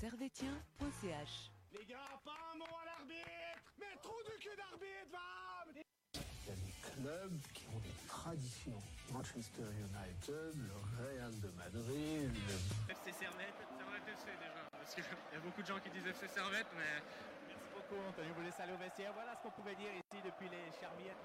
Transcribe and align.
servetien.ch. 0.00 1.52
Les 1.76 1.84
gars, 1.84 2.16
pas 2.24 2.32
un 2.52 2.56
mot 2.56 2.64
à 2.64 2.84
l'arbitre 2.86 3.68
Mais 3.78 4.00
trop 4.00 4.16
de 4.24 4.32
queue 4.42 4.56
d'arbitre, 4.56 5.12
va 5.12 5.68
Il 6.14 6.48
y 6.48 6.52
a 6.52 6.56
des 6.56 6.72
clubs 6.80 7.40
qui 7.52 7.66
ont 7.68 7.80
des 7.80 7.92
traditions. 8.08 8.80
Manchester 9.12 9.68
United, 9.76 10.56
le 10.56 10.78
Real 10.96 11.32
de 11.40 11.50
Madrid, 11.50 12.32
le 12.32 12.92
FC 12.94 13.12
Servette, 13.12 13.60
Servette 13.76 14.08
FC 14.08 14.30
déjà, 14.40 14.64
parce 14.72 14.94
qu'il 14.94 15.04
y 15.04 15.36
a 15.36 15.40
beaucoup 15.40 15.60
de 15.60 15.66
gens 15.66 15.80
qui 15.80 15.90
disent 15.90 16.06
FC 16.06 16.28
Servette, 16.28 16.68
mais 16.78 17.02
Merci 17.48 17.68
beaucoup, 17.74 18.00
Anthony. 18.08 18.28
Vous 18.36 18.42
laissez 18.42 18.62
aller 18.62 18.72
au 18.72 18.78
vestiaire. 18.78 19.12
Voilà 19.12 19.34
ce 19.36 19.42
qu'on 19.42 19.50
pouvait 19.50 19.74
dire 19.74 19.92
ici 19.92 20.22
depuis 20.24 20.48
les 20.48 20.64
Charmières. 20.80 21.18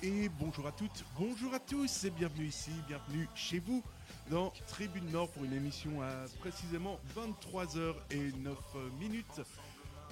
Et 0.00 0.28
bonjour 0.38 0.64
à 0.64 0.70
toutes, 0.70 1.04
bonjour 1.18 1.52
à 1.52 1.58
tous 1.58 2.04
et 2.04 2.10
bienvenue 2.10 2.46
ici, 2.46 2.70
bienvenue 2.86 3.28
chez 3.34 3.58
vous 3.58 3.82
dans 4.30 4.52
Tribune 4.68 5.10
Nord 5.10 5.28
pour 5.30 5.42
une 5.42 5.52
émission 5.52 6.00
à 6.00 6.26
précisément 6.38 7.00
23h09 7.16 8.54
minutes. 9.00 9.40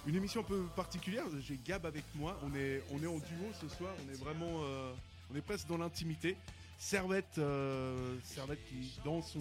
Une 0.08 0.16
émission 0.16 0.40
un 0.40 0.44
peu 0.44 0.64
particulière, 0.74 1.22
j'ai 1.40 1.56
Gab 1.64 1.86
avec 1.86 2.02
moi, 2.16 2.36
on 2.42 2.52
est, 2.56 2.82
en 2.90 3.18
duo 3.18 3.52
ce 3.60 3.68
soir, 3.68 3.92
on 4.04 4.12
est 4.12 4.16
vraiment, 4.16 4.64
euh, 4.64 4.92
on 5.32 5.36
est 5.36 5.40
presque 5.40 5.68
dans 5.68 5.78
l'intimité. 5.78 6.36
Servette, 6.78 7.38
euh, 7.38 8.16
Servette 8.24 8.64
qui 8.66 8.92
dans 9.04 9.22
son, 9.22 9.38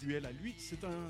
duel 0.00 0.26
à 0.26 0.32
lui, 0.32 0.54
c'est 0.58 0.82
un, 0.82 1.08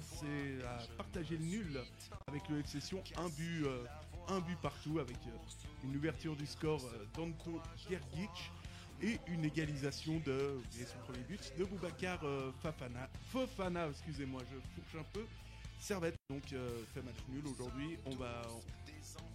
à 0.66 0.78
partager 0.98 1.38
le 1.38 1.44
nul 1.44 1.80
avec 2.26 2.46
le 2.50 2.60
FC 2.60 2.80
Sion, 2.80 3.02
un 3.16 3.28
but, 3.30 3.64
euh, 3.64 3.84
un 4.32 4.40
but 4.40 4.58
partout 4.60 4.98
avec 4.98 5.16
euh, 5.26 5.84
une 5.84 5.96
ouverture 5.96 6.34
du 6.36 6.46
score 6.46 6.80
euh, 6.84 7.04
d'Anto 7.14 7.60
Gergic 7.88 8.50
et 9.02 9.18
une 9.28 9.44
égalisation 9.44 10.20
de 10.24 10.58
et 10.80 10.84
son 10.84 10.98
premier 11.06 11.24
but 11.28 11.52
de 11.58 11.64
Boubacar 11.64 12.18
euh, 12.24 12.50
Fafana. 12.62 13.08
Fofana, 13.30 13.88
excusez-moi, 13.88 14.40
je 14.50 14.58
fourche 14.74 15.02
un 15.02 15.06
peu. 15.12 15.26
Servette 15.78 16.14
donc 16.30 16.52
euh, 16.52 16.84
fait 16.94 17.02
match 17.02 17.16
nul 17.28 17.42
aujourd'hui. 17.46 17.98
On 18.06 18.14
va 18.14 18.42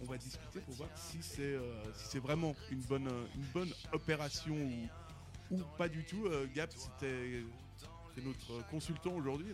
on 0.00 0.06
va 0.06 0.16
discuter 0.16 0.60
pour 0.60 0.74
voir 0.74 0.88
si 0.96 1.18
c'est 1.20 1.42
euh, 1.42 1.92
si 1.94 2.06
c'est 2.08 2.18
vraiment 2.18 2.54
une 2.70 2.80
bonne 2.80 3.08
une 3.36 3.44
bonne 3.52 3.72
opération 3.92 4.54
ou 4.54 5.54
ou 5.56 5.60
pas 5.76 5.88
du 5.88 6.04
tout. 6.04 6.26
Euh, 6.26 6.46
Gap, 6.54 6.72
c'était 6.74 7.42
notre 8.22 8.66
consultant 8.70 9.12
aujourd'hui. 9.12 9.46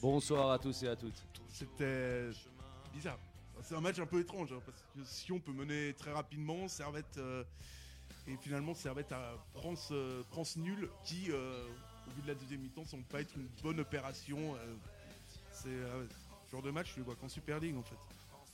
Bonsoir 0.00 0.50
à 0.50 0.58
tous 0.58 0.82
et 0.82 0.88
à 0.88 0.96
toutes. 0.96 1.22
C'était 1.48 2.30
bizarre. 2.92 3.18
C'est 3.62 3.74
un 3.74 3.80
match 3.80 3.98
un 3.98 4.06
peu 4.06 4.20
étrange 4.20 4.52
hein, 4.52 4.60
parce 4.64 4.78
que 4.94 5.04
si 5.04 5.32
on 5.32 5.40
peut 5.40 5.52
mener 5.52 5.94
très 5.94 6.12
rapidement, 6.12 6.68
Servette 6.68 7.16
euh, 7.16 7.44
et 8.26 8.36
finalement 8.36 8.74
Servette 8.74 9.12
à 9.12 9.34
prend 9.54 9.74
ce, 9.76 10.22
prend 10.24 10.44
ce 10.44 10.58
nul 10.58 10.88
qui, 11.04 11.30
euh, 11.30 11.64
au 12.06 12.10
vu 12.16 12.22
de 12.22 12.26
la 12.28 12.34
deuxième 12.34 12.60
mi-temps, 12.60 12.84
semble 12.84 13.04
pas 13.04 13.20
être 13.20 13.34
une 13.36 13.48
bonne 13.62 13.80
opération. 13.80 14.54
euh, 14.56 14.74
c'est 15.50 15.68
euh, 15.68 16.04
ce 16.46 16.50
genre 16.52 16.62
de 16.62 16.70
match, 16.70 16.92
je 16.94 16.98
le 16.98 17.04
vois 17.04 17.14
qu'en 17.16 17.28
Super 17.28 17.58
League 17.60 17.76
en 17.76 17.82
fait. 17.82 17.96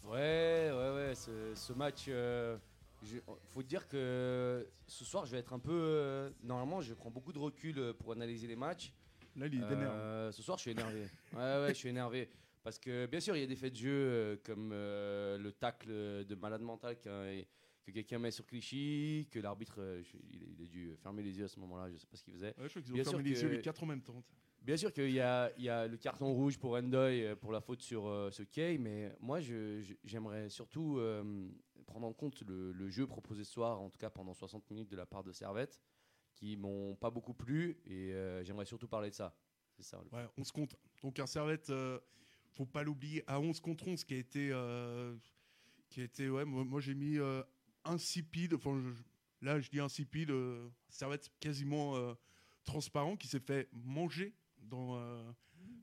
Ouais, 0.04 0.70
ouais, 0.72 0.94
ouais, 1.08 1.14
ce, 1.14 1.54
ce 1.56 1.72
match, 1.72 2.04
euh, 2.08 2.56
j'ai- 3.02 3.22
faut 3.52 3.62
dire 3.62 3.86
que 3.88 4.66
ce 4.86 5.04
soir, 5.04 5.26
je 5.26 5.32
vais 5.32 5.38
être 5.38 5.52
un 5.52 5.58
peu. 5.58 5.72
euh, 5.72 6.30
normalement, 6.42 6.80
je 6.80 6.94
prends 6.94 7.10
beaucoup 7.10 7.32
de 7.32 7.38
recul 7.38 7.78
euh, 7.78 7.92
pour 7.92 8.12
analyser 8.12 8.46
les 8.46 8.56
matchs. 8.56 8.92
Là, 9.36 9.46
il 9.46 9.54
est 9.54 9.58
énervé. 9.58 9.86
Euh, 9.86 10.32
ce 10.32 10.42
soir, 10.42 10.56
je 10.58 10.62
suis 10.62 10.70
énervé. 10.70 11.06
Ouais, 11.34 11.38
ouais, 11.38 11.68
je 11.68 11.74
suis 11.78 11.88
énervé. 11.88 12.28
Parce 12.62 12.78
que, 12.78 13.06
bien 13.06 13.20
sûr, 13.20 13.36
il 13.36 13.40
y 13.40 13.42
a 13.42 13.46
des 13.46 13.56
faits 13.56 13.72
de 13.72 13.78
jeu 13.78 13.90
euh, 13.90 14.36
comme 14.44 14.70
euh, 14.72 15.38
le 15.38 15.52
tacle 15.52 15.88
de 15.88 16.34
malade 16.34 16.60
mental 16.62 16.98
que 17.00 17.90
quelqu'un 17.90 18.18
met 18.18 18.30
sur 18.30 18.46
Clichy, 18.46 19.26
que 19.30 19.38
l'arbitre, 19.40 19.80
euh, 19.80 20.02
je- 20.02 20.16
il, 20.30 20.42
a- 20.42 20.46
il 20.46 20.62
a 20.62 20.66
dû 20.66 20.96
fermer 20.96 21.22
les 21.22 21.36
yeux 21.38 21.44
à 21.46 21.48
ce 21.48 21.58
moment-là, 21.60 21.90
je 21.90 21.96
sais 21.96 22.06
pas 22.06 22.16
ce 22.16 22.22
qu'il 22.22 22.34
faisait. 22.34 22.54
Ouais, 22.58 22.64
je 22.64 22.68
crois 22.68 22.82
qu'ils 22.82 22.92
ont 22.92 22.94
bien 22.94 23.04
fermé 23.04 23.22
sûr 23.24 23.34
les 23.34 23.42
yeux 23.42 23.48
les 23.56 23.62
quatre 23.62 23.82
en 23.82 23.86
même 23.86 24.02
temps. 24.02 24.22
Bien 24.60 24.76
sûr 24.76 24.92
qu'il 24.92 25.10
y 25.10 25.20
a, 25.20 25.50
il 25.56 25.64
y 25.64 25.70
a 25.70 25.86
le 25.88 25.96
carton 25.96 26.34
rouge 26.34 26.58
pour 26.58 26.72
Endoy 26.74 27.24
euh, 27.24 27.34
pour 27.34 27.50
la 27.50 27.62
faute 27.62 27.80
sur 27.80 28.06
euh, 28.06 28.30
ce 28.30 28.42
Kay, 28.42 28.76
mais 28.76 29.10
moi 29.18 29.40
je- 29.40 29.80
je- 29.80 29.94
j'aimerais 30.04 30.50
surtout 30.50 30.98
euh, 30.98 31.48
prendre 31.86 32.06
en 32.06 32.12
compte 32.12 32.42
le, 32.42 32.70
le 32.72 32.88
jeu 32.90 33.06
proposé 33.06 33.42
ce 33.42 33.52
soir, 33.52 33.80
en 33.80 33.88
tout 33.88 33.98
cas 33.98 34.10
pendant 34.10 34.34
60 34.34 34.68
minutes 34.70 34.90
de 34.90 34.96
la 34.96 35.06
part 35.06 35.24
de 35.24 35.32
Servette, 35.32 35.80
qui 36.34 36.58
m'ont 36.58 36.94
pas 36.94 37.08
beaucoup 37.10 37.32
plu, 37.32 37.80
et 37.86 38.12
euh, 38.12 38.44
j'aimerais 38.44 38.66
surtout 38.66 38.86
parler 38.86 39.08
de 39.08 39.14
ça. 39.14 39.34
C'est 39.78 39.82
ça. 39.82 40.00
le- 40.04 40.14
Ouais, 40.16 40.26
11 40.36 40.52
contre. 40.52 40.76
Donc 41.02 41.18
un 41.18 41.26
Servette, 41.26 41.70
euh, 41.70 41.98
faut 42.50 42.66
pas 42.66 42.82
l'oublier, 42.82 43.22
à 43.26 43.40
11 43.40 43.60
contre 43.60 43.88
11, 43.88 44.04
qui 44.04 44.14
a 44.14 44.18
été. 44.18 44.50
euh, 44.52 45.16
qui 45.88 46.00
a 46.00 46.04
été 46.04 46.28
ouais, 46.30 46.44
moi, 46.44 46.64
moi, 46.64 46.80
j'ai 46.80 46.94
mis 46.94 47.18
euh, 47.18 47.42
insipide. 47.84 48.54
Enfin, 48.54 48.80
je- 48.80 49.02
là, 49.46 49.58
je 49.60 49.68
dis 49.70 49.80
insipide. 49.80 50.30
euh, 50.30 50.68
Servette 50.88 51.30
quasiment 51.40 51.96
euh, 51.96 52.14
transparent, 52.64 53.16
qui 53.16 53.26
s'est 53.26 53.40
fait 53.40 53.68
manger 53.72 54.34
dans, 54.58 54.96
euh, 54.96 55.32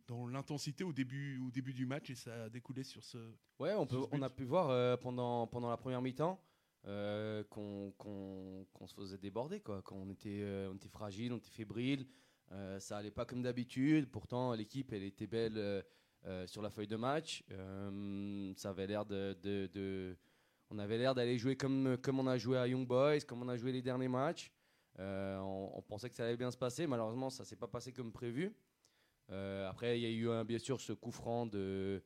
dans 0.08 0.28
l'intensité 0.28 0.84
au 0.84 0.94
début, 0.94 1.40
au 1.40 1.52
début 1.52 1.74
du 1.74 1.86
match 1.86 2.10
et 2.10 2.16
ça 2.16 2.46
a 2.46 2.50
découlé 2.50 2.84
sur 2.84 3.04
ce. 3.04 3.18
Ouais, 3.60 3.74
on, 3.74 3.86
peut, 3.88 3.98
a 4.22 4.30
pu 4.30 4.46
voir 4.46 4.70
euh, 4.70 4.96
pendant, 4.96 5.48
pendant 5.48 5.70
la 5.70 5.78
première 5.78 6.02
mi-temps 6.02 6.40
euh, 6.86 7.44
qu'on 7.46 7.94
se 8.88 8.94
faisait 8.94 9.18
déborder, 9.18 9.60
quoi. 9.60 9.82
Qu'on 9.82 10.10
était, 10.10 10.44
on 10.72 10.76
était 10.76 10.88
fragile, 10.90 11.34
on 11.34 11.38
était 11.38 11.50
fébrile. 11.50 12.08
ça 12.80 12.98
allait 12.98 13.12
pas 13.12 13.26
comme 13.26 13.42
d'habitude. 13.42 14.10
Pourtant, 14.10 14.54
l'équipe, 14.54 14.94
elle 14.94 15.04
était 15.04 15.28
belle 15.28 15.84
sur 16.46 16.62
la 16.62 16.70
feuille 16.70 16.88
de 16.88 16.96
match. 16.98 17.44
Euh, 17.52 18.54
ça 18.56 18.70
avait 18.70 18.88
l'air 18.88 19.06
de, 19.06 19.36
de- 19.42 19.70
de- 19.74 20.18
on 20.70 20.80
avait 20.80 20.98
l'air 20.98 21.16
d'aller 21.16 21.38
jouer 21.38 21.56
comme, 21.56 21.98
comme 22.02 22.20
on 22.20 22.28
a 22.28 22.38
joué 22.38 22.58
à 22.58 22.68
Young 22.68 22.86
Boys, 22.86 23.22
comme 23.22 23.42
on 23.42 23.48
a 23.48 23.56
joué 23.58 23.72
les 23.72 23.82
derniers 23.82 24.10
matchs. 24.10 24.52
Euh, 25.00 25.38
on, 25.40 25.72
on 25.78 25.82
pensait 25.82 26.10
que 26.10 26.16
ça 26.16 26.26
allait 26.26 26.36
bien 26.38 26.52
se 26.52 26.58
passer. 26.58 26.88
Malheureusement, 26.88 27.30
ça 27.30 27.46
s'est 27.46 27.56
pas 27.56 27.68
passé 27.68 27.94
comme 27.94 28.12
prévu. 28.12 28.54
Euh, 29.30 29.70
après, 29.70 30.00
il 30.00 30.04
y 30.04 30.06
a 30.06 30.10
eu 30.10 30.30
un, 30.30 30.44
bien 30.44 30.58
sûr 30.60 30.80
ce 30.82 30.94
coup 30.94 31.12
franc 31.12 31.46
de, 31.46 32.02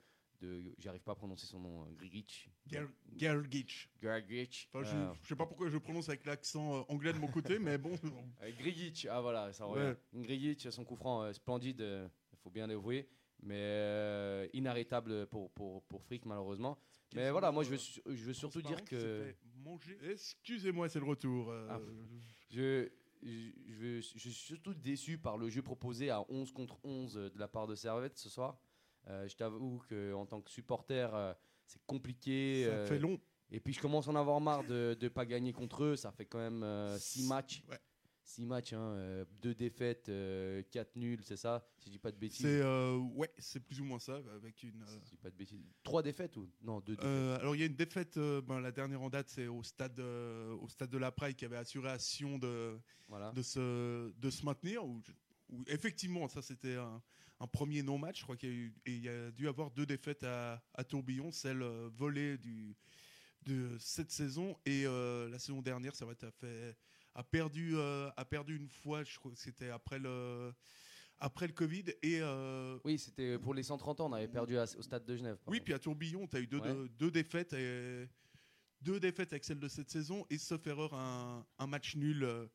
j'arrive 0.79 1.01
pas 1.03 1.11
à 1.11 1.15
prononcer 1.15 1.45
son 1.45 1.59
nom, 1.59 1.83
euh, 1.83 1.91
Grigic. 1.95 2.49
Ger- 2.67 2.87
Gergic. 3.15 3.89
Grigic. 4.01 4.69
Enfin, 4.73 4.83
je, 4.83 4.95
Euh, 4.95 5.13
je 5.21 5.27
sais 5.29 5.35
pas 5.35 5.45
pourquoi 5.45 5.69
je 5.69 5.77
prononce 5.77 6.09
avec 6.09 6.25
l'accent 6.25 6.79
euh, 6.79 6.83
anglais 6.89 7.13
de 7.13 7.19
mon 7.19 7.27
côté, 7.27 7.59
mais 7.59 7.77
bon. 7.77 7.93
euh, 8.41 8.51
Grigic, 8.59 9.07
ah 9.09 9.21
voilà, 9.21 9.53
ça 9.53 9.65
revient. 9.65 9.95
Grigic, 10.13 10.71
son 10.71 10.83
coup 10.83 10.95
franc 10.95 11.21
euh, 11.23 11.33
splendide, 11.33 11.79
il 11.79 12.37
faut 12.39 12.49
bien 12.49 12.65
l'avouer, 12.67 13.07
mais 13.41 13.55
euh, 13.57 14.47
inarrêtable 14.53 15.27
pour, 15.27 15.51
pour, 15.51 15.83
pour 15.83 16.03
Frick 16.03 16.25
malheureusement. 16.25 16.77
Mais 17.13 17.29
voilà, 17.31 17.51
moi 17.51 17.63
je 17.63 17.69
veux, 17.71 17.77
su- 17.77 18.01
je 18.05 18.23
veux 18.25 18.33
surtout 18.33 18.61
dire 18.61 18.83
que. 18.85 19.33
Excusez-moi, 20.09 20.89
c'est 20.89 20.99
le 20.99 21.05
retour. 21.05 21.49
euh, 21.51 21.67
Ah. 21.69 21.79
je, 22.49 22.89
je, 23.23 23.99
je 24.01 24.01
suis 24.01 24.31
surtout 24.33 24.73
déçu 24.73 25.17
par 25.17 25.37
le 25.37 25.49
jeu 25.49 25.61
proposé 25.61 26.09
à 26.09 26.23
11 26.29 26.51
contre 26.53 26.77
11 26.83 27.13
de 27.15 27.31
la 27.39 27.47
part 27.47 27.67
de 27.67 27.75
Servette 27.75 28.17
ce 28.17 28.29
soir. 28.29 28.57
Euh, 29.07 29.27
je 29.27 29.35
t'avoue 29.35 29.81
qu'en 29.89 30.25
tant 30.25 30.41
que 30.41 30.49
supporter, 30.51 31.13
euh, 31.13 31.33
c'est 31.65 31.81
compliqué. 31.85 32.63
ça 32.65 32.71
euh, 32.71 32.85
fait 32.87 32.99
long. 32.99 33.19
Et 33.51 33.59
puis 33.59 33.73
je 33.73 33.81
commence 33.81 34.07
à 34.07 34.11
en 34.11 34.15
avoir 34.15 34.39
marre 34.39 34.63
de 34.63 34.97
ne 34.99 35.07
pas 35.09 35.25
gagner 35.25 35.51
contre 35.51 35.83
eux. 35.83 35.95
Ça 35.97 36.11
fait 36.11 36.25
quand 36.25 36.39
même 36.39 36.63
6 36.97 37.27
matchs. 37.27 37.63
Ouais. 37.69 37.79
6 38.23 38.45
matchs, 38.45 38.73
2 39.41 39.55
défaites, 39.55 40.11
4 40.71 40.95
nuls, 40.95 41.21
c'est 41.23 41.37
ça 41.37 41.67
Si 41.77 41.85
je 41.87 41.91
dis 41.91 41.99
pas 41.99 42.11
de 42.11 42.17
bêtises. 42.17 42.41
C'est 42.45 42.61
euh, 42.61 42.95
ouais, 42.97 43.31
c'est 43.37 43.59
plus 43.59 43.81
ou 43.81 43.83
moins 43.85 43.99
ça, 43.99 44.21
avec 44.33 44.63
une. 44.63 44.81
euh, 44.83 44.85
Si 44.85 44.99
je 45.05 45.09
dis 45.11 45.17
pas 45.17 45.29
de 45.31 45.35
bêtises. 45.35 45.59
3 45.83 46.03
défaites 46.03 46.37
ou? 46.37 46.49
Non, 46.61 46.79
2 46.81 46.95
défaites. 46.95 47.05
euh, 47.05 47.37
alors 47.39 47.55
il 47.55 47.59
y 47.59 47.63
a 47.63 47.67
une 47.67 47.75
défaite, 47.75 48.17
euh, 48.17 48.41
ben, 48.41 48.59
la 48.61 48.71
dernière 48.71 49.01
en 49.01 49.09
date, 49.09 49.29
c'est 49.29 49.47
au 49.47 49.63
stade, 49.63 49.99
euh, 49.99 50.53
au 50.55 50.69
stade 50.69 50.89
de 50.89 50.97
la 50.97 51.11
Praille 51.11 51.35
qui 51.35 51.45
avait 51.45 51.57
assuré 51.57 51.89
à 51.89 51.99
Sion 51.99 52.37
de, 52.37 52.79
voilà. 53.07 53.31
de 53.31 53.41
se, 53.41 54.11
de 54.11 54.29
se 54.29 54.45
maintenir. 54.45 54.85
Où, 54.85 55.01
effectivement, 55.67 56.27
ça 56.27 56.41
c'était 56.41 56.75
un, 56.75 57.01
un 57.39 57.47
premier 57.47 57.81
non-match. 57.83 58.19
Je 58.19 58.23
crois 58.23 58.37
qu'il 58.37 58.49
y 58.49 58.51
a 58.53 58.55
eu, 58.55 58.73
et 58.85 58.91
il 58.93 59.03
y 59.03 59.09
a 59.09 59.31
dû 59.31 59.47
avoir 59.47 59.71
deux 59.71 59.85
défaites 59.85 60.23
à, 60.23 60.63
à 60.73 60.83
Tourbillon, 60.83 61.31
celle 61.31 61.61
euh, 61.63 61.89
volée 61.93 62.37
du, 62.37 62.75
de 63.43 63.75
cette 63.79 64.11
saison 64.11 64.55
et 64.65 64.85
euh, 64.85 65.27
la 65.29 65.39
saison 65.39 65.61
dernière, 65.63 65.95
ça 65.95 66.05
va 66.05 66.11
être 66.11 66.29
fait 66.39 66.77
a 67.15 67.23
perdu 67.23 67.71
euh, 67.75 68.09
a 68.17 68.25
perdu 68.25 68.55
une 68.55 68.69
fois. 68.69 69.03
Je 69.03 69.17
crois 69.19 69.31
que 69.31 69.37
c'était 69.37 69.69
après 69.69 69.99
le 69.99 70.53
après 71.19 71.45
le 71.47 71.53
Covid 71.53 71.85
et 72.01 72.19
euh, 72.21 72.79
Oui, 72.83 72.97
c'était 72.97 73.37
pour 73.37 73.53
les 73.53 73.63
130 73.63 73.99
ans, 74.01 74.09
on 74.09 74.13
avait 74.13 74.27
perdu 74.27 74.57
à- 74.57 74.63
au 74.63 74.81
stade 74.81 75.05
de 75.05 75.15
Genève. 75.15 75.37
oui, 75.47 75.59
puis 75.61 75.73
à 75.73 75.79
Tourbillon, 75.79 76.27
tu 76.27 76.37
as 76.37 76.39
eu 76.39 76.47
deux, 76.47 76.59
Ouais. 76.59 76.67
deux, 76.73 76.89
deux 76.89 77.11
défaites 77.11 77.53
et 77.53 78.07
deux 78.81 78.99
défaites 78.99 79.31
avec 79.33 79.43
celle 79.45 79.59
de 79.59 79.67
cette 79.67 79.89
saison 79.91 80.25
et 80.31 80.37
sauf 80.39 80.65
erreur 80.65 80.93
un, 80.95 81.45
un 81.59 81.67
match 81.67 81.95
nul 81.95 82.23
euh, 82.23 82.47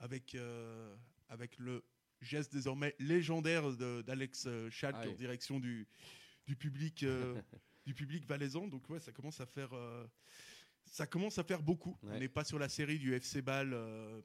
avec 0.00 0.34
euh, 0.34 0.96
avec 1.28 1.58
le 1.58 1.84
geste 2.20 2.52
désormais 2.52 2.96
légendaire 2.98 3.70
d'Alex 4.02 4.48
Schalk 4.70 4.96
Ah 4.98 5.02
oui. 5.06 5.12
en 5.12 5.14
direction 5.14 5.60
du 5.60 5.86
du 6.48 6.56
public 6.56 7.04
euh, 7.04 7.40
du 7.86 7.94
public 7.94 8.24
valaisan. 8.26 8.66
Donc 8.66 8.88
ouais, 8.90 8.98
ça 8.98 9.12
commence 9.12 9.40
à 9.40 9.46
faire 9.46 9.70
ça 10.90 11.06
commence 11.06 11.38
à 11.38 11.44
faire 11.44 11.62
beaucoup. 11.62 11.96
Ouais. 12.02 12.14
On 12.14 12.18
n'est 12.18 12.28
pas 12.28 12.44
sur 12.44 12.58
la 12.58 12.68
série 12.68 12.98
du 12.98 13.14
FC 13.14 13.42
Ball. 13.42 13.72
euh, 13.72 14.20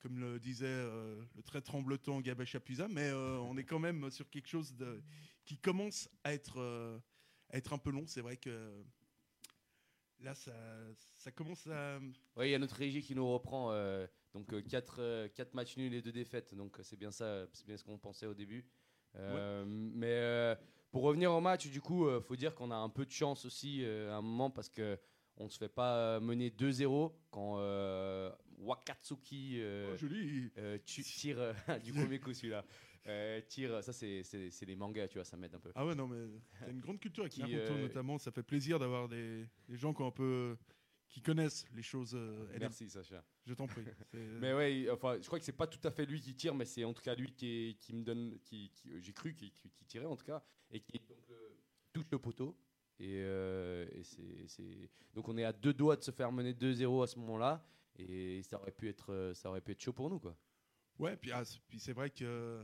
comme 0.00 0.18
le 0.18 0.38
disait 0.38 0.64
euh, 0.66 1.22
le 1.36 1.42
très 1.42 1.60
tremblotant 1.60 2.22
Gabé 2.22 2.46
Chapuisat, 2.46 2.88
mais 2.88 3.10
euh, 3.10 3.36
on 3.40 3.58
est 3.58 3.64
quand 3.64 3.78
même 3.78 4.10
sur 4.10 4.30
quelque 4.30 4.48
chose 4.48 4.74
de, 4.74 5.02
qui 5.44 5.58
commence 5.58 6.08
à 6.24 6.32
être, 6.32 6.58
à 7.50 7.58
être 7.58 7.74
un 7.74 7.78
peu 7.78 7.90
long. 7.90 8.06
C'est 8.06 8.22
vrai 8.22 8.38
que 8.38 8.82
là, 10.20 10.34
ça, 10.34 10.54
ça 11.16 11.30
commence 11.30 11.66
à. 11.66 11.98
Oui, 12.36 12.48
il 12.48 12.50
y 12.50 12.54
a 12.54 12.58
notre 12.58 12.76
régie 12.76 13.02
qui 13.02 13.14
nous 13.14 13.30
reprend. 13.30 13.74
Donc 14.32 14.54
4 14.68 15.26
quatre 15.34 15.52
matchs 15.52 15.76
nuls 15.76 15.92
et 15.92 16.00
deux 16.00 16.12
défaites. 16.12 16.54
Donc 16.54 16.78
c'est 16.82 16.98
bien 16.98 17.10
ça, 17.10 17.46
c'est 17.52 17.66
bien 17.66 17.76
ce 17.76 17.84
qu'on 17.84 17.98
pensait 17.98 18.26
au 18.26 18.34
début. 18.34 18.64
Mais 19.14 20.56
pour 20.90 21.02
revenir 21.02 21.32
au 21.32 21.40
match, 21.40 21.68
du 21.68 21.80
coup, 21.80 22.06
euh, 22.06 22.20
faut 22.20 22.36
dire 22.36 22.54
qu'on 22.54 22.70
a 22.70 22.76
un 22.76 22.88
peu 22.88 23.06
de 23.06 23.10
chance 23.12 23.44
aussi 23.44 23.84
à 23.84 24.16
un 24.16 24.22
moment 24.22 24.50
parce 24.50 24.68
que 24.68 24.98
on 25.40 25.48
se 25.48 25.58
fait 25.58 25.68
pas 25.68 25.96
euh, 25.96 26.20
mener 26.20 26.50
2-0 26.50 27.12
quand 27.30 27.56
euh, 27.58 28.30
Wakatsuki 28.58 29.56
euh, 29.60 29.96
Oh, 30.00 30.06
euh, 30.58 30.78
tire 30.84 31.54
du 31.84 31.92
premier 31.92 32.18
coup 32.20 32.32
celui-là. 32.32 32.64
Tire, 33.48 33.82
ça 33.82 33.92
c'est 33.92 34.22
les 34.66 34.76
mangas, 34.76 35.08
tu 35.08 35.18
vois, 35.18 35.24
ça 35.24 35.36
m'aide 35.36 35.54
un 35.54 35.58
peu. 35.58 35.72
Ah 35.74 35.84
ouais, 35.86 35.94
non, 35.94 36.06
mais 36.06 36.26
t'as 36.60 36.70
une 36.70 36.80
grande 36.80 37.00
culture 37.00 37.22
avec 37.24 37.32
Qui, 37.32 37.40
Naruto 37.40 37.76
notamment. 37.78 38.18
Ça 38.18 38.30
fait 38.30 38.42
plaisir 38.42 38.78
d'avoir 38.78 39.08
des, 39.08 39.46
des 39.68 39.76
gens 39.76 39.94
qui, 39.94 40.02
ont 40.02 40.06
un 40.08 40.10
peu, 40.12 40.56
qui 41.08 41.22
connaissent 41.22 41.64
les 41.74 41.82
choses. 41.82 42.14
euh, 42.14 42.46
LM. 42.52 42.60
Merci 42.60 42.90
Sacha. 42.90 43.24
Je 43.46 43.54
t'en 43.54 43.66
prie. 43.66 43.82
Mais 44.40 44.52
ouais, 44.52 44.88
enfin, 44.90 45.16
je 45.20 45.26
crois 45.26 45.38
que 45.38 45.44
c'est 45.44 45.52
pas 45.56 45.66
tout 45.66 45.80
à 45.88 45.90
fait 45.90 46.04
lui 46.04 46.20
qui 46.20 46.34
tire, 46.36 46.54
mais 46.54 46.66
c'est 46.66 46.84
en 46.84 46.92
tout 46.92 47.02
cas 47.02 47.14
lui 47.14 47.32
qui, 47.32 47.46
est- 47.70 47.74
qui 47.80 47.94
me 47.94 48.04
donne, 48.04 48.38
qui, 48.44 48.70
qui- 48.74 49.00
j'ai 49.00 49.12
cru 49.14 49.34
qui, 49.34 49.50
qui- 49.52 49.70
qui 49.70 49.84
tirait 49.86 50.04
en 50.06 50.14
tout 50.16 50.26
cas, 50.26 50.44
et 50.70 50.80
qui 50.80 50.98
donc, 50.98 51.18
le- 51.28 51.56
touche 51.94 52.04
le 52.12 52.18
poteau. 52.18 52.56
Et, 53.00 53.22
euh, 53.22 53.86
c'est, 54.46 54.90
donc 55.14 55.26
on 55.28 55.36
est 55.38 55.44
à 55.44 55.54
deux 55.54 55.72
doigts 55.72 55.96
de 55.96 56.02
se 56.02 56.10
faire 56.10 56.30
mener 56.30 56.52
2-0 56.52 57.02
à 57.02 57.06
ce 57.06 57.18
moment-là, 57.18 57.66
et 57.98 58.42
ça 58.42 58.60
aurait 58.60 58.72
pu 58.72 58.90
être, 58.90 59.10
euh, 59.10 59.32
ça 59.32 59.48
aurait 59.48 59.62
pu 59.62 59.72
être 59.72 59.80
chaud 59.80 59.94
pour 59.94 60.10
nous 60.10 60.18
quoi. 60.18 60.36
Ouais, 60.98 61.16
puis, 61.16 61.32
ah, 61.32 61.42
puis 61.66 61.80
c'est 61.80 61.94
vrai 61.94 62.10
que 62.10 62.62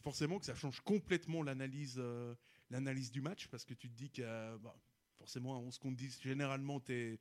forcément 0.00 0.38
que 0.38 0.46
ça 0.46 0.54
change 0.54 0.80
complètement 0.80 1.42
l'analyse 1.42 1.96
euh, 1.98 2.34
l'analyse 2.70 3.10
du 3.10 3.20
match 3.20 3.48
parce 3.48 3.66
que 3.66 3.74
tu 3.74 3.90
te 3.90 3.94
dis 3.94 4.10
que 4.10 4.56
bah, 4.56 4.74
forcément 5.18 5.54
à 5.54 5.58
11 5.58 5.76
contre 5.76 5.96
10, 5.96 6.22
généralement 6.22 6.80
tu 6.80 7.20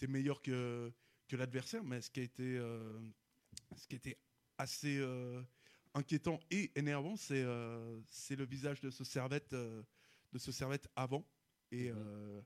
es, 0.00 0.06
meilleur 0.08 0.42
que, 0.42 0.92
que 1.28 1.36
l'adversaire, 1.36 1.84
mais 1.84 2.00
ce 2.00 2.10
qui 2.10 2.18
a 2.18 2.22
été, 2.24 2.58
ce 3.76 3.86
qui 3.86 3.94
a 3.94 3.98
été 3.98 4.18
assez 4.58 5.00
inquiétant 5.94 6.40
et 6.50 6.72
énervant, 6.74 7.14
c'est 7.14 7.46
c'est 8.08 8.34
le 8.34 8.44
visage 8.44 8.80
de 8.80 8.90
ce 8.90 9.04
servette, 9.04 9.52
de 9.52 10.38
ce 10.38 10.50
servette 10.50 10.88
avant. 10.96 11.24
Et, 11.76 11.90
Mhm. 11.90 11.96
euh, 11.98 12.40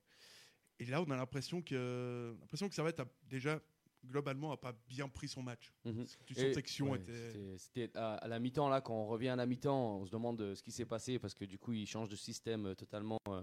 et 0.79 0.85
là, 0.87 1.03
on 1.03 1.11
a 1.11 1.17
l'impression 1.17 1.63
que, 1.63 2.35
l'impression 2.41 2.69
que 2.69 2.75
Servette 2.75 3.01
a 3.01 3.07
déjà 3.29 3.61
globalement 4.07 4.51
a 4.51 4.57
pas 4.57 4.73
bien 4.89 5.09
pris 5.09 5.29
son 5.29 5.43
match. 5.43 5.73
Mhm. 5.85 6.07
Tu 6.25 6.35
ouais, 6.91 6.99
était. 6.99 7.57
c'était- 7.59 7.97
à, 7.97 8.15
à 8.15 8.29
la 8.29 8.39
mi-temps, 8.39 8.69
là, 8.69 8.81
quand 8.81 8.95
on 8.95 9.07
revient 9.07 9.29
à 9.29 9.37
la 9.37 9.45
mi-temps, 9.47 9.99
on 9.99 10.07
se 10.07 10.11
demande 10.11 10.41
euh, 10.41 10.55
ce 10.55 10.63
qui 10.63 10.73
s'est 10.73 10.87
passé 10.87 11.19
parce 11.19 11.35
que 11.35 11.45
du 11.45 11.59
coup, 11.59 11.73
il 11.75 11.87
change 11.87 12.09
de 12.09 12.17
système 12.17 12.67
euh, 12.67 12.75
totalement, 12.75 13.19
euh, 13.29 13.43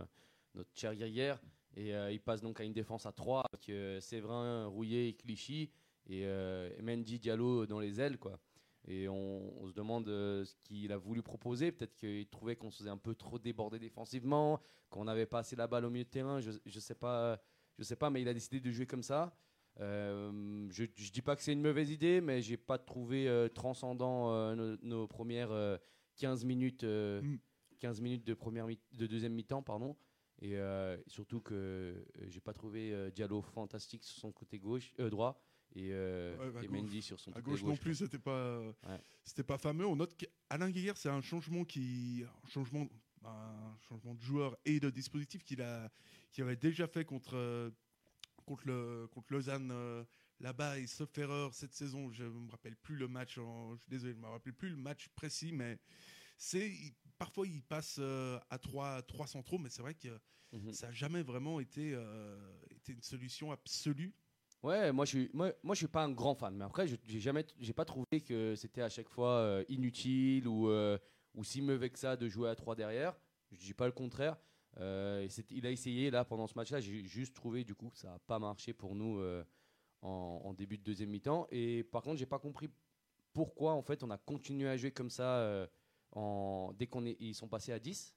notre 0.55 0.71
cher 0.73 0.95
guerrière. 0.95 1.39
Et 1.75 1.93
euh, 1.93 2.11
il 2.11 2.19
passe 2.19 2.41
donc 2.41 2.59
à 2.59 2.63
une 2.63 2.73
défense 2.73 3.05
à 3.05 3.11
3 3.11 3.43
avec 3.53 4.01
Séverin, 4.01 4.65
Rouillet 4.65 5.09
et 5.09 5.13
Clichy 5.13 5.69
et, 6.07 6.21
et 6.23 6.81
Mendy 6.81 7.19
Diallo 7.19 7.67
dans 7.67 7.79
les 7.79 7.99
ailes, 8.01 8.17
quoi. 8.17 8.39
Et 8.89 9.07
on, 9.09 9.61
on 9.61 9.67
se 9.67 9.73
demande 9.73 10.07
euh, 10.07 10.45
ce 10.45 10.55
qu'il 10.63 10.91
a 10.93 10.97
voulu 10.97 11.21
proposer. 11.21 11.71
Peut-être 11.73 11.93
qu'il 11.95 12.25
trouvait 12.27 12.55
qu'on 12.55 12.71
se 12.71 12.77
faisait 12.79 12.89
un 12.89 12.97
peu 12.97 13.15
trop 13.15 13.37
déborder 13.37 13.79
défensivement, 13.79 14.61
qu'on 14.89 15.03
n'avait 15.03 15.25
pas 15.25 15.39
assez 15.39 15.55
la 15.57 15.67
balle 15.67 15.83
au 15.85 15.89
milieu 15.89 16.05
de 16.05 16.09
terrain. 16.09 16.39
Je, 16.39 16.51
je 16.65 16.79
sais 16.79 16.95
pas, 16.95 17.41
je 17.77 17.83
sais 17.83 17.97
pas, 17.97 18.09
mais 18.09 18.21
il 18.21 18.27
a 18.29 18.33
décidé 18.33 18.59
de 18.61 18.71
jouer 18.71 18.85
comme 18.87 19.03
ça. 19.03 19.35
Euh, 19.79 20.67
je, 20.71 20.85
je 20.95 21.11
dis 21.11 21.21
pas 21.21 21.35
que 21.35 21.41
c'est 21.41 21.53
une 21.53 21.61
mauvaise 21.61 21.91
idée, 21.91 22.21
mais 22.21 22.41
j'ai 22.41 22.57
pas 22.57 22.77
trouvé 22.77 23.27
euh, 23.27 23.47
transcendant 23.49 24.31
euh, 24.31 24.55
nos, 24.55 24.77
nos 24.81 25.07
premières 25.07 25.51
euh, 25.51 25.77
15 26.15 26.45
minutes, 26.45 26.83
Mm. 26.83 27.35
15 27.79 28.01
minutes 28.01 28.25
de 28.25 28.33
première 28.33 28.65
mi- 28.67 28.79
de 28.93 29.05
deuxième 29.05 29.33
mi-temps, 29.33 29.61
pardon. 29.61 29.95
Et 30.41 30.55
surtout 31.07 31.41
que 31.41 32.05
j'ai 32.27 32.39
pas 32.39 32.53
trouvé 32.53 33.09
Diallo 33.11 33.41
fantastique 33.41 34.03
sur 34.03 34.17
son 34.19 34.31
côté 34.31 34.59
gauche, 34.59 34.93
droit, 34.97 35.39
et, 35.75 35.89
euh, 35.91 36.37
Ouais, 36.37 36.51
bah, 36.51 36.63
et 36.63 36.67
gauche. 36.67 36.75
Mendy 36.77 37.01
sur 37.01 37.19
son 37.19 37.31
À 37.33 37.41
gauche 37.41 37.61
gauche. 37.61 37.69
non 37.69 37.77
plus, 37.77 37.95
c'était 37.95 38.19
pas, 38.19 38.59
Ouais. 38.61 39.01
c'était 39.23 39.43
pas 39.43 39.57
fameux. 39.57 39.85
On 39.85 39.95
note 39.95 40.15
qu'Alain 40.15 40.69
Guéguer, 40.71 40.93
c'est 40.95 41.09
un 41.09 41.21
changement 41.21 41.65
qui, 41.65 42.23
un 42.43 42.47
changement, 42.47 42.87
un 43.23 43.75
changement 43.89 44.15
de 44.15 44.21
joueur 44.21 44.57
et 44.65 44.79
de 44.79 44.89
dispositif 44.89 45.43
qu'il 45.43 45.61
a, 45.61 45.91
qu'il 46.31 46.43
avait 46.43 46.55
déjà 46.55 46.87
fait 46.87 47.05
contre, 47.05 47.35
euh, 47.35 47.69
contre 48.45 48.65
le, 48.67 49.07
contre 49.11 49.33
Lausanne 49.33 49.69
euh, 49.71 50.03
là-bas. 50.39 50.79
Et 50.79 50.87
sauf 50.87 51.15
erreur 51.17 51.53
cette 51.53 51.73
saison, 51.73 52.11
je 52.11 52.23
me 52.23 52.49
rappelle 52.49 52.75
plus 52.77 52.95
le 52.95 53.07
match. 53.07 53.37
en- 53.37 53.75
je 53.75 53.81
suis 53.81 53.89
désolé, 53.89 54.13
je 54.13 54.19
me 54.19 54.27
rappelle 54.27 54.53
plus 54.53 54.69
le 54.69 54.77
match 54.77 55.09
précis, 55.09 55.51
mais 55.51 55.77
c'est 56.37 56.71
parfois 57.17 57.45
il 57.47 57.61
passe 57.63 57.97
euh, 57.99 58.39
à 58.49 58.57
trois, 58.57 59.01
trois 59.03 59.27
centraux, 59.27 59.57
mais 59.57 59.69
c'est 59.69 59.81
vrai 59.81 59.95
que 59.95 60.19
Mhm. 60.53 60.71
ça 60.71 60.87
n'a 60.87 60.93
jamais 60.93 61.23
vraiment 61.23 61.59
été, 61.59 61.89
été 62.69 62.93
une 62.93 63.01
solution 63.01 63.51
absolue. 63.51 64.13
Ouais, 64.63 64.91
moi 64.91 65.05
je 65.05 65.09
suis, 65.11 65.31
moi, 65.33 65.53
je 65.69 65.75
suis 65.75 65.87
pas 65.87 66.03
un 66.03 66.11
grand 66.11 66.33
fan, 66.33 66.55
mais 66.55 66.65
après 66.65 66.87
j'ai 66.87 67.19
jamais, 67.19 67.45
j'ai 67.59 67.73
pas 67.73 67.85
trouvé 67.85 68.21
que 68.25 68.55
c'était 68.55 68.81
à 68.81 68.89
chaque 68.89 69.09
fois 69.09 69.33
euh, 69.33 69.63
inutile 69.69 70.47
ou 70.47 70.69
euh, 70.69 70.97
ou 71.35 71.43
si 71.43 71.61
mauvais 71.61 71.89
que 71.91 71.99
ça 71.99 72.17
de 72.17 72.27
jouer 72.27 72.49
à 72.49 72.55
3 72.55 72.75
derrière. 72.75 73.15
Je 73.51 73.59
dis 73.59 73.73
pas 73.73 73.85
le 73.85 73.91
contraire. 73.91 74.35
Euh, 74.79 75.27
il 75.51 75.65
a 75.65 75.71
essayé 75.71 76.09
là 76.09 76.25
pendant 76.25 76.47
ce 76.47 76.55
match-là. 76.55 76.79
J'ai 76.79 77.03
juste 77.03 77.35
trouvé 77.35 77.63
du 77.63 77.75
coup 77.75 77.89
que 77.89 77.99
ça 77.99 78.15
a 78.15 78.19
pas 78.19 78.39
marché 78.39 78.73
pour 78.73 78.95
nous 78.95 79.21
en, 80.01 80.53
début 80.53 80.77
de 80.77 80.83
deuxième 80.83 81.09
mi-temps. 81.09 81.47
Et 81.51 81.83
par 81.83 82.01
contre, 82.01 82.17
j'ai 82.17 82.25
pas 82.25 82.39
compris 82.39 82.69
pourquoi 83.33 83.73
en 83.73 83.83
fait 83.83 84.03
on 84.03 84.09
a 84.09 84.17
continué 84.17 84.67
à 84.67 84.75
jouer 84.75 84.91
comme 84.91 85.09
ça 85.09 85.67
dès 86.75 86.87
qu'on 86.87 87.05
est, 87.05 87.15
ils 87.19 87.35
sont 87.35 87.47
passés 87.47 87.71
à 87.71 87.79
10 87.79 88.15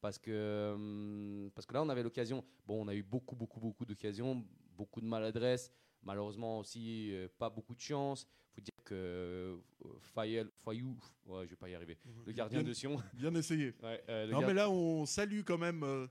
parce 0.00 0.18
que, 0.18 0.72
hum, 0.74 1.50
parce 1.54 1.66
que 1.66 1.74
là, 1.74 1.82
on 1.82 1.88
avait 1.88 2.02
l'occasion. 2.02 2.44
Bon, 2.66 2.84
on 2.84 2.88
a 2.88 2.94
eu 2.94 3.02
beaucoup, 3.02 3.34
beaucoup, 3.34 3.60
beaucoup 3.60 3.84
d'occasions, 3.84 4.44
beaucoup 4.76 5.00
de 5.00 5.06
maladresse. 5.06 5.72
Malheureusement 6.02 6.58
aussi, 6.60 7.10
euh, 7.14 7.28
pas 7.38 7.50
beaucoup 7.50 7.74
de 7.74 7.80
chance. 7.80 8.26
faut 8.54 8.60
dire 8.60 8.84
que 8.84 8.94
euh, 8.94 9.56
Fayel, 10.00 10.48
Fayou, 10.64 10.96
ouais, 11.26 11.44
je 11.46 11.50
vais 11.50 11.56
pas 11.56 11.68
y 11.68 11.74
arriver. 11.74 11.98
Le 12.24 12.32
gardien 12.32 12.60
Bien- 12.60 12.68
de 12.68 12.72
Sion. 12.74 13.02
Bien 13.14 13.34
essayé. 13.34 13.74
Ouais, 13.82 14.02
euh, 14.08 14.26
Non, 14.28 14.40
mais 14.46 14.54
là, 14.54 14.70
on 14.70 15.04
salue 15.06 15.40
quand 15.44 15.58
même. 15.58 15.82
euh, 15.82 16.06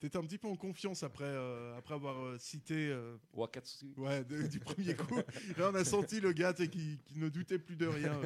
T'étais 0.00 0.18
un 0.18 0.22
petit 0.22 0.38
peu 0.38 0.48
en 0.48 0.56
confiance 0.56 1.02
après, 1.02 1.32
après 1.78 1.94
avoir 1.94 2.38
cité 2.38 2.94
Wakatsuki. 3.32 3.94
ouais, 3.96 4.22
de- 4.24 4.46
du 4.48 4.60
premier 4.60 4.94
coup. 4.96 5.16
Là, 5.56 5.70
on 5.70 5.74
a 5.74 5.84
senti 5.84 6.20
le 6.20 6.32
gars 6.32 6.52
tu 6.52 6.68
qui, 6.68 6.98
qui 7.06 7.18
ne 7.18 7.28
doutait 7.30 7.58
plus 7.58 7.76
de 7.76 7.86
rien. 7.86 8.20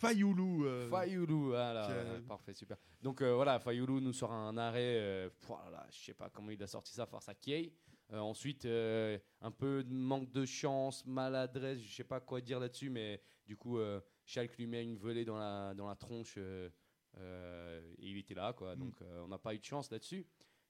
Fayoulou. 0.00 0.64
Fayoulou, 0.88 1.48
voilà, 1.48 1.86
qui 1.86 1.92
a- 1.92 2.12
ouais, 2.14 2.20
parfait, 2.22 2.54
super. 2.54 2.76
Donc 3.02 3.22
voilà, 3.22 3.60
Fayoulou 3.60 4.00
nous 4.00 4.12
sort 4.12 4.32
un 4.32 4.56
arrêt, 4.56 5.30
voilà, 5.46 5.86
je 5.92 5.98
sais 6.06 6.14
pas 6.14 6.30
comment 6.30 6.50
il 6.50 6.62
a 6.62 6.66
sorti 6.66 6.92
ça 6.92 7.06
face 7.06 7.28
à 7.28 7.34
Kiei. 7.34 7.72
Euh, 8.12 8.18
ensuite, 8.18 8.64
euh, 8.64 9.18
un 9.40 9.52
peu 9.52 9.84
de 9.84 9.92
manque 9.92 10.32
de 10.32 10.44
chance, 10.44 11.06
maladresse, 11.06 11.78
je 11.80 11.94
sais 11.94 12.04
pas 12.04 12.20
quoi 12.20 12.40
dire 12.40 12.58
là-dessus, 12.58 12.90
mais 12.90 13.22
du 13.46 13.56
coup, 13.56 13.78
euh, 13.78 14.00
Schalke 14.24 14.56
lui 14.56 14.66
met 14.66 14.82
une 14.82 14.96
volée 14.96 15.24
dans 15.24 15.38
la, 15.38 15.74
dans 15.74 15.86
la 15.86 15.94
tronche 15.94 16.36
et 16.36 16.70
il 17.98 18.18
était 18.18 18.34
là, 18.34 18.52
quoi. 18.52 18.74
Mm. 18.74 18.78
Donc 18.80 18.94
on 19.02 19.28
n'a 19.28 19.38
pas 19.38 19.54
eu 19.54 19.58
de 19.58 19.64
chance 19.64 19.90
là-dessus. 19.90 20.26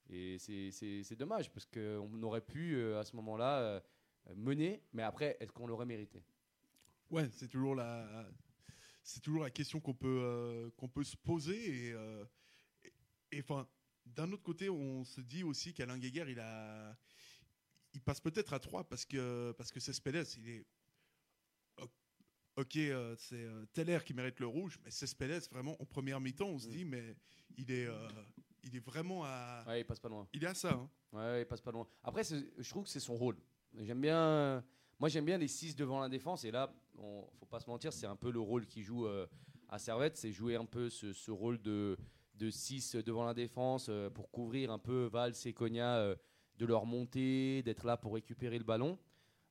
Et 0.09 0.37
c'est- 0.37 1.15
dommage 1.15 1.51
parce 1.51 1.65
qu'on 1.65 2.21
aurait 2.23 2.41
pu 2.45 2.75
euh, 2.75 2.99
à 2.99 3.03
ce 3.03 3.15
moment-là 3.15 3.59
euh, 3.59 3.81
mener, 4.35 4.83
mais 4.93 5.03
après, 5.03 5.37
est-ce 5.39 5.51
qu'on 5.51 5.67
l'aurait 5.67 5.85
mérité? 5.85 6.23
Ouais, 7.09 7.29
c'est 7.31 7.47
toujours 7.47 7.75
la, 7.75 8.29
c'est 9.03 9.21
toujours 9.21 9.43
la 9.43 9.49
question 9.49 9.79
qu'on 9.79 9.93
peut, 9.93 10.19
euh, 10.21 10.69
qu'on 10.77 10.87
peut 10.89 11.03
se 11.03 11.17
poser. 11.17 11.89
Et, 11.89 11.95
et- 13.31 13.39
et, 13.39 13.43
d'un 14.05 14.31
autre 14.31 14.43
côté, 14.43 14.69
on 14.69 15.03
se 15.05 15.21
dit 15.21 15.43
aussi 15.43 15.73
qu'Alain 15.73 15.97
Guéguer, 15.97 16.25
il 16.27 16.39
a, 16.39 16.97
il 17.93 18.01
passe 18.01 18.19
peut-être 18.21 18.53
à 18.53 18.59
3 18.59 18.83
parce 18.85 19.05
que, 19.05 19.51
parce 19.57 19.71
que 19.71 19.79
Cespedes, 19.79 20.25
il 20.37 20.49
est, 20.49 20.65
ok, 22.57 22.75
euh, 22.77 23.15
c'est 23.17 23.43
euh, 23.43 23.65
Teller 23.73 23.99
qui 24.05 24.13
mérite 24.13 24.39
le 24.39 24.47
rouge, 24.47 24.79
mais 24.83 24.91
Cespedes, 24.91 25.47
vraiment, 25.51 25.75
en 25.81 25.85
première 25.85 26.19
mi-temps, 26.19 26.47
on 26.49 26.59
se 26.59 26.67
Mm. 26.67 26.71
dit, 26.71 26.85
mais 26.85 27.15
il 27.57 27.71
est, 27.71 27.87
euh, 27.87 28.07
il 28.63 28.75
est 28.75 28.79
vraiment 28.85 29.23
à, 29.25 29.63
Ouais, 29.67 29.81
il 29.81 29.85
passe 29.85 29.99
pas 29.99 30.09
loin. 30.09 30.27
il 30.33 30.43
est 30.43 30.47
à 30.47 30.53
ça. 30.53 30.73
hein. 30.73 30.89
Ouais, 31.11 31.41
il 31.41 31.45
passe 31.45 31.61
pas 31.61 31.71
loin. 31.71 31.87
Après, 32.03 32.23
je 32.23 32.69
trouve 32.69 32.83
que 32.83 32.89
c'est 32.89 32.99
son 32.99 33.15
rôle. 33.15 33.37
J'aime 33.79 34.01
bien. 34.01 34.63
Moi, 34.99 35.09
j'aime 35.09 35.25
bien 35.25 35.37
les 35.37 35.47
6 35.47 35.75
devant 35.75 35.99
la 35.99 36.09
défense. 36.09 36.43
Et 36.43 36.51
là, 36.51 36.73
on, 36.97 37.25
faut 37.39 37.45
pas 37.45 37.59
se 37.59 37.69
mentir, 37.69 37.91
c'est 37.91 38.05
un 38.05 38.15
peu 38.15 38.31
le 38.31 38.39
rôle 38.39 38.67
qu'il 38.67 38.83
joue 38.83 39.07
euh, 39.07 39.25
à 39.67 39.79
Servette. 39.79 40.15
C'est 40.17 40.31
jouer 40.31 40.55
un 40.55 40.65
peu 40.65 40.89
ce, 40.89 41.11
ce 41.13 41.31
rôle 41.31 41.59
de, 41.61 41.97
de 42.35 42.49
6 42.49 42.95
devant 42.97 43.25
la 43.25 43.33
défense 43.33 43.87
euh, 43.89 44.09
pour 44.09 44.29
couvrir 44.29 44.71
un 44.71 44.77
peu 44.79 45.05
Valls 45.11 45.33
et 45.45 45.53
Cogna 45.53 45.97
euh, 45.97 46.15
de 46.61 46.65
leur 46.67 46.85
montée, 46.85 47.63
d'être 47.63 47.85
là 47.85 47.97
pour 47.97 48.13
récupérer 48.13 48.57
le 48.59 48.63
ballon. 48.63 48.97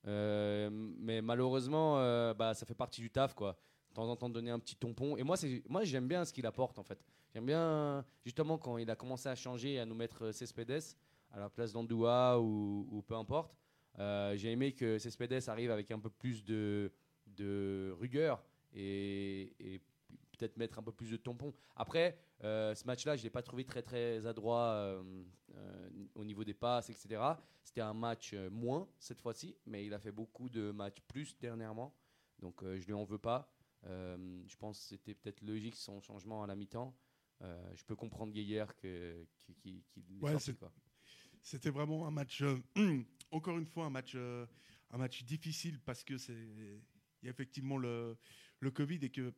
Euh, 0.07 0.71
mais 0.71 1.21
malheureusement, 1.21 1.99
euh, 1.99 2.33
bah, 2.33 2.55
ça 2.55 2.64
fait 2.64 2.75
partie 2.75 3.00
du 3.00 3.11
taf. 3.11 3.35
Quoi. 3.35 3.59
De 3.90 3.95
temps 3.95 4.09
en 4.09 4.14
temps, 4.14 4.31
donner 4.31 4.52
un 4.52 4.61
petit 4.61 4.76
tampon. 4.76 5.17
Et 5.17 5.25
moi, 5.25 5.37
moi 5.69 5.83
j'aime 5.83 6.07
bien 6.07 6.25
ce 6.25 6.33
qu'il 6.33 6.47
apporte 6.47 6.79
en 6.79 6.85
fait. 6.85 7.05
J'aime 7.35 7.47
bien, 7.47 8.05
justement, 8.25 8.59
quand 8.59 8.79
il 8.79 8.88
a 8.90 8.97
commencé 8.97 9.29
à 9.29 9.35
changer, 9.35 9.81
à 9.81 9.87
nous 9.87 9.95
mettre 9.95 10.26
euh, 10.26 10.33
Cespedes 10.33 10.97
à 11.33 11.40
la 11.40 11.50
place 11.50 11.73
d'Andoua 11.73 12.40
ou, 12.40 13.05
peu 13.07 13.14
importe. 13.14 13.57
J'ai 13.99 14.50
aimé 14.50 14.73
que 14.73 14.99
Cespedes 14.99 15.49
arrive 15.49 15.71
avec 15.71 15.90
un 15.90 15.99
peu 15.99 16.11
plus 16.11 16.45
de, 16.45 16.93
de 17.26 17.95
rigueur 18.00 18.43
et, 18.73 19.55
et 19.61 19.81
peut-être 20.41 20.57
mettre 20.57 20.79
un 20.79 20.83
peu 20.83 20.93
plus 20.93 21.11
de 21.11 21.17
tampon. 21.17 21.53
Après, 21.77 22.19
euh, 22.43 22.75
ce 22.75 22.87
match-là, 22.87 23.17
je 23.17 23.21
ne 23.21 23.25
l'ai 23.25 23.31
pas 23.31 23.43
trouvé 23.43 23.65
très 23.65 23.83
très 23.83 24.27
adroit 24.27 24.69
euh, 24.73 25.03
euh, 25.55 25.91
au 26.15 26.25
niveau 26.25 26.45
des 26.45 26.55
passes, 26.55 26.89
etc. 26.89 27.23
C'était 27.63 27.83
un 27.83 27.95
match 27.95 28.35
moins 28.51 28.89
cette 28.99 29.21
fois-ci, 29.21 29.57
mais 29.67 29.85
il 29.85 29.93
a 29.93 29.99
fait 29.99 30.13
beaucoup 30.13 30.49
de 30.49 30.71
matchs 30.71 31.01
plus 31.07 31.37
dernièrement. 31.39 31.95
Donc 32.39 32.65
je 32.65 32.87
lui 32.87 32.95
en 32.95 33.05
veux 33.05 33.19
pas. 33.19 33.53
Je 33.85 34.57
pense 34.57 34.79
que 34.79 34.85
c'était 34.85 35.15
peut-être 35.15 35.43
logique 35.43 35.77
son 35.77 36.01
changement 36.01 36.43
à 36.43 36.47
la 36.47 36.57
mi-temps. 36.57 36.97
Je 37.41 37.85
peux 37.85 37.97
comprendre 37.97 38.33
Gaillard 38.33 38.75
que, 38.77 39.27
qui, 39.37 39.55
qui, 39.55 39.85
qui 39.91 40.03
l'ait 40.09 40.21
Ouais. 40.21 40.39
C'était 41.43 41.71
vraiment 41.71 42.07
un 42.07 42.11
match, 42.11 42.43
encore 43.31 43.59
une 43.59 43.67
fois, 43.67 43.87
un 43.87 43.91
match, 43.91 44.15
un 44.15 44.99
match 44.99 45.23
difficile 45.25 45.81
parce 45.81 46.03
que 46.03 46.19
c'est, 46.19 46.33
il 46.35 47.27
y 47.27 47.29
a 47.29 47.31
effectivement 47.31 47.77
le, 47.77 48.17
le 48.61 48.71
Covid 48.71 48.99
et 49.03 49.11
que 49.11 49.33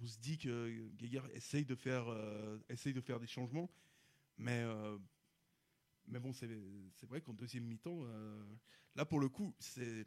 on 0.00 0.06
se 0.06 0.18
dit 0.18 0.38
que 0.38 0.88
Geiger 0.96 1.22
essaye 1.32 1.64
de 1.64 1.74
faire, 1.74 2.08
euh, 2.08 2.58
essaye 2.68 2.92
de 2.92 3.00
faire 3.00 3.20
des 3.20 3.26
changements, 3.26 3.70
mais, 4.38 4.62
euh, 4.62 4.98
mais 6.06 6.18
bon, 6.18 6.32
c'est, 6.32 6.48
vrai 7.02 7.20
qu'en 7.20 7.34
deuxième 7.34 7.64
mi-temps, 7.64 8.00
euh, 8.04 8.42
là 8.96 9.04
pour 9.04 9.20
le 9.20 9.28
coup, 9.28 9.54
c'est 9.58 10.04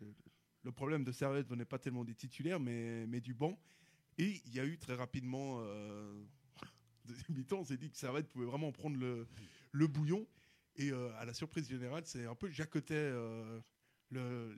le 0.63 0.71
problème 0.71 1.03
de 1.03 1.11
Servette 1.11 1.47
venait 1.47 1.65
pas 1.65 1.79
tellement 1.79 2.03
des 2.03 2.15
titulaires, 2.15 2.59
mais, 2.59 3.05
mais 3.07 3.21
du 3.21 3.33
banc. 3.33 3.59
Et 4.17 4.41
il 4.45 4.53
y 4.53 4.59
a 4.59 4.65
eu 4.65 4.77
très 4.77 4.95
rapidement, 4.95 5.61
deuxième 7.05 7.37
mi-temps, 7.37 7.59
on 7.59 7.65
s'est 7.65 7.77
dit 7.77 7.91
que 7.91 7.97
Servette 7.97 8.27
pouvait 8.29 8.45
vraiment 8.45 8.71
prendre 8.71 8.97
le, 8.97 9.27
le 9.71 9.87
bouillon. 9.87 10.25
Et 10.77 10.91
à 10.91 11.23
la 11.25 11.33
surprise 11.33 11.69
générale, 11.69 12.03
c'est 12.05 12.25
un 12.25 12.35
peu 12.35 12.49
Jacotet, 12.49 13.11
le, 14.09 14.57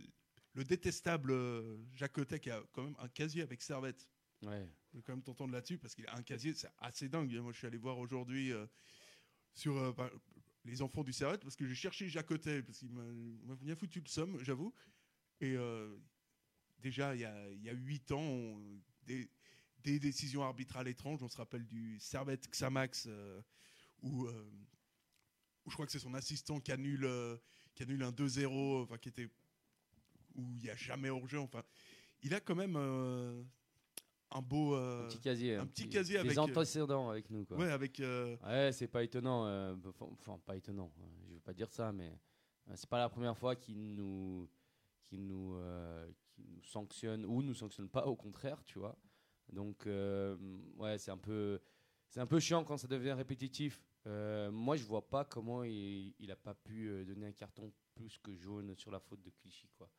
le 0.53 0.63
détestable 0.63 1.33
Jacotet 1.93 2.39
qui 2.39 2.49
a 2.49 2.63
quand 2.71 2.83
même 2.83 2.95
un 2.99 3.09
casier 3.09 3.41
avec 3.41 3.61
Servette. 3.61 4.07
Je 4.41 4.47
vais 4.97 5.01
quand 5.03 5.13
même 5.13 5.23
t'entendre 5.23 5.53
là-dessus 5.53 5.77
parce 5.77 5.95
qu'il 5.95 6.07
a 6.07 6.15
un 6.15 6.23
casier, 6.23 6.53
c'est 6.53 6.69
assez 6.79 7.09
dingue. 7.09 7.33
Moi, 7.37 7.51
je 7.51 7.57
suis 7.57 7.67
allé 7.67 7.77
voir 7.77 7.97
aujourd'hui 7.97 8.51
euh, 8.51 8.65
sur 9.53 9.77
euh, 9.77 9.93
les 10.65 10.81
enfants 10.81 11.03
du 11.03 11.13
Servette 11.13 11.41
parce 11.41 11.55
que 11.55 11.65
j'ai 11.65 11.75
cherché 11.75 12.07
Jacotet 12.07 12.61
parce 12.63 12.79
qu'il 12.79 12.91
m'a 12.91 13.55
bien 13.55 13.75
foutu 13.75 13.99
le 13.99 14.07
somme, 14.07 14.37
j'avoue. 14.43 14.73
Et 15.41 15.55
euh, 15.55 15.97
déjà, 16.79 17.15
il 17.15 17.21
y 17.21 17.25
a, 17.25 17.51
il 17.51 17.63
y 17.63 17.69
a 17.69 17.73
8 17.73 18.11
ans, 18.11 18.59
des, 19.03 19.29
décisions 19.83 20.43
arbitrales 20.43 20.87
étranges. 20.87 21.23
On 21.23 21.29
se 21.29 21.37
rappelle 21.37 21.65
du 21.65 21.97
Servette 21.99 22.49
Xamax 22.49 23.07
où, 24.01 24.27
je 25.65 25.73
crois 25.73 25.85
que 25.85 25.91
c'est 25.91 25.99
son 25.99 26.13
assistant 26.13 26.59
qui 26.59 26.73
annule, 26.73 27.09
qui 27.73 27.83
annule 27.83 28.03
un 28.03 28.11
2-0, 28.11 28.83
enfin, 28.83 28.97
qui 28.97 29.07
était 29.09 29.29
où 30.35 30.53
il 30.55 30.61
n'y 30.61 30.69
a 30.69 30.75
jamais 30.75 31.09
hors-jeu. 31.09 31.39
Enfin, 31.39 31.63
il 32.21 32.33
a 32.33 32.41
quand 32.41 32.55
même 32.55 32.75
un 34.31 34.41
beau. 34.41 34.75
euh, 34.75 35.05
un 35.05 35.07
petit 35.07 35.19
casier. 35.19 35.55
un 35.55 35.65
petit 35.65 35.89
casier 35.89 36.15
des 36.15 36.19
avec, 36.25 36.37
euh, 36.37 36.41
antécédents 36.41 37.09
avec 37.09 37.29
nous. 37.29 37.45
Quoi. 37.45 37.57
ouais, 37.57 37.71
avec. 37.71 37.99
euh, 37.99 38.35
Ouais, 38.45 38.71
c'est 38.73 38.87
pas 38.87 39.03
étonnant. 39.03 39.45
euh, 39.47 39.75
Enfin, 39.99 40.37
pas 40.45 40.55
étonnant. 40.55 40.91
Je 41.27 41.33
veux 41.33 41.39
pas 41.39 41.53
dire 41.53 41.71
ça, 41.71 41.91
mais 41.91 42.19
c'est 42.75 42.89
pas 42.89 42.99
la 42.99 43.09
première 43.09 43.37
fois 43.37 43.55
qu'il 43.55 43.95
nous, 43.95 44.49
nous, 45.11 45.57
nous 46.37 46.61
sanctionne 46.63 47.25
ou 47.25 47.41
nous 47.41 47.53
sanctionne 47.53 47.89
pas, 47.89 48.05
au 48.05 48.15
contraire, 48.15 48.63
tu 48.65 48.79
vois. 48.79 48.97
Donc, 49.51 49.85
ouais, 49.85 50.97
c'est 50.97 51.11
un 51.11 51.17
peu, 51.17 51.59
c'est 52.09 52.19
un 52.19 52.27
peu 52.27 52.39
chiant 52.39 52.63
quand 52.63 52.77
ça 52.77 52.87
devient 52.87 53.13
répétitif. 53.13 53.81
Moi, 54.05 54.75
je 54.75 54.83
vois 54.83 55.07
pas 55.07 55.23
comment 55.25 55.63
il, 55.63 56.13
il 56.19 56.31
a 56.31 56.35
pas 56.35 56.53
pu 56.53 57.05
donner 57.05 57.27
un 57.27 57.31
carton 57.33 57.71
plus 57.95 58.17
que 58.19 58.35
jaune 58.35 58.75
sur 58.75 58.91
la 58.91 58.99
faute 58.99 59.21
de 59.21 59.29
Clichy, 59.31 59.67
quoi. 59.77 59.89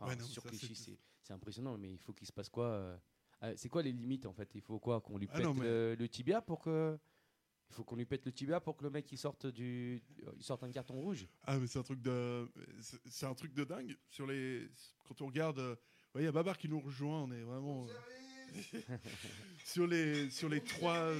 Enfin, 0.00 0.10
Ouais, 0.12 0.16
non, 0.16 0.24
sur 0.26 0.42
ça, 0.42 0.48
Clichy, 0.48 0.96
c'est 1.22 1.32
impressionnant, 1.32 1.76
mais 1.76 1.90
il 1.92 1.98
faut 1.98 2.12
qu'il 2.12 2.26
se 2.26 2.32
passe 2.32 2.48
quoi 2.48 2.98
euh, 3.42 3.46
euh, 3.50 3.54
C'est 3.56 3.68
quoi 3.68 3.82
les 3.82 3.92
limites 3.92 4.26
en 4.26 4.32
fait? 4.32 4.48
Il 4.54 4.60
faut 4.60 4.78
quoi? 4.78 5.00
Qu'on 5.00 5.18
lui 5.18 5.28
Ah 5.30 5.36
pète 5.36 5.44
non, 5.46 5.54
mais- 5.54 5.64
le, 5.64 5.96
le 5.98 6.08
tibia 6.08 6.40
pour 6.42 6.60
que 6.60 6.98
il 7.70 7.74
faut 7.74 7.84
qu'on 7.84 7.96
lui 7.96 8.06
pète 8.06 8.24
le 8.24 8.32
tibia 8.32 8.60
pour 8.60 8.76
que 8.78 8.84
le 8.84 8.90
mec 8.90 9.10
il 9.12 9.18
sorte 9.18 9.46
du 9.46 10.02
il 10.36 10.42
sorte 10.42 10.62
un 10.64 10.70
carton 10.70 10.94
rouge? 10.94 11.26
Ah, 11.44 11.58
mais 11.58 11.66
c'est 11.66 11.78
un 11.78 11.82
truc 11.82 12.00
de. 12.00 12.48
c'est- 13.10 13.26
un 13.26 13.34
truc 13.34 13.52
de 13.52 13.64
dingue. 13.64 13.96
Sur 14.08 14.26
les... 14.26 14.68
Quand 15.06 15.20
on 15.22 15.26
regarde. 15.26 15.58
euh, 15.58 15.76
ouais, 16.14 16.22
Il 16.22 16.24
y 16.24 16.28
a 16.28 16.32
Babar 16.32 16.56
qui 16.56 16.68
nous 16.68 16.80
rejoint. 16.80 17.22
On 17.22 17.30
est 17.30 17.42
vraiment. 17.42 17.86
euh, 17.86 18.50
sur, 19.66 19.86
les, 19.86 20.30
sur 20.30 20.48
les 20.48 20.62
trois. 20.62 21.12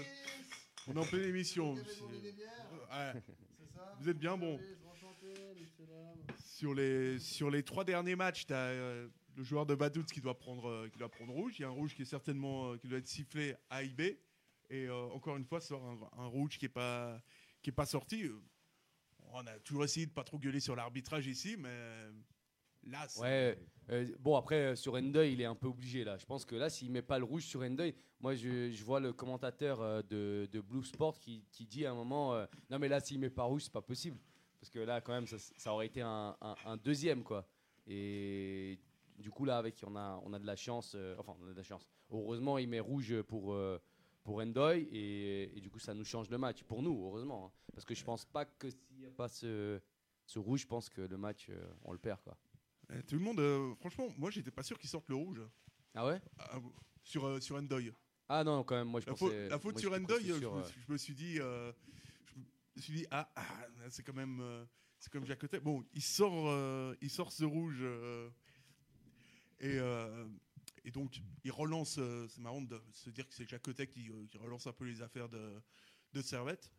On 0.87 0.94
est 0.94 0.98
en 0.98 1.04
pleine 1.04 1.25
émission. 1.28 1.75
Ouais. 1.75 3.12
Vous 4.00 4.08
êtes 4.08 4.18
bien 4.18 4.37
bon. 4.38 4.58
Sur 6.44 6.75
les, 6.75 7.18
sur 7.18 7.50
les 7.50 7.62
trois 7.62 7.84
derniers 7.84 8.16
matchs, 8.16 8.46
tu 8.46 8.52
as 8.54 9.06
le 9.38 9.45
joueur 9.45 9.64
de 9.66 9.75
Vaduz 9.75 10.04
qui 10.12 10.21
doit 10.21 10.37
prendre, 10.37 10.68
euh, 10.68 10.88
qui 10.88 10.99
doit 10.99 11.09
prendre 11.09 11.33
rouge. 11.33 11.54
Il 11.59 11.62
y 11.62 11.64
a 11.64 11.68
un 11.68 11.73
rouge 11.73 11.95
qui 11.95 12.02
est 12.02 12.07
certainement 12.07 12.73
euh, 12.73 12.76
qui 12.76 12.88
doit 12.88 12.99
être 12.99 13.07
sifflé 13.07 13.54
à 13.71 13.85
IB. 13.85 14.00
Et 14.71 14.87
euh, 14.87 15.04
encore 15.14 15.37
une 15.37 15.45
fois, 15.45 15.61
sort 15.61 15.83
un, 16.18 16.26
rouge 16.26 16.59
qui 16.59 16.64
n'est 16.64 16.68
pas, 16.71 17.23
qui 17.62 17.71
est 17.71 17.73
pas 17.73 17.87
sorti. 17.87 18.28
On 19.33 19.47
a 19.47 19.59
toujours 19.61 19.85
essayé 19.85 20.07
de 20.07 20.11
pas 20.11 20.25
trop 20.25 20.38
gueuler 20.38 20.61
sur 20.61 20.75
l'arbitrage 20.75 21.26
ici, 21.26 21.57
mais 21.57 21.68
là, 22.83 23.07
Ouais. 23.18 23.59
bon 24.18 24.37
après 24.37 24.75
sur 24.76 24.95
Endoy 24.95 25.33
il 25.33 25.40
est 25.40 25.45
un 25.47 25.54
peu 25.54 25.66
obligé 25.66 26.02
là. 26.04 26.16
Je 26.16 26.25
pense 26.25 26.45
que 26.45 26.57
là 26.57 26.71
s'il 26.71 26.90
met 26.90 27.02
pas 27.02 27.18
le 27.18 27.25
rouge 27.25 27.45
sur 27.45 27.61
Endoy, 27.61 27.95
moi 28.21 28.35
je, 28.35 28.83
vois 28.85 29.00
le 29.00 29.12
commentateur 29.12 30.02
de, 30.04 30.49
de 30.50 30.61
Blue 30.61 30.83
Sport 30.85 31.18
qui, 31.21 31.45
qui 31.50 31.66
dit 31.66 31.85
à 31.85 31.90
un 31.90 31.95
moment 31.95 32.35
non 32.71 32.78
mais 32.78 32.88
là 32.88 33.00
s'il 33.00 33.18
met 33.18 33.28
pas 33.28 33.42
rouge 33.42 33.64
c'est 33.64 33.73
pas 33.73 33.83
possible 33.83 34.18
parce 34.61 34.71
que 34.71 34.78
là 34.78 35.02
quand 35.02 35.12
même 35.12 35.26
ça, 35.26 35.73
aurait 35.75 35.87
été 35.87 36.00
un, 36.00 36.35
un- 36.40 36.76
deuxième 36.78 37.23
quoi. 37.23 37.47
Du 39.18 39.30
coup 39.30 39.44
là 39.44 39.58
avec 39.58 39.82
on 39.87 39.96
a 39.96 40.20
on 40.25 40.32
a 40.32 40.38
de 40.38 40.46
la 40.46 40.56
chance 40.56 40.94
euh, 40.94 41.14
enfin 41.18 41.34
on 41.40 41.46
a 41.46 41.50
de 41.52 41.56
la 41.56 41.62
chance. 41.62 41.87
Heureusement 42.10 42.58
il 42.58 42.68
met 42.68 42.80
rouge 42.80 43.20
pour 43.22 43.52
euh, 43.52 43.78
pour 44.25 44.37
Endoy 44.38 44.82
et, 44.92 45.56
et 45.56 45.60
du 45.60 45.70
coup 45.70 45.78
ça 45.78 45.94
nous 45.94 46.04
change 46.04 46.28
le 46.30 46.38
match 46.38 46.62
pour 46.64 46.82
nous 46.82 47.04
heureusement 47.06 47.46
hein. 47.46 47.52
parce 47.72 47.84
que 47.84 47.94
je 47.94 48.04
pense 48.04 48.25
pas 48.25 48.44
que 48.44 48.70
s'il 48.70 48.98
n'y 48.98 49.06
a 49.06 49.10
pas 49.10 49.28
ce 49.28 49.80
ce 50.26 50.38
rouge 50.38 50.62
je 50.62 50.66
pense 50.66 50.88
que 50.88 51.00
le 51.02 51.16
match 51.16 51.46
euh, 51.50 51.66
on 51.84 51.92
le 51.92 51.98
perd 51.98 52.20
quoi. 52.22 52.37
Euh, 52.90 53.02
tout 53.06 53.16
le 53.16 53.20
monde, 53.20 53.38
euh, 53.38 53.75
franchement, 53.75 54.08
moi, 54.16 54.30
j'étais 54.30 54.50
pas 54.50 54.62
sûr 54.62 54.78
qu'il 54.78 54.88
sorte 54.88 55.10
le 55.10 55.14
rouge 55.14 55.42
Ah 55.94 56.06
ouais? 56.06 56.22
Ah, 56.38 56.58
sur, 57.02 57.26
euh, 57.26 57.38
sur 57.38 57.56
Endoy. 57.56 57.92
Ah 58.30 58.42
non, 58.42 58.64
quand 58.64 58.76
même, 58.76 58.88
moi 58.88 59.00
je 59.00 59.06
La, 59.06 59.12
pensais. 59.12 59.25
faute- 59.26 59.50
la 59.50 59.58
faute 59.58 59.72
moi, 59.75 59.80
sur 59.82 59.92
j'étais 59.92 60.02
Endoy, 60.04 60.22
presque 60.22 60.32
je, 60.32 60.38
sûr, 60.38 60.54
me 60.54 60.60
euh, 60.60 60.64
suis- 60.64 60.80
je 60.87 60.92
me 60.92 60.96
suis 60.96 61.14
dit, 61.14 61.38
euh, 61.38 61.70
je 62.34 62.40
me 62.76 62.80
suis 62.80 62.92
dit, 62.94 63.06
ah, 63.10 63.30
ah, 63.37 63.44
c'est 63.90 64.02
quand 64.02 64.14
même, 64.14 64.40
euh, 64.40 64.64
c'est 64.98 65.12
comme 65.12 65.26
Jacotet. 65.26 65.60
Bon, 65.60 65.84
il 65.92 66.00
sort, 66.00 66.48
euh, 66.48 66.94
il 67.02 67.10
sort 67.10 67.30
ce 67.30 67.44
rouge 67.44 67.80
euh, 67.82 68.30
et 69.60 69.78
euh, 69.78 70.26
et 70.84 70.90
donc 70.90 71.20
il 71.44 71.50
relance. 71.50 71.96
euh, 71.98 72.26
c'est 72.28 72.40
marrant 72.40 72.62
de 72.62 72.80
se 72.92 73.10
dire 73.10 73.26
que 73.28 73.34
c'est 73.34 73.48
Jacotet 73.48 73.86
qui, 73.88 74.10
euh, 74.10 74.26
qui 74.26 74.38
relance 74.38 74.66
un 74.66 74.72
peu 74.72 74.84
les 74.84 75.02
affaires 75.02 75.28
de 75.28 75.60
de 76.12 76.22
Servette. 76.22 76.72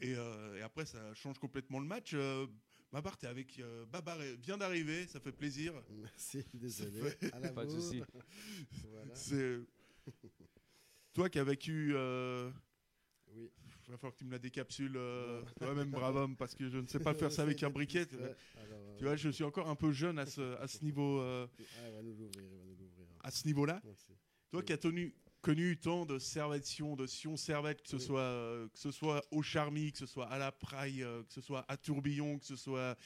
Et, 0.00 0.14
euh, 0.16 0.56
et 0.58 0.62
après, 0.62 0.84
ça 0.84 1.14
change 1.14 1.38
complètement 1.38 1.78
le 1.78 1.86
match. 1.86 2.10
Euh, 2.14 2.46
Babar, 2.92 3.16
t'es 3.16 3.28
avec 3.28 3.58
euh, 3.60 3.86
Babar 3.86 4.18
vient 4.42 4.58
d'arriver, 4.58 5.06
ça 5.06 5.20
fait 5.20 5.32
plaisir. 5.32 5.72
Merci, 5.90 6.44
désolé. 6.52 7.00
À 7.32 7.38
la 7.38 7.50
Pas 7.52 7.64
de 7.64 7.70
souci. 7.70 8.02
Voilà. 8.90 9.14
C'est 9.14 9.60
toi 11.12 11.30
qui 11.30 11.38
as 11.38 11.44
vécu. 11.44 11.92
Euh, 11.94 12.50
Oui. 13.34 13.50
Il 13.86 13.90
va 13.90 13.96
falloir 13.98 14.12
que 14.14 14.18
tu 14.18 14.24
me 14.24 14.30
la 14.32 14.38
décapsules 14.38 14.96
euh, 14.96 15.42
toi-même, 15.60 15.90
brave 15.90 16.16
homme, 16.16 16.36
parce 16.36 16.54
que 16.54 16.68
je 16.68 16.78
ne 16.78 16.86
sais 16.86 16.98
pas 17.00 17.14
faire 17.14 17.30
ça 17.32 17.42
avec 17.42 17.62
un 17.62 17.70
briquet. 17.70 18.06
Tu 18.96 19.04
vois, 19.04 19.16
je 19.16 19.28
suis 19.30 19.44
encore 19.44 19.68
un 19.68 19.74
peu 19.76 19.92
jeune 19.92 20.18
à 20.18 20.26
ce, 20.26 20.56
à 20.60 20.66
ce 20.68 20.82
niveau, 20.84 21.20
euh, 21.20 21.46
Ah, 21.58 21.88
il 21.88 21.94
va 21.94 22.02
nous 22.02 22.14
l'ouvrir, 22.14 22.42
il 22.44 22.58
va 22.58 22.64
nous 22.64 22.76
l'ouvrir. 22.78 23.06
à 23.22 23.30
ce 23.30 23.46
niveau-là. 23.46 23.82
Toi 24.50 24.62
qui 24.62 24.72
as 24.72 24.78
tenu, 24.78 25.14
connu 25.42 25.76
tant 25.78 26.06
de 26.06 26.18
servetion, 26.18 26.96
de 26.96 27.06
Sion 27.06 27.36
Servette, 27.36 27.82
que 27.82 27.88
ce 27.88 27.96
Oui. 27.96 28.02
soit, 28.02 28.20
euh, 28.20 28.68
que 28.68 28.78
ce 28.78 28.90
soit 28.90 29.22
au 29.30 29.42
Charmy, 29.42 29.92
que 29.92 29.98
ce 29.98 30.06
soit 30.06 30.26
à 30.28 30.38
la 30.38 30.52
Praille, 30.52 31.00
que 31.28 31.32
ce 31.34 31.40
soit 31.40 31.64
à 31.68 31.76
Tourbillon, 31.76 32.38
que 32.38 32.46
ce 32.46 32.56
soit 32.56 32.96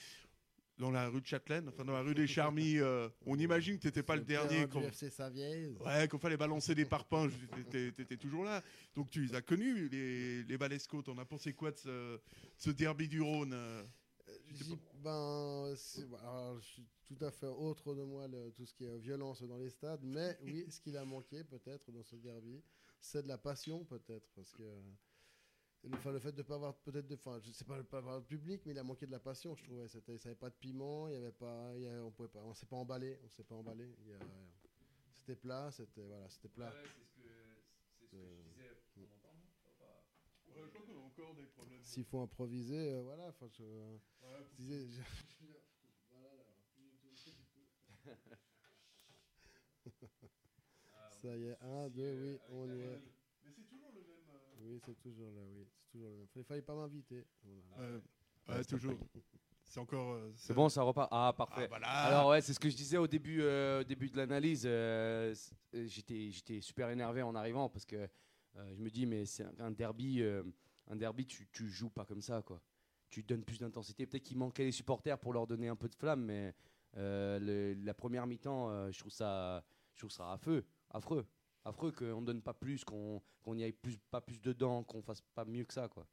dans 0.78 0.90
la 0.90 1.08
rue 1.08 1.20
de 1.20 1.26
Châtelaine, 1.26 1.68
enfin 1.68 1.84
dans 1.84 1.92
la 1.92 2.02
rue 2.02 2.14
des 2.14 2.26
Charmy, 2.26 2.78
euh, 2.78 3.08
on 3.26 3.38
imagine 3.38 3.76
que 3.76 3.82
tu 3.82 3.86
n'étais 3.88 4.02
pas 4.02 4.16
le, 4.16 4.22
dernier. 4.22 4.66
Quand, 4.68 4.80
FC 4.82 5.10
Savieille. 5.10 5.76
ouais, 5.84 6.08
quand 6.08 6.18
fallait 6.18 6.36
balancer 6.36 6.74
des 6.74 6.84
parpaings, 6.84 7.28
tu 7.70 7.88
étais 7.98 8.16
toujours 8.16 8.44
là. 8.44 8.62
Donc 8.94 9.10
tu 9.10 9.24
les 9.24 9.34
as 9.34 9.42
connus, 9.42 9.88
les, 9.88 10.44
les 10.44 10.56
Valesco. 10.56 11.02
T'en 11.02 11.18
as 11.18 11.24
pensé 11.24 11.52
quoi 11.52 11.70
de 11.72 11.76
ce, 11.76 12.20
ce 12.56 12.70
derby 12.70 13.08
du 13.08 13.20
Rhône 13.20 13.52
euh? 13.52 13.82
Ben, 15.02 15.74
alors, 16.20 16.60
je 16.60 16.66
suis 16.66 16.86
tout 17.06 17.16
à 17.24 17.30
fait 17.30 17.46
autre 17.46 17.94
de 17.94 18.02
moi, 18.02 18.28
le- 18.28 18.50
tout 18.52 18.66
ce 18.66 18.74
qui 18.74 18.84
est 18.84 18.98
violence 18.98 19.42
dans 19.42 19.58
les 19.58 19.70
stades, 19.70 20.00
mais 20.02 20.38
oui, 20.42 20.66
ce 20.70 20.80
qu'il 20.80 20.96
a 20.96 21.04
manqué 21.04 21.44
peut-être 21.44 21.90
dans 21.90 22.02
ce 22.02 22.16
derby, 22.16 22.62
c'est 23.00 23.22
de 23.22 23.28
la 23.28 23.38
passion 23.38 23.84
peut-être, 23.84 24.28
parce 24.34 24.52
que 24.52 24.62
le, 25.84 25.94
enfin, 25.96 26.12
le 26.12 26.18
fait 26.18 26.32
de 26.32 26.38
ne 26.38 26.42
pas 26.42 26.54
avoir 26.56 26.74
peut-être 26.76 27.06
de, 27.06 27.14
enfin, 27.14 27.38
je 27.40 27.50
sais 27.52 27.64
pas, 27.64 27.76
de 27.78 27.82
pas 27.82 27.98
avoir 27.98 28.20
de 28.20 28.26
public, 28.26 28.62
mais 28.66 28.72
il 28.72 28.78
a 28.78 28.82
manqué 28.84 29.06
de 29.06 29.12
la 29.12 29.20
passion, 29.20 29.54
je 29.54 29.62
trouvais. 29.64 29.88
Ça 29.88 29.98
avait 30.24 30.34
pas 30.34 30.50
de 30.50 30.54
piment, 30.56 31.08
il 31.08 31.14
y 31.14 31.16
avait 31.16 31.32
pas, 31.32 31.72
il 31.76 31.82
y 31.82 31.86
avait- 31.86 32.00
on 32.00 32.10
pouvait 32.10 32.28
pas, 32.28 32.42
on 32.42 32.54
s'est 32.54 32.66
pas 32.66 32.76
emballé, 32.76 33.18
on 33.24 33.28
s'est 33.28 33.44
pas 33.44 33.54
emballé. 33.54 33.94
Il 34.00 34.08
y 34.08 34.14
a- 34.14 34.18
c'était 35.20 35.36
plat, 35.36 35.70
c'était 35.70 36.02
voilà, 36.06 36.28
c'était 36.28 36.48
plat. 36.48 36.72
S'il 41.82 42.04
faut 42.04 42.20
improviser, 42.20 42.92
euh, 42.92 43.02
voilà. 43.02 43.28
Enfin, 43.28 43.46
je, 43.48 43.64
je 44.50 44.56
disais, 44.56 44.86
je- 44.88 45.02
voilà, 46.10 46.28
là, 46.36 46.44
plus 46.74 46.82
du 46.84 46.96
tout, 46.98 47.08
plus 47.12 47.32
du 47.32 47.80
tout. 48.02 48.04
Ça 51.22 51.36
y 51.36 51.44
est, 51.46 51.56
un, 51.62 51.88
deux, 51.88 52.12
oui, 52.14 52.38
on 52.50 52.66
y 52.68 52.80
est. 52.80 53.00
Mais 53.44 53.50
c'est 53.52 53.62
toujours 53.64 53.92
le 53.92 54.00
même. 54.02 54.17
Oui, 54.68 54.78
c'est 54.84 54.98
toujours 55.00 55.30
là, 55.32 55.40
oui, 55.56 55.66
c'est 55.66 55.90
toujours 55.92 56.10
même. 56.10 56.26
Il 56.36 56.44
fallait 56.44 56.62
pas 56.62 56.74
m'inviter. 56.74 57.24
Voilà. 57.42 57.92
Ouais, 58.48 58.54
ouais, 58.56 58.64
toujours. 58.64 58.98
C'est 59.64 59.80
encore. 59.80 60.12
euh, 60.14 60.30
C'est 60.34 60.54
bon, 60.54 60.68
ça 60.68 60.82
repart. 60.82 61.08
Ah, 61.10 61.32
parfait. 61.36 61.62
Ah, 61.64 61.68
voilà. 61.68 61.88
Alors 61.88 62.28
ouais, 62.30 62.40
c'est 62.40 62.54
ce 62.54 62.60
que 62.60 62.68
je 62.70 62.76
disais 62.76 62.96
au 62.96 63.06
début, 63.06 63.42
euh, 63.42 63.80
au 63.80 63.84
début 63.84 64.08
de 64.08 64.16
l'analyse. 64.16 64.62
euh, 64.66 65.34
euh, 65.74 65.86
j'étais, 65.86 66.30
j'étais 66.30 66.60
super 66.60 66.88
énervé 66.90 67.22
en 67.22 67.34
arrivant 67.34 67.68
parce 67.68 67.84
que 67.84 67.96
euh, 68.56 68.74
je 68.74 68.80
me 68.80 68.88
dis 68.90 69.04
mais 69.06 69.26
c'est 69.26 69.44
un, 69.60 69.70
derby, 69.70 70.22
euh, 70.22 70.42
un 70.88 70.96
derby, 70.96 71.26
tu, 71.26 71.46
tu 71.52 71.68
joues 71.68 71.90
pas 71.90 72.04
comme 72.06 72.22
ça 72.22 72.40
quoi. 72.42 72.60
Tu 73.10 73.22
donnes 73.22 73.44
plus 73.44 73.58
d'intensité. 73.58 74.06
Peut-être 74.06 74.22
qu'il 74.22 74.38
manquait 74.38 74.64
les 74.64 74.72
supporters 74.72 75.18
pour 75.18 75.32
leur 75.32 75.46
donner 75.46 75.68
un 75.68 75.76
peu 75.76 75.88
de 75.88 75.94
flamme, 75.94 76.24
mais 76.24 76.54
euh, 76.96 77.38
le- 77.38 77.74
la 77.84 77.94
première 77.94 78.26
mi-temps, 78.26 78.70
euh, 78.70 78.90
je 78.90 78.98
trouve 78.98 79.12
ça, 79.12 79.64
je 79.94 80.00
trouve 80.00 80.10
ça 80.10 80.32
affreux, 80.32 80.64
affreux, 80.90 81.26
affreux 81.68 81.92
qu'on 81.92 82.20
ne 82.20 82.26
donne 82.26 82.42
pas 82.42 82.54
plus, 82.54 82.84
qu'on 82.84 83.22
qu'on 83.42 83.54
n'y 83.54 83.64
aille 83.64 83.72
plus, 83.72 83.96
pas 84.10 84.20
plus 84.20 84.40
dedans, 84.40 84.82
qu'on 84.84 85.02
fasse 85.02 85.20
pas 85.34 85.44
mieux 85.44 85.64
que 85.64 85.72
ça 85.74 85.88
quoi. 85.88 86.06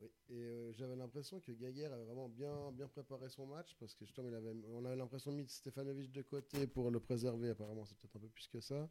Oui. 0.00 0.10
Et 0.30 0.34
euh, 0.42 0.72
j'avais 0.72 0.96
l'impression 0.96 1.40
que 1.40 1.52
Gaguerre 1.52 1.92
avait 1.92 2.04
vraiment 2.04 2.28
bien, 2.28 2.72
bien 2.72 2.88
préparé 2.88 3.28
son 3.28 3.46
match 3.46 3.76
parce 3.78 3.94
que 3.94 4.04
justement, 4.06 4.28
il 4.28 4.34
avait, 4.34 4.52
on 4.72 4.84
avait 4.86 4.96
l'impression 4.96 5.30
de 5.30 5.36
mettre 5.36 5.50
Stefanovic 5.50 6.10
de 6.10 6.22
côté 6.22 6.66
pour 6.66 6.90
le 6.90 7.00
préserver. 7.00 7.50
Apparemment, 7.50 7.84
c'est 7.84 7.96
peut-être 7.98 8.16
un 8.16 8.20
peu 8.20 8.28
plus 8.28 8.48
que 8.48 8.60
ça. 8.60 8.88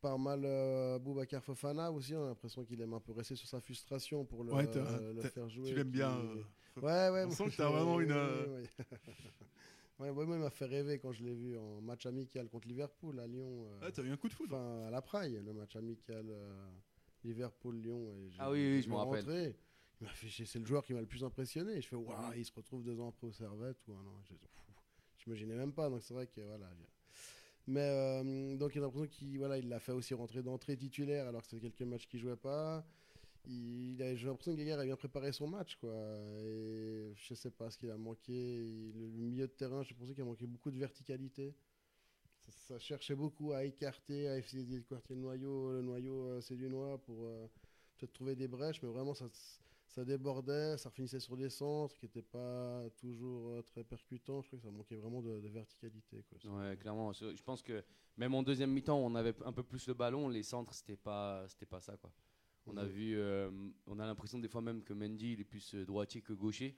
Pas 0.00 0.16
mal 0.18 0.42
euh, 0.44 0.98
Boubacar 0.98 1.44
Fofana 1.44 1.92
aussi. 1.92 2.14
On 2.16 2.24
a 2.24 2.28
l'impression 2.28 2.64
qu'il 2.64 2.80
aime 2.80 2.94
un 2.94 3.00
peu 3.00 3.12
rester 3.12 3.36
sur 3.36 3.46
sa 3.48 3.60
frustration 3.60 4.24
pour 4.24 4.42
le, 4.42 4.52
Ouais, 4.52 4.66
euh, 4.76 5.12
le 5.12 5.22
faire 5.22 5.48
jouer. 5.48 5.68
Tu 5.68 5.74
l'aimes 5.76 5.90
bien. 5.90 6.10
euh, 6.18 6.42
Ouais, 6.76 7.10
ouais. 7.10 7.24
On 7.26 7.30
sent 7.30 7.44
que 7.44 7.50
je- 7.50 7.56
t'as 7.58 7.68
vraiment 7.70 8.00
une, 8.00 8.10
ouais, 10.00 10.26
moi, 10.26 10.36
il 10.36 10.40
m'a 10.42 10.50
fait 10.50 10.66
rêver 10.66 10.98
quand 10.98 11.12
je 11.12 11.22
l'ai 11.24 11.34
vu 11.34 11.56
en 11.58 11.80
match 11.80 12.06
amical 12.06 12.48
contre 12.48 12.68
Liverpool 12.68 13.18
à 13.20 13.26
Lyon. 13.26 13.66
euh, 13.68 13.78
Ah, 13.82 13.90
t'as 13.92 14.02
eu 14.02 14.10
un 14.10 14.16
coup 14.16 14.28
de 14.28 14.32
foudre. 14.34 14.56
Enfin, 14.56 14.86
à 14.86 14.90
la 14.90 15.02
Praille, 15.02 15.40
le 15.44 15.52
match 15.52 15.76
amical 15.76 16.26
euh, 16.28 16.70
Liverpool-Lyon. 17.24 18.12
et 18.14 18.30
j'ai- 18.30 18.36
Ah 18.40 18.50
oui, 18.50 18.58
oui, 18.76 18.82
je 18.82 18.88
me 18.88 18.94
rappelle. 18.96 19.54
Il 20.00 20.06
m'a 20.06 20.12
fait 20.12 20.44
c'est 20.46 20.58
le 20.58 20.64
joueur 20.64 20.84
qui 20.84 20.94
m'a 20.94 21.00
le 21.00 21.06
plus 21.06 21.22
impressionné. 21.24 21.72
Et 21.74 21.80
je 21.82 21.88
fais, 21.88 21.96
waouh, 21.96 22.32
il 22.36 22.44
se 22.44 22.52
retrouve 22.52 22.82
deux 22.82 22.98
ans 23.00 23.08
après 23.08 23.26
au 23.26 23.32
Servette. 23.32 23.76
Ou 23.88 23.92
un 23.94 24.00
an. 24.06 24.22
M'imaginais 25.26 25.54
même 25.54 25.72
pas. 25.72 25.90
Donc 25.90 26.02
c'est 26.02 26.14
vrai 26.14 26.26
que 26.26 26.40
voilà. 26.40 26.66
j'ai- 26.74 26.86
Mais 27.66 27.80
euh, 27.82 28.56
donc 28.56 28.74
il 28.74 28.78
a 28.78 28.82
l'impression 28.82 29.06
qu'il 29.06 29.38
voilà, 29.38 29.58
il 29.58 29.68
l'a 29.68 29.78
fait 29.78 29.92
aussi 29.92 30.14
rentrer 30.14 30.42
d'entrée 30.42 30.76
titulaire 30.76 31.28
alors 31.28 31.42
que 31.42 31.48
c'était 31.48 31.70
quelques 31.70 31.82
matchs 31.88 32.06
qu'il 32.08 32.18
jouait 32.18 32.36
pas. 32.36 32.84
Il 33.46 33.96
j'ai 34.16 34.26
l'impression 34.26 34.52
que 34.52 34.58
Gaillard 34.58 34.80
a 34.80 34.84
bien 34.84 34.96
préparé 34.96 35.32
son 35.32 35.48
match 35.48 35.76
quoi. 35.76 35.94
Et 36.42 37.12
je 37.14 37.34
sais 37.34 37.50
pas 37.50 37.70
ce 37.70 37.78
qu'il 37.78 37.90
a 37.90 37.96
manqué. 37.96 38.92
Le 38.94 39.06
milieu 39.08 39.46
de 39.46 39.52
terrain, 39.52 39.82
j'ai 39.82 39.94
pensé 39.94 40.12
qu'il 40.12 40.22
a 40.22 40.26
manqué 40.26 40.46
beaucoup 40.46 40.70
de 40.70 40.78
verticalité. 40.78 41.54
Ça, 42.48 42.78
cherchait 42.78 43.14
beaucoup 43.14 43.52
à 43.52 43.64
écarter, 43.64 44.28
à 44.28 44.38
essayer 44.38 44.64
d'écarter 44.64 45.14
le 45.14 45.20
noyau, 45.20 45.72
le 45.72 45.82
noyau 45.82 46.24
euh, 46.24 46.40
sédunois 46.40 46.98
pour 46.98 47.24
euh, 47.24 47.46
peut-être 47.96 48.12
trouver 48.12 48.34
des 48.34 48.48
brèches, 48.48 48.82
mais 48.82 48.88
vraiment 48.88 49.14
ça, 49.14 50.04
débordait, 50.04 50.76
ça 50.76 50.90
finissait 50.90 51.20
sur 51.20 51.36
des 51.36 51.50
centres 51.50 51.96
qui 51.96 52.06
n'étaient 52.06 52.22
pas 52.22 52.82
toujours 52.96 53.50
euh, 53.50 53.62
très 53.62 53.84
percutants. 53.84 54.42
Je 54.42 54.48
crois 54.48 54.58
que 54.58 54.64
ça 54.64 54.70
manquait 54.70 54.96
vraiment 54.96 55.22
de, 55.22 55.30
verticalité. 55.48 56.24
Quoi. 56.28 56.50
Ouais, 56.50 56.76
clairement. 56.76 57.12
Je 57.12 57.36
je 57.36 57.42
pense 57.42 57.62
que 57.62 57.84
même 58.16 58.34
en 58.34 58.42
deuxième 58.42 58.72
mi-temps, 58.72 58.98
on 58.98 59.14
avait 59.14 59.34
un 59.44 59.52
peu 59.52 59.62
plus 59.62 59.86
le 59.86 59.94
ballon. 59.94 60.28
Les 60.28 60.42
centres, 60.42 60.74
c'était 60.74 60.96
pas, 60.96 61.46
c'était 61.48 61.66
pas 61.66 61.80
ça, 61.80 61.96
quoi. 61.96 62.10
On 62.72 62.76
a 62.76 62.84
Mhm. 62.84 62.88
vu, 62.90 63.14
euh, 63.18 63.50
on 63.86 63.98
a 63.98 64.06
l'impression 64.06 64.38
des 64.38 64.48
fois 64.48 64.60
même 64.60 64.82
que 64.82 64.92
Mendy, 64.92 65.32
il 65.32 65.40
est 65.40 65.44
plus 65.44 65.74
euh, 65.74 65.84
droitier 65.84 66.20
que 66.22 66.32
gaucher. 66.32 66.76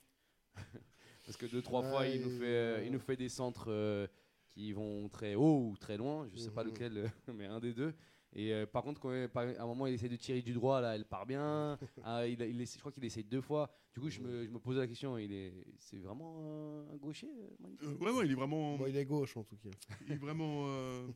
Parce 1.24 1.36
que 1.36 1.46
deux, 1.46 1.62
trois 1.62 1.82
fois, 1.82 2.06
il 2.06 2.20
nous 2.20 2.30
fait, 2.30 2.44
euh, 2.44 2.84
il 2.84 2.90
nous 2.92 2.98
fait 2.98 3.16
des 3.16 3.28
centres 3.28 3.66
euh, 3.70 4.06
qui 4.48 4.72
vont 4.72 5.08
très 5.08 5.34
haut 5.34 5.70
ou 5.70 5.76
très 5.76 5.96
loin. 5.96 6.28
Je 6.32 6.36
sais 6.38 6.50
pas 6.50 6.64
Mhm. 6.64 6.70
lequel, 6.70 7.12
mais 7.34 7.46
un 7.46 7.60
des 7.60 7.72
deux. 7.72 7.94
Et 8.34 8.52
euh, 8.54 8.64
par 8.66 8.82
contre, 8.82 8.98
quand 9.00 9.12
il- 9.12 9.28
par- 9.28 9.46
à 9.46 9.62
un 9.62 9.66
moment, 9.66 9.86
il 9.86 9.94
essaie 9.94 10.08
de 10.08 10.16
tirer 10.16 10.40
du 10.40 10.52
droit, 10.54 10.80
là, 10.80 10.94
elle 10.94 11.04
part 11.04 11.26
bien. 11.26 11.78
Ah, 12.04 12.26
il, 12.26 12.40
il 12.40 12.60
essaie- 12.60 12.76
je 12.76 12.80
crois 12.80 12.90
qu'il 12.92 13.04
essaie 13.04 13.22
deux 13.22 13.40
fois. 13.42 13.70
Du 13.94 14.00
coup, 14.00 14.08
je 14.08 14.20
me, 14.20 14.44
je 14.46 14.50
me 14.50 14.58
posais 14.58 14.80
la 14.80 14.86
question, 14.86 15.18
il 15.18 15.32
est, 15.32 15.52
c'est 15.78 15.98
vraiment 15.98 16.86
un, 16.90 16.96
gaucher, 16.96 17.28
euh, 17.28 17.50
Mendy? 17.60 17.86
Ouais, 18.02 18.10
ouais, 18.10 18.24
il 18.26 18.32
est 18.32 18.34
vraiment. 18.34 18.76
Bon, 18.78 18.86
il 18.86 18.96
est 18.96 19.04
gauche 19.04 19.36
en 19.36 19.44
tout 19.44 19.56
cas. 19.56 19.68
il 20.06 20.12
est 20.12 20.16
vraiment, 20.16 20.64
euh, 20.66 21.06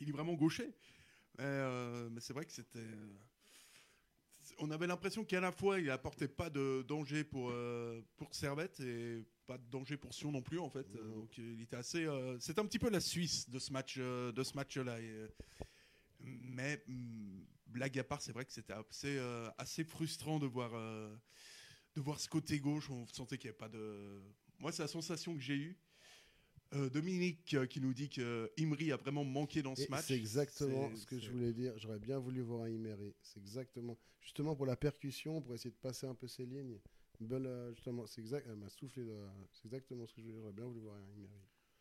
il 0.00 0.08
est 0.08 0.12
vraiment 0.12 0.34
gaucher. 0.34 0.72
Mais, 1.38 1.44
euh, 1.46 2.08
mais 2.10 2.20
c'est 2.20 2.34
vrai 2.34 2.44
que 2.44 2.52
c'était. 2.52 2.80
On 4.60 4.70
avait 4.70 4.86
l'impression 4.86 5.24
qu'à 5.24 5.40
la 5.40 5.52
fois 5.52 5.80
il 5.80 5.90
apportait 5.90 6.28
pas 6.28 6.50
de 6.50 6.84
danger 6.86 7.24
pour 7.24 7.50
euh, 7.50 8.00
pour 8.16 8.34
Servette 8.34 8.78
et 8.80 9.24
pas 9.46 9.58
de 9.58 9.68
danger 9.70 9.96
pour 9.96 10.14
Sion 10.14 10.30
non 10.30 10.42
plus 10.42 10.58
en 10.58 10.70
fait. 10.70 10.86
Donc 10.92 11.36
il 11.38 11.60
était 11.62 11.76
assez. 11.76 12.04
euh, 12.04 12.38
c'est 12.38 12.58
un 12.58 12.64
petit 12.64 12.78
peu 12.78 12.90
la 12.90 13.00
Suisse 13.00 13.50
de 13.50 13.58
ce 13.58 13.72
match 13.72 13.96
euh, 13.98 14.30
de 14.32 14.42
ce 14.44 14.54
match-là. 14.54 14.92
Euh, 14.92 15.28
mais 16.20 16.82
hum, 16.88 17.44
blague 17.66 17.98
à 17.98 18.04
part, 18.04 18.22
c'est 18.22 18.32
vrai 18.32 18.44
que 18.44 18.52
c'était 18.52 18.74
assez 18.74 19.18
assez 19.58 19.84
frustrant 19.84 20.38
de 20.38 20.46
voir 20.46 20.70
de 21.94 22.00
voir 22.00 22.20
ce 22.20 22.28
côté 22.28 22.60
gauche. 22.60 22.90
On 22.90 23.06
sentait 23.08 23.38
qu'il 23.38 23.48
n'y 23.48 23.50
avait 23.50 23.58
pas 23.58 23.68
de. 23.68 24.22
Moi, 24.58 24.72
c'est 24.72 24.82
la 24.82 24.88
sensation 24.88 25.34
que 25.34 25.40
j'ai 25.40 25.56
eue. 25.56 25.78
Euh, 26.72 26.88
Dominique 26.88 27.54
euh, 27.54 27.66
qui 27.66 27.80
nous 27.80 27.92
dit 27.92 28.08
que 28.08 28.50
Imri 28.58 28.92
a 28.92 28.96
vraiment 28.96 29.24
manqué 29.24 29.60
dans 29.60 29.74
ce 29.74 29.82
Et 29.82 29.88
match. 29.88 30.04
C'est 30.06 30.16
exactement 30.16 30.94
ce 30.94 31.04
que 31.04 31.18
je 31.18 31.30
voulais 31.30 31.52
dire. 31.52 31.76
J'aurais 31.78 31.98
bien 31.98 32.18
voulu 32.18 32.42
voir 32.42 32.62
un 32.62 32.68
Imeri. 32.68 33.12
C'est 33.22 33.40
exactement. 33.40 33.98
Justement 34.20 34.54
pour 34.54 34.66
la 34.66 34.76
percussion, 34.76 35.40
pour 35.42 35.54
essayer 35.54 35.70
de 35.70 35.76
passer 35.80 36.06
un 36.06 36.14
peu 36.14 36.28
ses 36.28 36.46
lignes. 36.46 36.78
Belle, 37.18 37.46
euh, 37.46 37.74
justement, 37.74 38.06
c'est 38.06 38.20
exact. 38.20 38.46
Elle 38.48 38.56
m'a 38.56 38.68
soufflé. 38.68 39.02
de- 39.04 39.26
C'est 39.52 39.64
exactement 39.66 40.06
ce 40.06 40.14
que 40.14 40.20
je 40.20 40.26
voulais 40.26 40.32
dire. 40.32 40.42
J'aurais 40.42 40.52
bien 40.54 40.66
voulu 40.66 40.80
voir 40.80 40.96
un. 40.96 41.04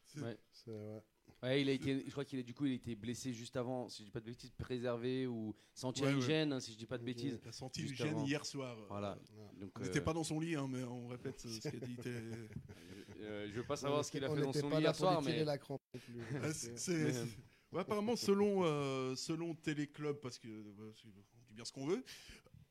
C'est- 0.05 0.21
Ouais. 0.21 0.37
C'est 0.51 0.71
ouais. 0.71 1.01
Ouais, 1.43 1.61
il 1.61 1.69
a 1.69 1.71
été, 1.73 2.03
je 2.03 2.11
crois 2.11 2.25
qu'il 2.25 2.39
a 2.39 2.43
du 2.43 2.55
coup 2.55 2.65
il 2.65 2.71
a 2.71 2.75
été 2.75 2.95
blessé 2.95 3.31
juste 3.31 3.55
avant, 3.55 3.87
si 3.87 4.01
je 4.01 4.05
dis 4.07 4.11
pas 4.11 4.19
de 4.19 4.25
bêtises, 4.25 4.49
préservé 4.57 5.27
ou 5.27 5.55
senti 5.75 6.01
Ouais, 6.01 6.09
une 6.11 6.15
ouais. 6.17 6.21
gêne, 6.25 6.51
hein, 6.51 6.59
si 6.59 6.73
je 6.73 6.77
dis 6.77 6.87
pas 6.87 6.97
de 6.97 7.03
bêtises. 7.03 7.39
Il 7.43 7.47
a 7.47 7.51
senti 7.51 7.83
une 7.83 7.93
gêne 7.95 8.07
avant. 8.09 8.25
hier 8.25 8.43
soir. 8.45 8.75
euh, 8.77 8.85
Voilà. 8.89 9.19
Ouais. 9.37 9.59
Donc, 9.61 9.71
On 9.77 9.81
euh, 9.81 9.85
n'était 9.85 10.01
pas 10.01 10.13
dans 10.13 10.23
son 10.23 10.39
lit, 10.39 10.55
hein, 10.55 10.67
mais 10.67 10.83
on 10.83 11.07
répète 11.07 11.39
ce 11.39 11.59
qu'a 11.61 11.69
dit. 11.77 11.95
euh, 13.21 13.47
je 13.49 13.53
veux 13.55 13.63
pas 13.65 13.75
savoir 13.75 14.03
ce 14.05 14.11
qu'il 14.11 14.23
a 14.23 14.29
fait 14.29 14.41
dans 14.41 14.53
son 14.53 14.69
pas 14.69 14.75
lit 14.77 14.81
hier 14.83 14.95
soir, 14.95 15.21
mais 15.21 15.43
la 15.45 15.57
crampe 15.57 15.81
non 15.93 15.99
plus. 15.99 16.15
Ah, 16.41 16.45
euh, 16.45 16.51
Mais- 16.89 17.31
Ouais, 17.71 17.81
apparemment, 17.81 18.15
selon, 18.15 18.63
euh, 18.63 19.15
selon 19.15 19.53
Téléclub, 19.53 20.17
parce 20.21 20.39
que 20.39 20.47
euh, 20.47 20.91
c'est- 20.95 21.07
on 21.07 21.43
dit 21.47 21.53
bien 21.53 21.63
ce 21.65 21.71
qu'on 21.71 21.85
veut, 21.85 22.03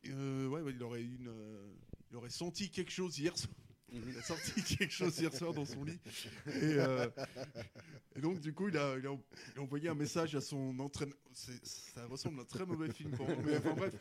euh, 0.08 0.48
ouais, 0.48 0.60
ouais, 0.62 0.72
il, 0.72 0.82
aurait 0.82 1.02
une, 1.02 1.28
euh, 1.28 1.72
il 2.10 2.16
aurait 2.16 2.30
senti 2.30 2.70
quelque 2.70 2.90
chose 2.90 3.16
hier 3.18 3.36
soir. 3.38 3.52
Il 3.92 4.18
a 4.18 4.22
senti 4.22 4.62
quelque 4.76 4.92
chose 4.92 5.18
hier 5.18 5.32
soir 5.34 5.52
dans 5.54 5.64
son 5.64 5.82
lit. 5.84 5.98
Et, 6.46 6.74
euh, 6.78 7.08
et 8.16 8.20
donc, 8.20 8.40
du 8.40 8.52
coup, 8.52 8.68
il 8.68 8.76
a, 8.76 8.96
il 8.98 9.06
a- 9.06 9.16
il 9.54 9.58
a 9.58 9.62
envoyé 9.62 9.88
un 9.88 9.94
message 9.94 10.34
à 10.34 10.40
son 10.40 10.78
entraîneur. 10.78 11.16
Ça 11.32 12.04
ressemble 12.06 12.40
à 12.40 12.42
un 12.42 12.44
très 12.44 12.66
mauvais 12.66 12.90
film 12.92 13.12
pour 13.12 13.26
moi. 13.26 13.36
Mais 13.46 13.56
enfin, 13.56 13.74
bref. 13.74 13.94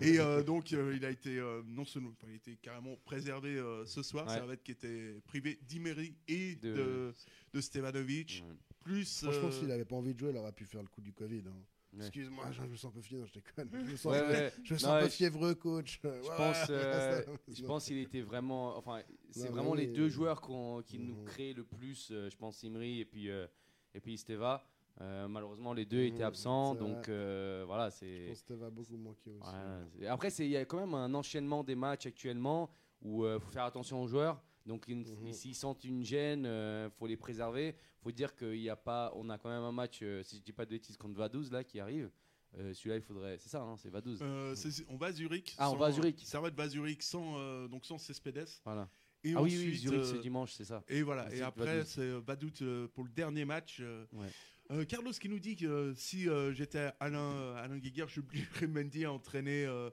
Et 0.00 0.20
euh, 0.20 0.42
donc, 0.42 0.72
euh, 0.72 0.94
il 0.96 1.04
a 1.04 1.10
été 1.10 1.38
euh, 1.38 1.62
non 1.66 1.84
seulement, 1.84 2.10
enfin, 2.10 2.28
il 2.30 2.36
était 2.36 2.56
carrément 2.56 2.96
préservé 3.04 3.56
euh, 3.56 3.84
ce 3.86 4.02
soir. 4.02 4.26
Ouais. 4.28 4.34
Servette 4.34 4.62
qui 4.62 4.72
était 4.72 5.14
privé 5.26 5.58
d'Imery 5.62 6.14
et 6.28 6.54
De- 6.56 6.74
de, 6.74 7.14
de, 7.54 7.60
Stevanovic. 7.60 8.44
Ouais. 8.46 8.54
Plus. 8.84 9.22
Franchement, 9.22 9.48
euh, 9.48 9.50
s'il 9.52 9.68
n'avait 9.68 9.84
pas 9.84 9.96
envie 9.96 10.14
de 10.14 10.18
jouer, 10.20 10.30
il 10.30 10.36
aurait 10.36 10.52
pu 10.52 10.64
faire 10.66 10.82
le 10.82 10.88
coup 10.88 11.00
du 11.00 11.12
Covid. 11.12 11.42
hein. 11.48 11.56
Ouais. 11.94 12.00
Excuse-moi, 12.06 12.50
je, 12.52 12.62
je 12.62 12.66
me 12.68 12.76
sens 12.76 12.90
un 12.90 12.94
peu 12.94 13.00
fier, 13.02 13.26
je 13.26 13.32
déconne. 13.34 13.68
Je 13.84 13.90
me 13.92 13.96
sens, 13.96 14.12
Ouais, 14.12 14.20
ouais. 14.22 14.52
je 14.64 14.72
me 14.74 14.78
sens 14.78 14.88
Non, 14.88 14.94
un 14.96 15.00
peu 15.00 15.06
je- 15.06 15.10
fiévreux, 15.10 15.54
coach. 15.54 16.00
Je 16.02 16.36
pense, 16.36 16.66
euh, 16.70 17.22
je 17.48 17.62
pense 17.64 17.84
qu'il 17.84 17.98
était 17.98 18.22
vraiment. 18.22 18.76
Enfin, 18.78 19.02
c'est 19.30 19.48
vraiment 19.48 19.74
les 19.74 19.88
deux 19.88 20.06
euh, 20.06 20.08
joueurs 20.08 20.40
qui 20.86 20.98
nous 20.98 21.16
mhm. 21.16 21.24
créent 21.26 21.52
le 21.52 21.64
plus. 21.64 22.08
euh, 22.10 22.30
je 22.30 22.36
pense 22.36 22.62
Imri 22.64 23.00
et 23.00 23.04
puis 23.04 23.28
euh, 23.30 23.46
et 23.94 24.00
puis 24.00 24.16
Steva. 24.16 24.64
Euh, 25.00 25.26
malheureusement, 25.28 25.72
les 25.74 25.84
deux 25.86 26.02
étaient 26.02 26.18
Mhm, 26.18 26.22
absents, 26.28 26.74
donc 26.74 27.08
voilà, 27.08 27.90
Je 27.90 28.26
pense 28.28 28.32
que 28.32 28.34
Steve 28.34 28.62
a 28.62 28.70
beaucoup 28.70 28.96
manqué 28.96 29.30
aussi. 29.30 30.06
Après, 30.06 30.28
il 30.38 30.48
y 30.48 30.56
a 30.56 30.64
quand 30.64 30.78
même 30.80 30.94
un 30.94 31.12
enchaînement 31.14 31.62
des 31.64 31.74
matchs 31.74 32.06
actuellement 32.06 32.70
où 33.02 33.26
il 33.26 33.38
faut 33.40 33.50
faire 33.50 33.64
attention 33.64 34.02
aux 34.02 34.06
joueurs. 34.06 34.42
Donc, 34.66 34.86
une- 34.88 35.04
Mhm. 35.26 35.32
s'ils 35.32 35.54
sentent 35.54 35.84
une 35.84 36.04
gêne, 36.04 36.44
il 36.46 36.90
faut 36.98 37.06
les 37.06 37.16
préserver. 37.16 37.74
faut 38.02 38.10
dire 38.10 38.34
qu'il 38.34 38.56
y 38.60 38.68
a 38.68 38.74
pas, 38.74 39.12
on 39.14 39.30
a 39.30 39.38
quand 39.38 39.48
même 39.48 39.62
un 39.62 39.70
match, 39.70 40.00
euh, 40.02 40.24
si 40.24 40.36
je 40.38 40.42
dis 40.42 40.50
pas 40.52 40.64
de 40.64 40.70
bêtises, 40.70 40.96
contre 40.96 41.14
Vaduz 41.16 41.50
là 41.52 41.62
qui 41.62 41.78
arrive. 41.78 42.10
Euh, 42.58 42.74
Celui-là, 42.74 42.96
il 42.96 43.02
faudrait. 43.02 43.38
C'est 43.38 43.48
ça, 43.48 43.62
hein, 43.62 43.76
c'est 43.76 43.90
Vaduz. 43.90 44.18
Euh, 44.20 44.54
c'est- 44.56 44.84
on 44.88 44.96
va 44.96 45.06
à 45.06 45.12
Zurich. 45.12 45.54
Ah, 45.56 45.70
on 45.70 45.76
va 45.76 45.86
à 45.86 45.92
Zurich. 45.92 46.18
Servette 46.24 46.54
va 46.54 46.64
à 46.64 46.68
Zurich 46.68 47.00
sans, 47.02 47.38
euh, 47.38 47.68
donc 47.68 47.86
sans 47.86 47.98
Cespedes. 47.98 48.48
Voilà. 48.64 48.88
Et 49.22 49.34
ah 49.36 49.40
oui, 49.42 49.50
ensuite, 49.54 49.68
oui, 49.70 49.76
Zurich, 49.76 50.00
euh, 50.00 50.04
c'est 50.04 50.18
dimanche, 50.20 50.52
c'est 50.52 50.64
ça. 50.64 50.82
Et 50.88 51.02
voilà. 51.02 51.26
Ensuite, 51.26 51.38
Et 51.38 51.42
après, 51.42 51.64
Vaduz. 51.78 51.86
c'est 51.88 52.00
euh, 52.00 52.18
Vaduz 52.26 52.52
euh, 52.62 52.88
pour 52.88 53.04
le 53.04 53.10
dernier 53.10 53.44
match. 53.44 53.78
euh. 53.80 54.04
Ouais. 54.12 54.26
Euh, 54.72 54.84
Carlos 54.84 55.12
qui 55.12 55.28
nous 55.28 55.38
dit 55.38 55.54
que 55.54 55.64
euh, 55.66 55.94
si 55.94 56.28
euh, 56.28 56.52
j'étais 56.52 56.90
Alain, 56.98 57.54
Alain 57.54 57.78
Guiguer, 57.78 58.06
j'oublierais 58.08 58.66
Mendy 58.66 59.04
à 59.04 59.12
entraîner, 59.12 59.64
euh, 59.64 59.90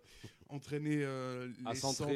entraîner 0.50 1.04
euh, 1.04 1.48
les 1.68 1.76
centres 1.76 2.08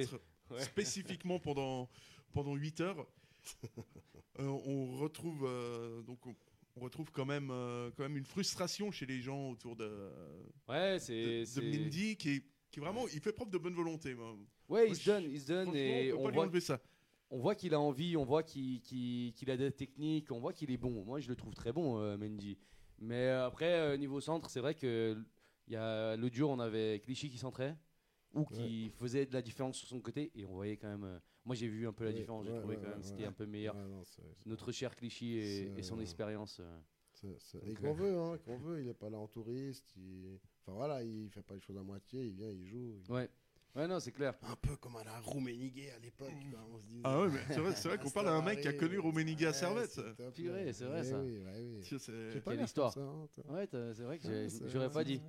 Ouais. 0.49 0.59
spécifiquement 0.61 1.39
pendant, 1.39 1.89
pendant 2.33 2.55
8 2.55 2.81
heures. 2.81 3.07
Euh, 4.39 4.47
on 4.47 4.97
retrouve 4.97 5.45
euh, 5.45 6.01
donc 6.01 6.25
on, 6.25 6.33
on 6.75 6.79
retrouve 6.79 7.11
quand 7.11 7.25
même 7.25 7.49
euh, 7.51 7.91
quand 7.95 8.01
même 8.01 8.17
une 8.17 8.25
frustration 8.25 8.89
chez 8.89 9.05
les 9.05 9.21
gens 9.21 9.51
autour 9.51 9.75
de, 9.75 10.09
Ouais, 10.67 10.95
de, 10.95 10.97
c'est. 10.97 11.61
de 11.61 11.89
qui 12.15 12.29
est, 12.31 12.43
qui 12.71 12.79
est 12.79 12.81
vraiment 12.81 13.05
il 13.13 13.19
fait 13.19 13.31
preuve 13.31 13.51
de 13.51 13.59
bonne 13.59 13.75
volonté. 13.75 14.15
moi. 14.15 14.35
Ouais, 14.69 14.89
il 14.89 14.95
se 14.95 15.05
donne, 15.05 15.25
il 15.29 15.39
se 15.39 15.45
donne 15.49 15.75
et 15.75 16.11
on 16.13 16.31
voit, 16.31 16.49
ça. 16.61 16.81
on 17.29 17.37
voit 17.37 17.53
qu'il 17.53 17.75
a 17.75 17.79
envie, 17.79 18.17
on 18.17 18.23
voit 18.25 18.41
qu'il 18.41 18.81
qu'il- 18.81 19.33
qu'il 19.33 19.51
a 19.51 19.57
des 19.57 19.71
techniques, 19.71 20.31
on 20.31 20.39
voit 20.39 20.51
qu'il 20.53 20.71
est 20.71 20.77
bon. 20.77 21.03
Moi, 21.05 21.19
je 21.19 21.27
le 21.29 21.35
trouve 21.35 21.53
très 21.53 21.71
bon, 21.71 21.99
euh, 21.99 22.17
Mendy. 22.17 22.57
Mais 22.99 23.27
euh, 23.27 23.45
après, 23.45 23.71
euh, 23.71 23.97
niveau 23.97 24.19
centre, 24.19 24.49
c'est 24.49 24.61
vrai 24.61 24.73
que 24.73 25.15
il 25.67 25.73
y 25.73 25.75
a 25.77 26.15
l'autre 26.15 26.33
jour, 26.35 26.49
on 26.49 26.59
avait 26.59 26.99
Clichy 27.03 27.29
qui 27.29 27.37
centrait 27.37 27.75
ou 28.33 28.45
qui 28.45 28.89
faisait 28.99 29.25
de 29.25 29.33
la 29.33 29.41
différence 29.41 29.77
sur 29.77 29.87
son 29.87 29.99
côté. 29.99 30.31
Et 30.35 30.45
on 30.45 30.53
voyait 30.53 30.77
quand 30.77 30.87
même. 30.89 31.03
euh, 31.03 31.19
moi, 31.45 31.55
j'ai 31.55 31.67
vu 31.67 31.87
un 31.87 31.93
peu 31.93 32.03
la 32.05 32.11
Ouais, 32.11 32.15
différence. 32.17 32.45
J'ai 32.45 32.53
trouvé 32.55 32.75
ouais, 32.75 32.81
quand 32.81 32.89
même 32.89 32.97
ouais, 32.99 33.03
c'était 33.03 33.25
un 33.25 33.31
peu 33.31 33.45
meilleur. 33.45 33.75
Notre 34.45 34.71
cher 34.71 34.95
Clichy 34.95 35.37
et, 35.37 35.81
son 35.83 35.97
euh, 35.97 36.01
expérience. 36.01 36.59
euh. 36.59 36.79
Et 37.65 37.73
qu'on 37.75 37.91
euh, 37.91 37.93
veut, 37.93 38.17
hein, 38.17 38.37
qu'on 38.45 38.57
veut, 38.57 38.81
il 38.81 38.87
est 38.89 38.93
pas 38.93 39.09
là 39.09 39.17
en 39.17 39.27
touriste. 39.27 39.93
il- 39.95 40.39
Enfin 40.65 40.75
voilà, 40.77 41.03
il 41.03 41.29
fait 41.29 41.41
pas 41.41 41.55
les 41.55 41.59
choses 41.61 41.77
à 41.77 41.83
moitié, 41.83 42.25
il 42.25 42.33
vient, 42.33 42.49
il 42.49 42.65
joue. 42.67 42.93
il- 43.05 43.11
Ouais. 43.11 43.29
Ouais, 43.75 43.87
non, 43.87 43.99
c'est 43.99 44.11
clair. 44.11 44.35
Un 44.43 44.55
peu 44.55 44.75
comme 44.77 44.95
à 44.97 45.03
la 45.03 45.19
Rummenigge 45.19 45.89
à 45.95 45.99
l'époque, 45.99 46.29
quoi, 46.51 46.59
on 46.71 46.77
se 46.79 46.85
disait. 46.85 47.01
Ah 47.03 47.21
ouais, 47.21 47.29
mais 47.29 47.39
c'est 47.75 47.87
vrai, 47.87 47.97
qu'on 47.97 48.09
parle 48.11 48.27
à 48.27 48.33
un 48.33 48.41
mec 48.43 48.61
qui 48.61 48.67
a 48.67 48.73
connu 48.73 48.99
Rummenigge 48.99 49.43
à 49.45 49.51
Servette. 49.53 49.99
Purée, 50.35 50.71
c'est 50.73 50.85
vrai, 50.85 51.01
Eh 51.01 51.09
ça. 51.09 51.19
Oui, 51.21 51.39
oui. 51.43 51.79
Tiens, 51.81 51.97
c'est- 51.97 52.39
pas 52.41 52.51
Quelle 52.51 52.57
l'air 52.57 52.65
histoire. 52.65 52.93
comme 52.93 53.27
ça, 53.35 53.41
hein. 53.49 53.53
Ouais, 53.53 53.67
c'est 53.93 54.03
vrai 54.03 54.19
que 54.19 54.47
j'aurais 54.67 54.91
pas 54.91 55.03
dit. 55.03 55.21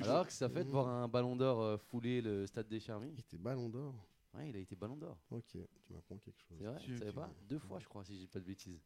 Alors 0.00 0.26
que 0.26 0.32
ça 0.32 0.48
fait 0.48 0.60
de 0.64 0.68
Mhm. 0.68 0.72
voir 0.72 0.88
un 0.88 1.08
ballon 1.08 1.36
d'or 1.36 1.60
euh, 1.60 1.76
fouler 1.76 2.20
le 2.20 2.46
stade 2.46 2.68
des 2.68 2.80
Charmilles. 2.80 3.12
Il 3.14 3.20
était 3.20 3.38
ballon 3.38 3.68
d'or. 3.68 3.94
Ouais, 4.34 4.48
il 4.50 4.56
a 4.56 4.58
été 4.58 4.74
ballon 4.74 4.96
d'or. 4.96 5.16
Ok, 5.30 5.44
tu 5.52 5.92
m'apprends 5.92 6.18
quelque 6.18 6.40
chose. 6.40 6.58
C'est 6.58 6.64
vrai, 6.64 6.78
tu 6.80 6.98
savais 6.98 7.12
pas 7.12 7.30
Deux 7.48 7.58
fois, 7.60 7.78
je 7.78 7.86
crois, 7.86 8.04
si 8.04 8.18
j'ai 8.18 8.26
pas 8.26 8.40
de 8.40 8.44
bêtises. 8.44 8.80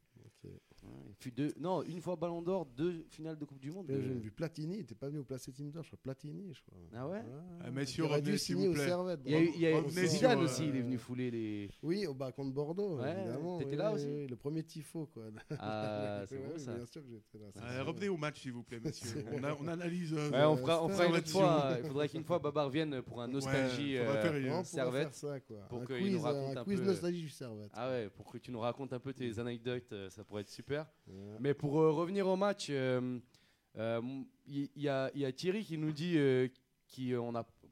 Ouais, 0.47 0.89
et 1.09 1.15
puis 1.19 1.31
deux... 1.31 1.53
Non, 1.59 1.83
une 1.83 1.99
fois 1.99 2.15
ballon 2.15 2.41
d'or, 2.41 2.65
deux 2.65 3.05
finales 3.09 3.37
de 3.37 3.43
Coupe 3.43 3.59
du 3.59 3.69
Monde. 3.69 3.85
Mais 3.89 3.95
de- 3.95 4.01
J'ai 4.01 4.13
vu 4.13 4.31
Platini, 4.31 4.75
il 4.77 4.79
était 4.81 4.95
pas 4.95 5.07
venu 5.09 5.19
au 5.19 5.23
Placé 5.25 5.51
Team 5.51 5.69
d'or, 5.71 5.83
je 5.83 5.89
crois 5.89 5.99
Platini, 6.01 6.53
je 6.53 6.61
crois. 6.63 6.77
Ah 6.95 7.07
ouais 7.09 7.21
Ah, 7.61 7.69
messieurs, 7.71 8.05
revenez, 8.05 8.21
dû 8.31 8.37
s'il 8.37 8.55
vous 8.55 8.71
plaît. 8.71 8.87
Il 9.25 9.31
y 9.31 9.35
a 9.35 9.41
eu, 9.41 9.51
il 9.55 9.61
y 9.61 9.67
a 9.67 9.83
Zidane 10.07 10.39
euh, 10.39 10.43
aussi, 10.45 10.67
il 10.69 10.75
est 10.77 10.81
venu 10.81 10.97
fouler 10.97 11.29
les. 11.31 11.69
Oui, 11.83 12.07
au 12.07 12.13
bah, 12.13 12.31
contre 12.31 12.53
Bordeaux, 12.53 12.97
Ouais, 12.97 13.11
évidemment. 13.19 13.57
t'étais 13.57 13.71
oui, 13.71 13.75
là 13.77 13.89
oui, 13.89 13.95
aussi 13.95 14.07
oui, 14.07 14.27
Le 14.27 14.35
premier 14.37 14.63
tifo, 14.63 15.05
quoi. 15.13 15.23
Ah, 15.59 16.23
c'est 16.29 16.37
Ouais, 16.37 16.43
bon 16.53 16.57
ça. 16.57 16.73
Bien 16.75 16.85
sûr 16.85 17.01
que 17.01 17.09
j'étais 17.09 17.37
là. 17.43 17.51
ça, 17.53 17.59
Euh, 17.61 17.69
c'est 17.75 17.81
revenez 17.81 18.09
au 18.09 18.17
match, 18.17 18.39
s'il 18.41 18.53
vous 18.53 18.63
plaît, 18.63 18.79
messieurs. 18.79 19.25
on, 19.33 19.43
a- 19.43 19.53
on 19.59 19.67
analyse. 19.67 20.13
euh, 20.13 20.29
Ouais, 20.31 20.45
on 20.45 20.55
fera, 20.55 20.81
on 20.83 20.87
c'est 20.87 20.93
fera 20.95 21.05
une 21.07 21.15
autre 21.15 21.29
fois. 21.29 21.61
euh, 21.65 21.77
Il 21.83 21.87
faudrait 21.87 22.07
qu'une 22.09 22.23
fois 22.23 22.39
Babar 22.39 22.69
vienne 22.69 23.01
pour 23.01 23.21
un 23.21 23.27
nostalgie. 23.27 23.97
Euh, 23.97 24.63
Servette, 24.63 25.25
pour 25.67 25.85
qu'il 25.85 26.11
nous 26.13 26.21
raconte 26.21 26.55
un 26.57 26.61
un 26.61 26.63
quiz 26.63 26.79
peu- 26.79 26.85
nostalgie 26.85 27.21
du 27.23 27.29
Servette. 27.29 27.71
Ah 27.73 27.89
ouais, 27.89 28.09
pour 28.09 28.31
que 28.31 28.37
tu 28.37 28.51
nous 28.51 28.59
racontes 28.59 28.93
un 28.93 28.99
peu 28.99 29.13
tes 29.13 29.37
anecdotes, 29.39 29.91
euh, 29.91 30.09
ça 30.09 30.23
pourrait 30.29 30.41
être 30.43 30.49
super. 30.49 30.85
Mais 31.39 31.53
pour 31.53 31.79
euh, 31.81 31.91
revenir 31.91 32.27
au 32.27 32.35
match, 32.35 32.67
euh, 32.69 33.19
euh, 33.77 34.01
il 34.47 34.69
il 34.75 34.83
y, 34.83 34.87
a- 34.89 35.11
il 35.15 35.21
y 35.21 35.25
a 35.25 35.31
Thierry 35.31 35.63
qui 35.65 35.77
nous 35.77 35.91
dit 35.91 36.17
euh, 36.17 36.47
qu'il 36.87 37.17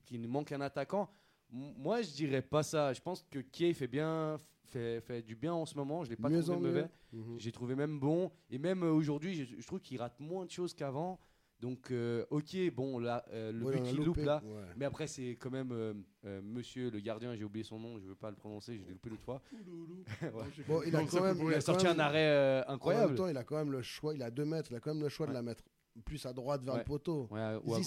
qu'il 0.06 0.22
nous 0.22 0.30
manque 0.30 0.52
un 0.52 0.62
attaquant. 0.62 1.10
M- 1.54 1.74
Moi, 1.78 2.02
je 2.02 2.10
dirais 2.12 2.42
pas 2.42 2.64
ça. 2.64 2.94
Je 2.94 3.02
pense 3.02 3.24
que 3.30 3.40
Kay 3.40 3.74
fait 3.74 3.88
bien, 3.88 4.38
fait, 4.66 5.02
fait 5.02 5.22
du 5.22 5.36
bien 5.36 5.54
en 5.54 5.66
ce 5.66 5.76
moment. 5.76 6.04
Je 6.04 6.10
l'ai 6.10 6.16
pas 6.16 6.30
Mieux 6.30 6.42
trouvé 6.42 6.58
mauvais. 6.68 6.90
Mhm. 7.14 7.40
J'ai 7.40 7.52
trouvé 7.52 7.76
même 7.76 8.00
bon. 8.00 8.32
Et 8.50 8.58
même 8.58 8.84
euh, 8.84 8.92
aujourd'hui, 8.92 9.34
je, 9.36 9.56
je 9.62 9.68
trouve 9.68 9.80
qu'il 9.80 10.00
rate 10.00 10.20
moins 10.20 10.46
de 10.46 10.52
choses 10.52 10.74
qu'avant. 10.74 11.20
Donc, 11.60 11.90
euh, 11.92 12.24
ok, 12.30 12.56
bon, 12.76 13.00
là, 13.00 13.26
euh, 13.32 13.52
le 13.52 13.66
Ouais, 13.66 13.78
but 13.78 13.84
qu'il 13.90 14.04
loupe 14.04 14.18
là. 14.18 14.42
ouais. 14.46 14.62
Mais 14.78 14.86
après, 14.86 15.08
c'est 15.08 15.32
quand 15.40 15.50
même 15.50 15.72
euh, 15.72 15.94
euh, 16.26 16.40
monsieur 16.44 16.92
le 16.92 17.00
gardien, 17.00 17.36
j'ai 17.36 17.44
oublié 17.44 17.64
son 17.64 17.80
nom, 17.80 17.98
je 18.00 18.06
veux 18.08 18.16
pas 18.16 18.30
le 18.30 18.36
prononcer, 18.36 18.78
je 18.78 18.84
l'ai 18.84 18.92
loupé 18.92 19.10
l'autre 19.10 19.24
fois. 19.24 19.42
Ouais. 20.22 20.44
Bon, 20.68 20.82
il 20.86 20.96
a 20.96 21.04
quand 21.06 21.22
même. 21.22 21.40
Il 21.48 21.54
a 21.56 21.62
sorti 21.62 21.86
même- 21.86 21.96
un 21.96 22.00
arrêt 22.00 22.28
euh, 22.28 22.62
En 22.62 22.66
même 22.68 22.76
incroyable. 22.76 23.16
temps, 23.16 23.28
il 23.28 23.38
a 23.38 23.44
quand 23.44 23.56
même 23.58 23.72
le 23.72 23.82
choix. 23.82 24.14
Il 24.14 24.22
a 24.22 24.30
2 24.30 24.46
mètres. 24.46 24.72
Il 24.72 24.76
a 24.76 24.80
quand 24.80 24.94
même 24.94 25.02
le 25.04 25.10
choix 25.10 25.26
de 25.26 25.34
la 25.34 25.42
mettre 25.42 25.64
plus 26.06 26.24
à 26.28 26.34
droite 26.34 26.64
vers 26.64 26.76
Ouais. 26.76 26.80
le 26.82 26.86
poteau. 26.86 27.28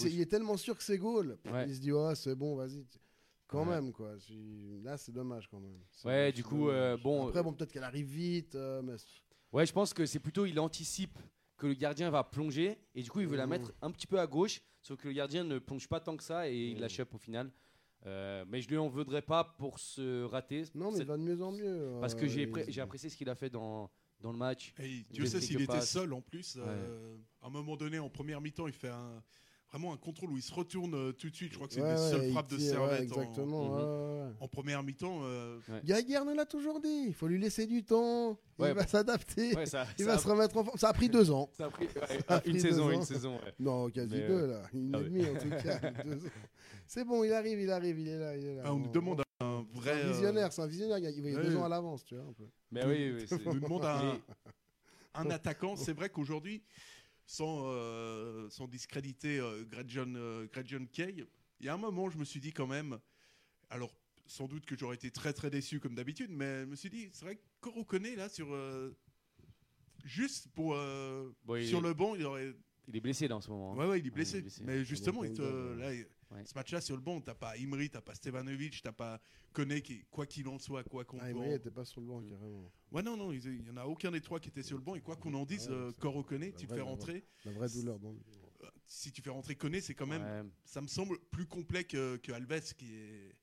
Il 0.05 0.19
est 0.19 0.25
tellement 0.29 0.57
sûr 0.57 0.75
que 0.75 0.83
c'est 0.83 0.97
goal. 0.97 1.37
Ouais. 1.49 1.65
Il 1.69 1.75
se 1.75 1.79
dit, 1.79 1.93
ouais, 1.93 2.15
c'est 2.15 2.35
bon, 2.35 2.55
vas-y. 2.57 2.85
Quand 3.47 3.65
Ouais. 3.65 3.75
même, 3.75 3.91
quoi. 3.93 4.15
Là, 4.83 4.97
c'est 4.97 5.11
dommage 5.13 5.47
quand 5.49 5.59
même. 5.61 5.77
Ouais, 6.05 6.31
du 6.33 6.43
coup, 6.43 6.69
euh, 6.69 6.97
bon, 6.97 7.27
Après, 7.27 7.41
bon, 7.43 7.53
peut-être 7.53 7.71
qu'elle 7.71 7.83
arrive 7.83 8.07
vite. 8.07 8.55
euh, 8.55 8.81
mais... 8.81 8.95
Ouais, 9.53 9.65
je 9.65 9.73
pense 9.73 9.93
que 9.93 10.05
c'est 10.05 10.19
plutôt 10.19 10.45
il 10.45 10.57
anticipe 10.59 11.17
que 11.61 11.67
le 11.67 11.75
gardien 11.75 12.09
va 12.09 12.23
plonger 12.23 12.75
et 12.95 13.03
du 13.03 13.11
coup 13.11 13.19
il 13.19 13.27
veut 13.27 13.37
la 13.37 13.45
Mhm. 13.45 13.49
mettre 13.51 13.71
un 13.83 13.91
petit 13.91 14.07
peu 14.07 14.19
à 14.19 14.25
gauche, 14.25 14.61
sauf 14.81 14.97
que 14.99 15.07
le 15.07 15.13
gardien 15.13 15.43
ne 15.43 15.59
plonge 15.59 15.87
pas 15.87 15.99
tant 15.99 16.17
que 16.17 16.23
ça 16.23 16.49
et 16.49 16.55
il 16.71 16.75
Mhm. 16.75 16.81
la 16.81 16.89
chope 16.89 17.13
au 17.13 17.19
final. 17.19 17.51
Euh, 18.07 18.43
mais 18.47 18.61
je 18.61 18.67
lui 18.67 18.77
en 18.79 18.87
voudrais 18.89 19.21
pas 19.21 19.43
pour 19.43 19.77
se 19.77 20.23
rater. 20.23 20.63
Non, 20.73 20.91
mais 20.91 20.97
il 20.99 21.05
va 21.05 21.17
de 21.17 21.21
mieux 21.21 21.39
en 21.43 21.51
mieux. 21.51 21.97
parce 22.01 22.15
que 22.15 22.25
euh, 22.25 22.27
j'ai 22.27 22.47
pré- 22.47 22.65
apprécié 22.79 23.09
ce 23.11 23.15
qu'il 23.15 23.29
a 23.29 23.35
fait 23.35 23.51
dans, 23.51 23.91
dans 24.21 24.31
le 24.31 24.39
match. 24.39 24.73
Et 24.79 24.87
Il 24.89 25.03
Dieu 25.11 25.25
sait 25.27 25.39
s'il 25.39 25.61
était 25.61 25.81
seul 25.81 26.11
en 26.13 26.21
plus. 26.21 26.57
euh, 26.57 27.15
à 27.43 27.45
un 27.45 27.49
moment 27.51 27.77
donné, 27.77 27.99
en 27.99 28.09
première 28.09 28.41
mi-temps, 28.41 28.65
il 28.65 28.73
fait 28.73 28.89
un, 28.89 29.21
vraiment 29.71 29.93
un 29.93 29.97
contrôle 29.97 30.31
où 30.31 30.37
il 30.37 30.41
se 30.43 30.53
retourne 30.53 30.93
euh, 30.93 31.11
tout 31.13 31.29
de 31.29 31.35
suite. 31.35 31.51
Je 31.51 31.55
crois 31.55 31.67
que 31.67 31.73
c'est 31.73 31.81
Ouais, 31.81 31.89
une 31.91 31.95
des 31.95 32.01
ouais, 32.01 32.09
seules 32.11 32.31
frappes 32.31 32.49
de 32.49 32.57
tire, 32.57 32.71
Servette 32.71 32.99
en- 32.99 33.03
exactement. 33.03 33.63
Mhm. 33.65 33.71
ouais, 33.71 33.77
ouais, 33.81 34.25
ouais. 34.27 34.35
en, 34.41 34.47
première 34.47 34.83
mi-temps. 34.83 35.19
euh, 35.23 35.59
Gaguerre 35.85 36.25
nous 36.25 36.33
l'a 36.35 36.45
toujours 36.45 36.81
dit. 36.81 37.05
Il 37.07 37.13
faut 37.13 37.27
lui 37.27 37.39
laisser 37.39 37.65
du 37.67 37.83
temps. 37.83 38.31
Ouais, 38.59 38.69
il 38.69 38.73
va 38.73 38.73
bah- 38.73 38.87
s'adapter. 38.87 39.55
Ouais, 39.55 39.65
ça, 39.65 39.85
il 39.97 40.03
ça 40.03 40.11
va 40.11 40.17
a, 40.17 40.19
se 40.19 40.27
remettre 40.27 40.57
en 40.57 40.63
forme. 40.65 40.77
Ça 40.77 40.89
a 40.89 40.93
pris 40.93 41.09
deux 41.09 41.31
ans. 41.31 41.49
ça 41.57 41.65
a 41.65 41.69
pris 41.69 41.85
ouais, 41.85 42.19
a 42.27 42.41
une 42.45 42.59
saison, 42.59 42.91
une 42.91 43.03
saison. 43.03 43.35
ouais. 43.37 43.53
Non, 43.59 43.89
quasi 43.89 44.13
Mais, 44.15 44.27
deux, 44.27 44.45
là. 44.47 44.61
Une 44.73 44.91
ah 44.95 44.99
et 44.99 45.03
demie, 45.05 45.25
en 45.25 45.35
tout 45.39 45.49
cas. 45.49 45.79
C'est 46.87 47.05
bon, 47.05 47.23
il 47.23 47.31
arrive, 47.31 47.59
il 47.59 47.71
arrive, 47.71 47.97
il 47.99 48.07
est 48.09 48.19
là. 48.19 48.35
Il 48.35 48.45
est 48.45 48.55
là. 48.55 48.63
ah, 48.65 48.73
on 48.73 48.79
nous 48.79 48.91
demande 48.91 49.23
un 49.39 49.65
vrai. 49.73 49.91
un 50.03 50.07
euh, 50.07 50.11
visionnaire, 50.11 50.51
c'est 50.51 50.61
un 50.61 50.67
visionnaire. 50.67 50.97
Il 50.97 51.03
y 51.05 51.07
a 51.07 51.37
Ouais. 51.37 51.43
deux 51.43 51.55
ans 51.55 51.63
à 51.63 51.69
l'avance, 51.69 52.03
tu 52.03 52.15
vois. 52.15 52.25
Un 52.25 52.33
peu. 52.33 52.43
Mais 52.71 52.85
oui, 52.85 53.13
oui, 53.15 53.25
c'est- 53.27 53.47
on 53.47 53.53
nous 53.53 53.59
demande 53.61 53.85
un 55.13 55.29
attaquant. 55.29 55.75
C'est 55.77 55.93
vrai 55.93 56.09
qu'aujourd'hui, 56.09 56.61
sans, 57.31 57.63
euh, 57.67 58.49
sans 58.49 58.67
discréditer 58.67 59.39
euh, 59.39 59.63
Gretchen, 59.63 60.15
euh, 60.17 60.47
Gretchen 60.51 60.85
Kay, 60.89 61.25
il 61.61 61.65
y 61.65 61.69
a 61.69 61.73
un 61.73 61.77
moment, 61.77 62.09
je 62.09 62.17
me 62.17 62.25
suis 62.25 62.41
dit 62.41 62.51
quand 62.51 62.67
même. 62.67 62.99
Alors, 63.69 63.95
sans 64.27 64.49
doute 64.49 64.65
que 64.65 64.77
j'aurais 64.77 64.95
été 64.95 65.11
très 65.11 65.31
très 65.31 65.49
déçu 65.49 65.79
comme 65.79 65.95
d'habitude, 65.95 66.29
mais 66.29 66.61
je 66.61 66.65
me 66.65 66.75
suis 66.75 66.89
dit, 66.89 67.09
c'est 67.13 67.23
vrai 67.23 67.37
que 67.37 67.41
Corocone, 67.61 68.15
là, 68.15 68.27
sur. 68.27 68.53
euh, 68.53 68.91
juste 70.03 70.49
pour. 70.49 70.73
euh, 70.75 71.31
Bon, 71.45 71.63
sur 71.65 71.79
le 71.79 71.93
banc, 71.93 72.15
il 72.15 72.25
aurait. 72.25 72.53
il 72.89 72.97
est 72.97 72.99
blessé 72.99 73.29
là 73.29 73.37
en 73.37 73.41
ce 73.41 73.49
moment. 73.49 73.73
hein. 73.73 73.77
Ouais, 73.77 73.87
ouais, 73.87 73.99
il 73.99 74.07
est 74.07 74.11
blessé. 74.11 74.35
il 74.35 74.39
est 74.39 74.41
blessé. 74.41 74.63
Mais 74.65 74.83
justement, 74.83 75.23
il 75.23 75.31
te, 75.31 75.41
là, 75.77 75.93
il- 75.93 76.07
Ouais. 76.31 76.45
ce 76.45 76.53
match-là, 76.55 76.79
sur 76.81 76.95
le 76.95 77.01
banc, 77.01 77.19
t'as 77.21 77.35
pas 77.35 77.53
Imri, 77.57 77.89
t'as 77.89 78.01
pas 78.01 78.15
Stevanovic, 78.15 78.81
t'as 78.81 78.91
pas 78.93 79.19
Koné, 79.53 79.81
qui, 79.81 80.05
quoi 80.09 80.25
qu'il 80.25 80.47
en 80.47 80.57
soit, 80.59 80.83
quoi 80.85 81.03
qu'on 81.03 81.19
Ah, 81.19 81.29
Emery 81.29 81.49
n'était 81.49 81.71
pas 81.71 81.83
sur 81.85 81.99
le 82.01 82.07
banc, 82.07 82.21
carrément. 82.21 82.71
Ouais, 82.91 83.03
non, 83.03 83.17
non, 83.17 83.31
il 83.33 83.43
il 83.45 83.67
y 83.67 83.69
en 83.69 83.77
a 83.77 83.85
aucun 83.85 84.11
des 84.11 84.21
trois 84.21 84.39
qui 84.39 84.47
était 84.49 84.63
sur 84.63 84.77
le 84.77 84.83
banc. 84.83 84.95
Et 84.95 85.01
quoi 85.01 85.15
qu'on 85.17 85.33
en 85.33 85.45
dise, 85.45 85.67
Ouais, 85.67 85.75
euh, 85.75 85.91
Coro 85.99 86.23
Koné, 86.23 86.53
tu 86.53 86.65
vraie- 86.65 86.75
fais 86.75 86.81
la 86.83 86.83
rentrer. 86.89 87.25
La 87.45 87.51
vraie 87.51 87.69
douleur 87.69 87.99
dans 87.99 88.11
le. 88.13 88.19
Si 88.85 89.11
tu 89.11 89.21
fais 89.21 89.29
rentrer 89.29 89.55
Koné, 89.55 89.81
c'est 89.81 89.93
quand 89.95 90.07
même. 90.07 90.21
Ouais. 90.45 90.49
Ça 90.65 90.81
me 90.81 90.87
semble 90.87 91.17
plus 91.31 91.45
complet 91.47 91.83
que, 91.83 92.17
que 92.17 92.31
Alves, 92.31 92.73
qui 92.75 92.93
est. 92.93 93.35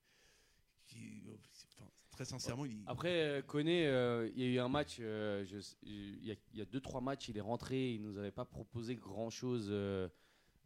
Qui, 0.87 1.22
c'est- 1.53 1.66
enfin, 1.79 1.90
très 2.11 2.24
sincèrement, 2.24 2.64
il. 2.64 2.83
Après, 2.87 3.11
euh, 3.40 3.42
Koné, 3.42 3.87
euh, 3.87 4.29
il 4.35 4.40
y 4.40 4.44
a 4.44 4.48
eu 4.55 4.59
un 4.59 4.68
match, 4.68 4.96
euh, 5.01 5.44
je- 5.44 5.74
il 5.83 6.24
y 6.24 6.31
a- 6.33 6.37
il 6.53 6.59
y 6.59 6.62
a 6.62 6.64
2-3 6.64 7.01
matchs, 7.03 7.29
il 7.29 7.37
est 7.37 7.42
rentré, 7.42 7.92
il 7.92 8.01
nous 8.03 8.16
avait 8.16 8.31
pas 8.31 8.44
proposé 8.46 8.96
grand-chose 8.96 9.68
euh, 9.70 10.09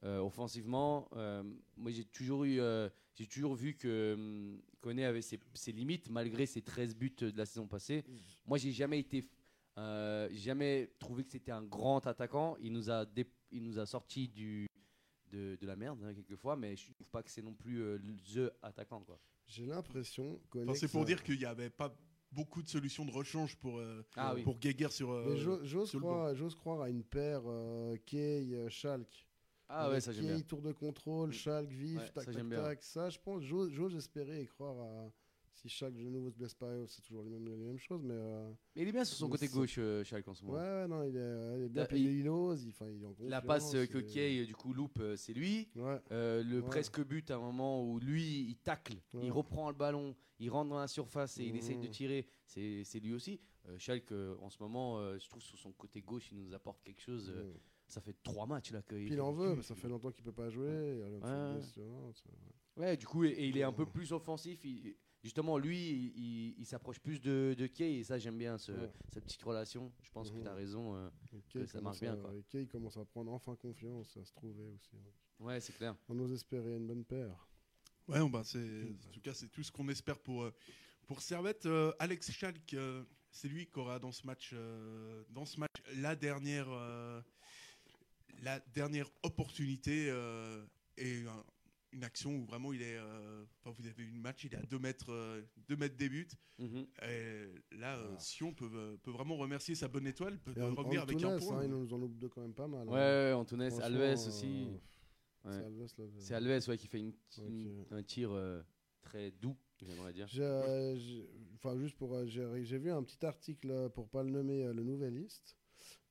offensivement. 0.02 1.08
Euh, 1.14 1.42
moi, 1.76 1.90
j'ai 1.90 2.04
toujours, 2.04 2.44
eu, 2.44 2.60
euh, 2.60 2.88
j'ai 3.14 3.26
toujours 3.26 3.54
vu 3.54 3.74
que 3.74 4.14
hum, 4.14 4.60
Koné 4.80 5.04
avait 5.04 5.22
ses, 5.22 5.38
ses 5.54 5.72
limites, 5.72 6.10
malgré 6.10 6.46
ses 6.46 6.62
13 6.62 6.96
buts 6.96 7.14
de 7.18 7.32
la 7.36 7.46
saison 7.46 7.66
passée. 7.66 8.04
Moi, 8.46 8.58
j'ai 8.58 8.72
jamais 8.72 8.98
été... 8.98 9.24
euh, 9.78 10.28
jamais 10.32 10.90
trouvé 10.98 11.24
que 11.24 11.30
c'était 11.30 11.52
un 11.52 11.62
grand 11.62 12.06
attaquant. 12.06 12.56
Il 12.60 12.72
nous 12.72 12.90
a, 12.90 13.04
dé- 13.06 13.30
il 13.52 13.62
nous 13.62 13.78
a 13.78 13.86
sorti 13.86 14.28
du, 14.28 14.66
de, 15.30 15.56
de 15.60 15.66
la 15.66 15.76
merde, 15.76 16.02
hein, 16.04 16.12
quelquefois, 16.14 16.56
mais 16.56 16.76
je 16.76 16.92
trouve 16.92 17.08
pas 17.08 17.22
que 17.22 17.30
c'est 17.30 17.42
non 17.42 17.54
plus 17.54 17.80
euh, 17.80 17.98
the 18.34 18.50
attaquant. 18.62 19.00
Quoi. 19.00 19.18
J'ai 19.46 19.66
l'impression. 19.66 20.40
Koné, 20.50 20.70
Enfin, 20.70 20.78
c'est 20.78 20.88
pour 20.90 21.04
dire 21.04 21.22
qu'il 21.22 21.38
n'y 21.38 21.44
avait 21.44 21.70
pas 21.70 21.94
beaucoup 22.32 22.62
de 22.62 22.68
solutions 22.68 23.04
de 23.04 23.10
rechange 23.12 23.56
pour, 23.56 23.78
euh, 23.78 24.02
Ah 24.16 24.34
oui. 24.34 24.42
pour 24.42 24.58
Geiger 24.58 24.88
sur. 24.90 25.10
euh, 25.12 25.36
j'ose 25.64 25.88
sur 25.90 26.00
le 26.00 26.04
croire, 26.04 26.34
j'ose 26.34 26.54
croire 26.54 26.80
à 26.82 26.90
une 26.90 27.04
paire 27.04 27.42
euh, 27.46 27.96
Kay, 28.06 28.54
euh, 28.54 28.68
Schalke. 28.68 29.26
Ah 29.68 29.90
ouais, 29.90 30.00
ça 30.00 30.12
j'aime 30.12 30.26
bien. 30.26 30.40
tour 30.40 30.60
de 30.62 30.72
contrôle, 30.72 31.30
Mm. 31.30 31.32
Schalke, 31.32 31.70
vif, 31.72 31.98
Ouais, 31.98 32.08
tac, 32.10 32.24
ça, 32.24 32.32
tac. 32.62 32.82
Ça, 32.82 33.08
je 33.10 33.18
pense, 33.18 33.42
j'ose 33.42 33.96
espérer 33.96 34.42
et 34.42 34.46
croire 34.46 34.78
à. 34.80 35.12
Si 35.54 35.68
Schalke 35.68 35.94
de 35.96 36.08
nouveau 36.08 36.30
se 36.30 36.36
blesse 36.36 36.54
pas, 36.54 36.72
c'est 36.88 37.02
toujours 37.02 37.22
les 37.22 37.30
mêmes, 37.30 37.46
les 37.46 37.56
mêmes 37.56 37.78
choses, 37.78 38.02
mais. 38.02 38.14
euh, 38.16 38.50
Mais 38.74 38.82
il 38.82 38.88
est 38.88 38.92
bien 38.92 39.04
sur 39.04 39.16
son 39.16 39.26
Mais 39.26 39.32
côté 39.32 39.48
gauche, 39.48 39.76
euh, 39.78 40.02
Schalke, 40.02 40.26
en 40.28 40.34
ce 40.34 40.44
moment. 40.44 40.58
ouais, 40.58 40.88
non, 40.88 41.02
il 41.04 41.14
est, 41.16 41.58
il 41.58 41.62
est 41.64 41.68
bien, 41.68 41.86
il, 41.92 42.20
il- 42.20 42.28
ose, 42.28 42.64
il, 42.64 42.70
enfin, 42.70 42.86
il 42.88 43.02
est 43.02 43.06
en 43.06 43.14
La 43.28 43.42
passe 43.42 43.74
euh, 43.74 43.86
que 43.86 43.98
Kay, 43.98 44.40
euh, 44.42 44.46
du 44.46 44.54
coup, 44.56 44.72
loupe, 44.72 45.00
c'est 45.16 45.34
lui. 45.34 45.68
Ouais. 45.76 46.00
Euh, 46.10 46.42
le 46.42 46.60
Ouais. 46.60 46.66
presque 46.66 47.04
but 47.04 47.30
à 47.30 47.36
un 47.36 47.40
moment 47.40 47.84
où 47.86 47.98
lui, 48.00 48.40
il 48.48 48.56
tacle, 48.56 48.94
il 49.22 49.30
reprend 49.30 49.68
le 49.70 49.76
ballon, 49.76 50.16
il 50.38 50.48
rentre 50.50 50.70
dans 50.70 50.78
la 50.80 50.88
surface 50.88 51.38
et 51.38 51.44
il 51.44 51.54
essaye 51.56 51.78
de 51.78 51.86
tirer, 51.86 52.26
c'est 52.46 52.82
c'est 52.84 52.98
lui 53.00 53.12
aussi. 53.12 53.38
Schalke, 53.78 54.12
en 54.40 54.50
ce 54.50 54.60
moment, 54.60 54.98
je 55.18 55.28
trouve 55.28 55.42
sur 55.42 55.58
son 55.58 55.70
côté 55.72 56.00
gauche, 56.00 56.32
il 56.32 56.38
nous 56.38 56.52
apporte 56.54 56.82
quelque 56.82 57.00
chose. 57.00 57.30
Ouais. 57.30 57.60
Ça 57.92 58.00
fait 58.00 58.16
trois 58.22 58.46
matchs 58.46 58.72
là 58.72 58.82
qu'il 58.82 59.04
Puis 59.04 59.14
il 59.14 59.20
en 59.20 59.32
veut, 59.32 59.54
mais 59.54 59.62
ça 59.62 59.74
fait 59.74 59.88
longtemps 59.88 60.10
qu'il 60.10 60.24
peut 60.24 60.32
pas 60.32 60.48
jouer. 60.48 60.92
il 60.94 60.98
y 60.98 61.02
a 61.02 61.08
l'autre 61.08 61.28
Ouais. 61.28 61.54
blessure, 61.54 62.12
Ouais, 62.76 62.96
du 62.96 63.06
coup, 63.06 63.24
et, 63.24 63.28
et 63.28 63.48
il 63.48 63.58
est 63.58 63.62
un 63.62 63.72
peu 63.72 63.84
plus 63.86 64.12
offensif. 64.12 64.64
il- 64.64 64.96
justement, 65.22 65.58
lui, 65.58 65.78
il, 65.78 66.06
il- 66.16 66.54
il 66.58 66.66
s'approche 66.66 66.98
plus 66.98 67.20
de, 67.20 67.54
de 67.56 67.66
Kay 67.66 67.98
et 67.98 68.02
ça, 68.04 68.18
j'aime 68.18 68.38
bien 68.38 68.56
ce- 68.58 68.72
Ouais. 68.72 68.90
cette 69.12 69.24
petite 69.24 69.42
relation. 69.42 69.92
Je 70.02 70.10
pense 70.10 70.30
que 70.30 70.36
Mhm. 70.36 70.42
tu 70.42 70.48
as 70.48 70.54
raison. 70.54 70.96
euh, 70.96 71.08
Et 71.34 71.42
Que 71.42 71.58
Kay 71.60 71.66
ça 71.66 71.78
commence 71.78 72.00
marche 72.00 72.00
bien, 72.00 72.14
à- 72.14 72.16
quoi. 72.16 72.34
et 72.34 72.42
Kay 72.44 72.66
commence 72.66 72.96
à 72.96 73.04
prendre 73.04 73.30
enfin 73.32 73.54
confiance, 73.56 74.16
à 74.16 74.24
se 74.24 74.32
trouver 74.32 74.64
aussi. 74.74 74.96
ouais. 74.96 75.46
Ouais, 75.46 75.60
c'est 75.60 75.74
clair. 75.74 75.94
On 76.08 76.18
ose 76.18 76.32
espérer 76.32 76.76
une 76.76 76.86
bonne 76.86 77.04
paire. 77.04 77.46
Ouais, 78.08 78.26
bah, 78.28 78.42
c'est, 78.44 78.58
en 79.06 79.10
tout 79.12 79.20
cas, 79.20 79.34
c'est 79.34 79.48
tout 79.48 79.62
ce 79.62 79.70
qu'on 79.70 79.88
espère 79.88 80.18
pour, 80.18 80.42
euh, 80.44 80.54
pour 81.06 81.20
Servette. 81.20 81.66
Euh, 81.66 81.92
Alex 81.98 82.30
Schalk, 82.32 82.74
euh, 82.74 83.04
c'est 83.30 83.48
lui 83.48 83.66
qui 83.66 83.78
aura 83.78 83.98
dans 83.98 84.12
ce 84.12 84.26
match, 84.26 84.50
euh, 84.54 85.24
dans 85.30 85.44
ce 85.44 85.60
match 85.60 85.70
la 85.96 86.16
dernière, 86.16 86.66
euh, 86.70 87.20
la 88.42 88.60
dernière 88.74 89.08
opportunité 89.22 90.08
euh, 90.10 90.64
et 90.98 91.22
un, 91.26 91.44
une 91.92 92.04
action 92.04 92.34
où 92.36 92.44
vraiment 92.44 92.72
il 92.72 92.82
est. 92.82 92.96
euh, 92.96 93.44
Enfin, 93.64 93.74
vous 93.78 93.86
avez 93.86 94.02
une 94.04 94.20
match, 94.20 94.44
il 94.44 94.52
est 94.54 94.56
à 94.58 94.62
2 94.62 94.78
mètres, 94.78 95.10
euh, 95.12 95.42
deux 95.68 95.76
mètres 95.76 95.96
des 95.96 96.08
buts. 96.08 96.28
Mhm. 96.58 96.86
Et 97.08 97.46
là, 97.76 97.96
euh, 97.98 98.14
Ah. 98.14 98.18
Sion 98.18 98.52
peut, 98.52 98.68
euh, 98.72 98.96
peut 99.02 99.10
vraiment 99.10 99.36
remercier 99.36 99.74
sa 99.74 99.88
bonne 99.88 100.06
étoile, 100.06 100.38
peut 100.40 100.52
en- 100.62 100.74
revenir 100.74 101.02
avec 101.02 101.22
un 101.22 101.38
point. 101.38 101.58
hein, 101.60 101.64
ils 101.64 101.70
nous 101.70 101.92
en 101.94 102.02
oublient 102.02 102.18
deux 102.18 102.28
quand 102.28 102.40
même 102.42 102.54
pas 102.54 102.66
mal. 102.68 102.88
Ouais, 102.88 102.94
hein. 102.98 103.28
ouais, 103.28 103.32
Antunes, 103.32 103.62
Alves 103.62 104.26
aussi. 104.26 104.66
euh, 104.68 104.78
Ouais. 105.44 105.50
C'est 105.58 105.64
Alves, 105.64 105.78
là, 105.80 105.86
le- 105.98 106.20
C'est 106.20 106.34
Alves 106.34 106.68
ouais, 106.68 106.78
qui 106.78 106.86
fait 106.86 107.00
une- 107.00 107.84
un 107.90 108.02
tir 108.02 108.30
euh, 108.32 108.62
très 109.02 109.30
doux, 109.32 109.56
j'aimerais 109.80 110.12
dire. 110.12 110.26
J'ai, 110.28 110.94
j'ai- 110.98 111.28
Enfin, 111.56 111.76
juste 111.78 111.96
pour. 111.96 112.24
J'ai 112.26 112.64
j'ai 112.64 112.78
vu 112.78 112.90
un 112.90 113.02
petit 113.04 113.24
article, 113.26 113.90
pour 113.94 114.08
pas 114.08 114.22
le 114.22 114.30
nommer, 114.30 114.64
le 114.72 114.82
Nouvelliste. 114.82 115.56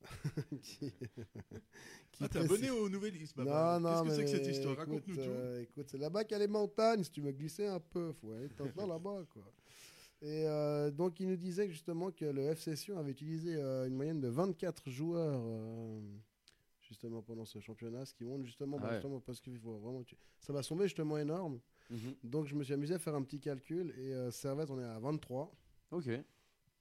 qui, 0.64 0.92
qui 2.22 2.38
Ah, 2.38 2.40
t'es 2.40 2.40
abonné 2.40 2.70
aux 2.70 2.90
Nouvelliste, 2.90 3.36
Baba. 3.38 3.80
Non, 3.80 3.90
non, 3.90 4.04
Qu'est-ce 4.04 4.10
que 4.10 4.16
c'est 4.16 4.24
que 4.38 4.44
cette 4.44 4.48
histoire? 4.56 4.78
Raconte-nous 4.78 5.16
tout. 5.16 5.22
euh, 5.22 5.62
écoute, 5.62 5.88
c'est 5.90 5.98
là-bas 5.98 6.24
qu'il 6.24 6.34
y 6.34 6.36
a 6.36 6.40
les 6.40 6.48
montagnes. 6.48 7.04
Si 7.04 7.12
tu 7.12 7.22
veux 7.22 7.32
glisser 7.32 7.66
un 7.68 7.80
peu, 7.80 8.12
faut 8.14 8.32
aller 8.32 8.48
maintenant 8.60 8.88
là-bas, 8.96 9.24
quoi. 9.34 9.44
Et 10.24 10.46
euh, 10.48 10.92
donc, 10.92 11.20
il 11.20 11.28
nous 11.30 11.36
disait 11.36 11.68
justement 11.68 12.12
que 12.12 12.26
le 12.26 12.42
FC 12.44 12.76
Sion 12.76 12.98
avait 13.00 13.12
utilisé 13.12 13.56
euh, 13.56 13.88
une 13.88 13.96
moyenne 13.96 14.22
de 14.22 14.28
24 14.28 14.90
joueurs 14.90 15.42
euh, 15.44 16.00
justement 16.82 17.22
pendant 17.24 17.46
ce 17.46 17.60
championnat, 17.60 18.06
ce 18.06 18.14
qui 18.14 18.24
montre 18.24 18.46
justement, 18.46 18.78
Ah 18.80 18.82
bah, 18.84 18.88
ouais. 18.90 18.94
justement 18.96 19.20
parce 19.20 19.40
que 19.42 19.50
faut 19.58 19.78
vraiment, 19.80 20.04
tu- 20.04 20.16
ça 20.40 20.54
m'a 20.54 20.62
semblé 20.62 20.86
justement 20.86 21.18
énorme. 21.18 21.60
Mhm. 21.90 22.14
Donc, 22.24 22.46
je 22.48 22.56
me 22.56 22.64
suis 22.64 22.74
amusé 22.74 22.94
à 22.94 23.00
faire 23.00 23.16
un 23.16 23.24
petit 23.24 23.40
calcul 23.40 23.94
et 23.98 24.32
Servette, 24.32 24.70
on 24.70 24.80
est 24.80 24.84
à 24.84 25.00
23. 25.00 25.52
Ok. 25.92 26.08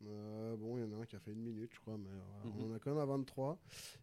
Euh, 0.06 0.56
bon, 0.56 0.78
il 0.78 0.80
y 0.80 0.84
en 0.84 0.92
a 0.98 1.02
un 1.02 1.04
qui 1.06 1.14
a 1.14 1.20
fait 1.20 1.32
une 1.32 1.42
minute, 1.42 1.70
je 1.74 1.80
crois, 1.80 1.98
mais 1.98 2.08
voilà, 2.08 2.56
Mhm. 2.56 2.62
on 2.64 2.70
en 2.72 2.74
a 2.74 2.78
quand 2.78 2.90
même 2.90 3.00
à 3.00 3.04
23. 3.04 3.58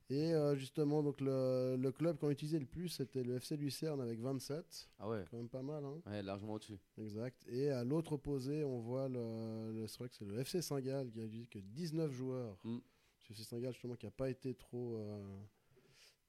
Et 0.10 0.34
euh, 0.34 0.56
justement, 0.56 1.02
donc 1.02 1.20
le, 1.22 1.76
le 1.80 1.92
club 1.92 2.18
qu'on 2.18 2.30
utilisait 2.30 2.60
le 2.60 2.66
plus, 2.68 2.90
c'était 2.90 3.24
le 3.24 3.36
FC 3.38 3.58
Lucerne 3.58 4.00
avec 4.02 4.20
27. 4.20 4.90
Ah 5.00 5.10
ouais. 5.10 5.26
Quand 5.32 5.38
même 5.38 5.50
pas 5.50 5.64
mal, 5.64 5.84
hein 5.84 6.00
Ouais, 6.06 6.22
largement 6.22 6.54
au-dessus. 6.54 6.78
Exact. 7.00 7.44
Et 7.48 7.72
à 7.72 7.84
l'autre 7.84 8.14
opposé, 8.14 8.64
on 8.64 8.80
voit 8.80 9.10
le, 9.10 9.72
le- 9.74 9.88
c'est 9.88 9.98
vrai 9.98 10.10
que 10.10 10.16
c'est 10.16 10.26
le 10.26 10.38
FC 10.40 10.62
Saint-Gall 10.62 11.10
qui 11.12 11.22
a 11.22 11.28
dit 11.28 11.48
que 11.48 11.58
19 11.60 12.12
joueurs. 12.12 12.58
Mm. 12.64 12.76
Le 13.30 13.34
FC 13.36 13.44
Saint-Gall, 13.44 13.74
justement, 13.74 13.96
qui 13.96 14.06
n'a 14.06 14.12
pas 14.12 14.30
été 14.30 14.54
trop 14.54 14.98
euh, 14.98 15.40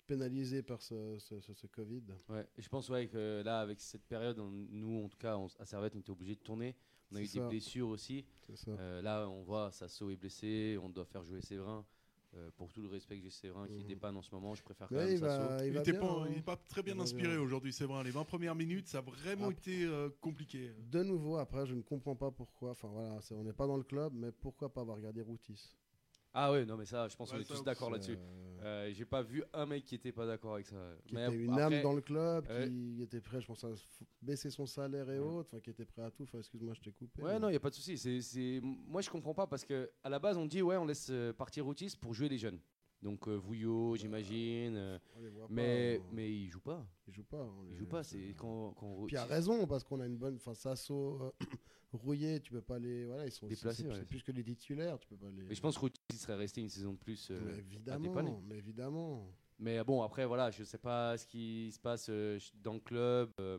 pénalisé 0.07 0.63
par 0.63 0.81
ce, 0.81 1.19
ce- 1.19 1.41
ce- 1.41 1.53
ce 1.53 1.67
Covid. 1.67 2.03
Ouais. 2.31 2.47
Et 2.57 2.63
je 2.63 2.69
pense 2.71 2.89
ouais, 2.89 3.07
que 3.07 3.43
là, 3.45 3.61
avec 3.61 3.81
cette 3.81 4.07
période, 4.07 4.39
on- 4.39 4.51
nous, 4.51 5.05
en 5.05 5.09
tout 5.09 5.19
cas, 5.19 5.37
on- 5.37 5.49
à 5.59 5.67
Servette, 5.67 5.95
on 5.95 6.01
était 6.01 6.11
obligé 6.11 6.35
de 6.35 6.41
tourner. 6.41 6.75
On 7.11 7.17
a 7.17 7.23
eu 7.23 7.27
des 7.27 7.41
blessures 7.41 7.89
aussi. 7.89 8.25
Euh, 8.69 9.03
là, 9.03 9.29
on 9.29 9.43
voit 9.43 9.71
Sasso 9.73 10.11
est 10.11 10.17
blessé, 10.17 10.79
on 10.83 10.89
doit 10.89 11.05
faire 11.05 11.25
jouer 11.25 11.41
Séverin. 11.41 11.85
Euh, 12.35 12.51
pour 12.59 12.71
tout 12.71 12.83
le 12.83 12.89
respect 12.89 13.17
que 13.17 13.23
j'ai 13.23 13.31
Séverin 13.31 13.67
qui 13.67 13.81
Mhm. 13.81 13.87
dépanne 13.87 14.17
en 14.19 14.21
ce 14.23 14.31
moment, 14.35 14.55
je 14.55 14.63
préfère 14.63 14.87
quand 14.89 14.97
même 14.97 15.09
il 15.13 15.19
Sasso. 15.19 15.43
va, 15.43 15.65
il 15.67 15.73
pas, 15.99 16.07
hein. 16.27 16.43
pas 16.43 16.57
très 16.57 16.83
bien 16.83 16.99
inspiré 17.01 17.39
aujourd'hui, 17.39 17.73
vrai. 17.87 18.05
Les 18.05 18.11
20 18.11 18.25
premières 18.25 18.55
minutes, 18.55 18.87
ça 18.87 18.99
a 18.99 19.01
vraiment 19.01 19.51
été 19.51 19.85
euh, 19.85 20.11
compliqué. 20.21 20.75
De 20.91 21.03
nouveau, 21.03 21.37
après, 21.39 21.65
je 21.67 21.75
ne 21.75 21.81
comprends 21.81 22.17
pas 22.17 22.31
pourquoi. 22.31 22.73
Enfin 22.73 22.89
voilà, 22.89 23.19
c'est- 23.23 23.35
on 23.35 23.45
n'est 23.45 23.55
pas 23.55 23.67
dans 23.67 23.79
le 23.79 23.83
club, 23.83 24.13
mais 24.15 24.31
pourquoi 24.31 24.69
pas 24.69 24.83
avoir 24.83 24.99
regardé 24.99 25.23
Routis? 25.23 25.75
Ah 26.41 26.53
ouais, 26.53 26.65
non, 26.65 26.77
mais 26.77 26.85
ça, 26.85 27.09
je 27.09 27.17
pense 27.17 27.31
qu'on 27.31 27.37
Ouais, 27.37 27.43
est 27.43 27.45
tous 27.47 27.65
d'accord 27.65 27.91
là-dessus. 27.91 28.17
euh, 28.17 28.63
Euh, 28.63 28.93
j'ai 28.93 29.05
pas 29.05 29.23
vu 29.23 29.43
un 29.53 29.67
mec 29.67 29.85
qui 29.85 29.95
était 29.97 30.13
pas 30.13 30.25
d'accord 30.27 30.55
avec 30.55 30.67
ça. 30.67 30.77
qui 31.07 31.15
Mais 31.15 31.27
était 31.27 31.35
une 31.37 31.51
après- 31.59 31.77
âme 31.79 31.83
dans 31.83 31.93
le 31.93 32.01
club, 32.01 32.45
Ouais. 32.49 32.69
qui 32.69 33.03
était 33.03 33.21
prêt, 33.21 33.41
je 33.41 33.47
pense, 33.47 33.63
à 33.65 33.69
baisser 34.23 34.51
son 34.51 34.67
salaire 34.67 35.09
et 35.11 35.19
Ouais. 35.19 35.25
autres, 35.25 35.49
enfin, 35.53 35.61
qui 35.61 35.71
était 35.71 35.85
prêt 35.85 36.03
à 36.03 36.11
tout. 36.13 36.23
Enfin, 36.25 36.39
excuse-moi, 36.39 36.75
je 36.75 36.81
t'ai 36.81 36.93
coupé. 36.93 37.23
Ouais, 37.23 37.35
mais- 37.35 37.39
non, 37.41 37.49
il 37.49 37.53
n'y 37.53 37.57
a 37.57 37.61
pas 37.61 37.71
de 37.71 37.75
souci. 37.75 37.97
C'est, 37.99 38.21
c'est... 38.21 38.61
Moi, 38.63 39.01
je 39.01 39.11
comprends 39.11 39.35
pas 39.35 39.47
parce 39.49 39.65
que 39.65 39.91
à 40.05 40.09
la 40.09 40.19
base, 40.21 40.37
on 40.37 40.47
dit 40.47 40.63
ouais, 40.63 40.77
on 40.77 40.85
laisse 40.87 41.09
euh, 41.11 41.33
partir 41.33 41.65
Routis 41.65 41.97
pour 42.01 42.15
jouer 42.15 42.29
les 42.29 42.39
jeunes. 42.39 42.61
Donc 43.03 43.29
euh, 43.29 43.37
Vouillot, 43.37 43.95
j'imagine. 43.97 44.75
euh, 44.77 44.99
voit 45.33 45.47
pas, 45.47 45.53
mais, 45.55 46.01
on- 46.03 46.15
mais 46.15 46.31
il 46.33 46.49
joue 46.51 46.61
pas. 46.61 46.85
ils 47.07 47.13
jouent 47.15 47.23
pas. 47.25 47.45
on 47.45 47.65
Il 47.71 47.77
joue 47.77 47.87
pas. 47.87 48.03
C'est 48.03 48.35
quand, 48.37 48.73
quand 48.73 49.05
Puis 49.07 49.15
il 49.15 49.19
a 49.19 49.25
raison, 49.25 49.67
parce 49.67 49.85
qu'on 49.85 50.01
a 50.01 50.07
une 50.07 50.17
bonne. 50.17 50.35
Enfin, 50.37 50.55
Sasso, 50.55 51.19
euh, 51.23 51.31
Rouillé, 51.93 52.41
tu 52.41 52.53
peux 52.53 52.61
pas 52.61 52.79
les. 52.79 53.05
Voilà, 53.07 53.25
ils 53.27 53.31
sont 53.33 53.47
Déplacés, 53.47 53.85
c'est- 53.85 53.89
ouais. 53.89 54.05
Plus 54.05 54.23
que 54.23 54.33
les 54.33 54.43
titulaires, 54.43 54.99
tu 54.99 55.07
peux 55.09 55.17
pas 55.17 55.31
les. 55.31 55.45
Mais 55.45 55.55
je 55.55 55.61
pense 55.61 55.77
que 55.77 55.81
Routis 55.83 56.01
il 56.11 56.17
serait 56.17 56.35
resté 56.35 56.61
une 56.61 56.69
saison 56.69 56.93
de 56.93 56.99
plus. 56.99 57.31
euh, 57.31 57.41
Mais 57.47 57.59
évidemment, 57.59 58.43
mais 58.47 58.57
évidemment. 58.59 59.33
Mais 59.61 59.83
bon, 59.85 60.03
après, 60.03 60.27
voilà, 60.27 60.51
je 60.51 60.65
sais 60.65 60.79
pas 60.79 61.17
ce 61.17 61.27
qui 61.27 61.71
se 61.73 61.79
passe 61.81 62.11
dans 62.63 62.75
le 62.75 62.81
club. 62.81 63.31
euh, 63.41 63.59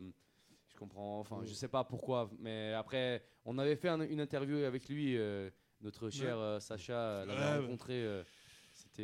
je 0.68 0.76
comprends, 0.76 1.18
enfin, 1.20 1.40
Mm. 1.40 1.46
je 1.46 1.52
sais 1.54 1.68
pas 1.68 1.82
pourquoi. 1.84 2.30
Mais 2.38 2.72
après, 2.74 3.22
on 3.44 3.58
avait 3.58 3.76
fait 3.76 3.88
un- 3.88 4.00
une 4.02 4.20
interview 4.20 4.58
avec 4.64 4.88
lui, 4.88 5.16
euh, 5.18 5.50
notre 5.80 6.08
cher 6.10 6.60
Sacha 6.60 7.24
l'avait 7.26 7.66
rencontré. 7.66 8.22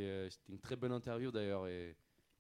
Euh, 0.05 0.31
c'était, 0.31 0.53
une 0.53 0.61
très 0.61 0.77
bonne 0.77 0.93
interview 0.93 1.31
d'ailleurs. 1.31 1.67
Et 1.69 1.97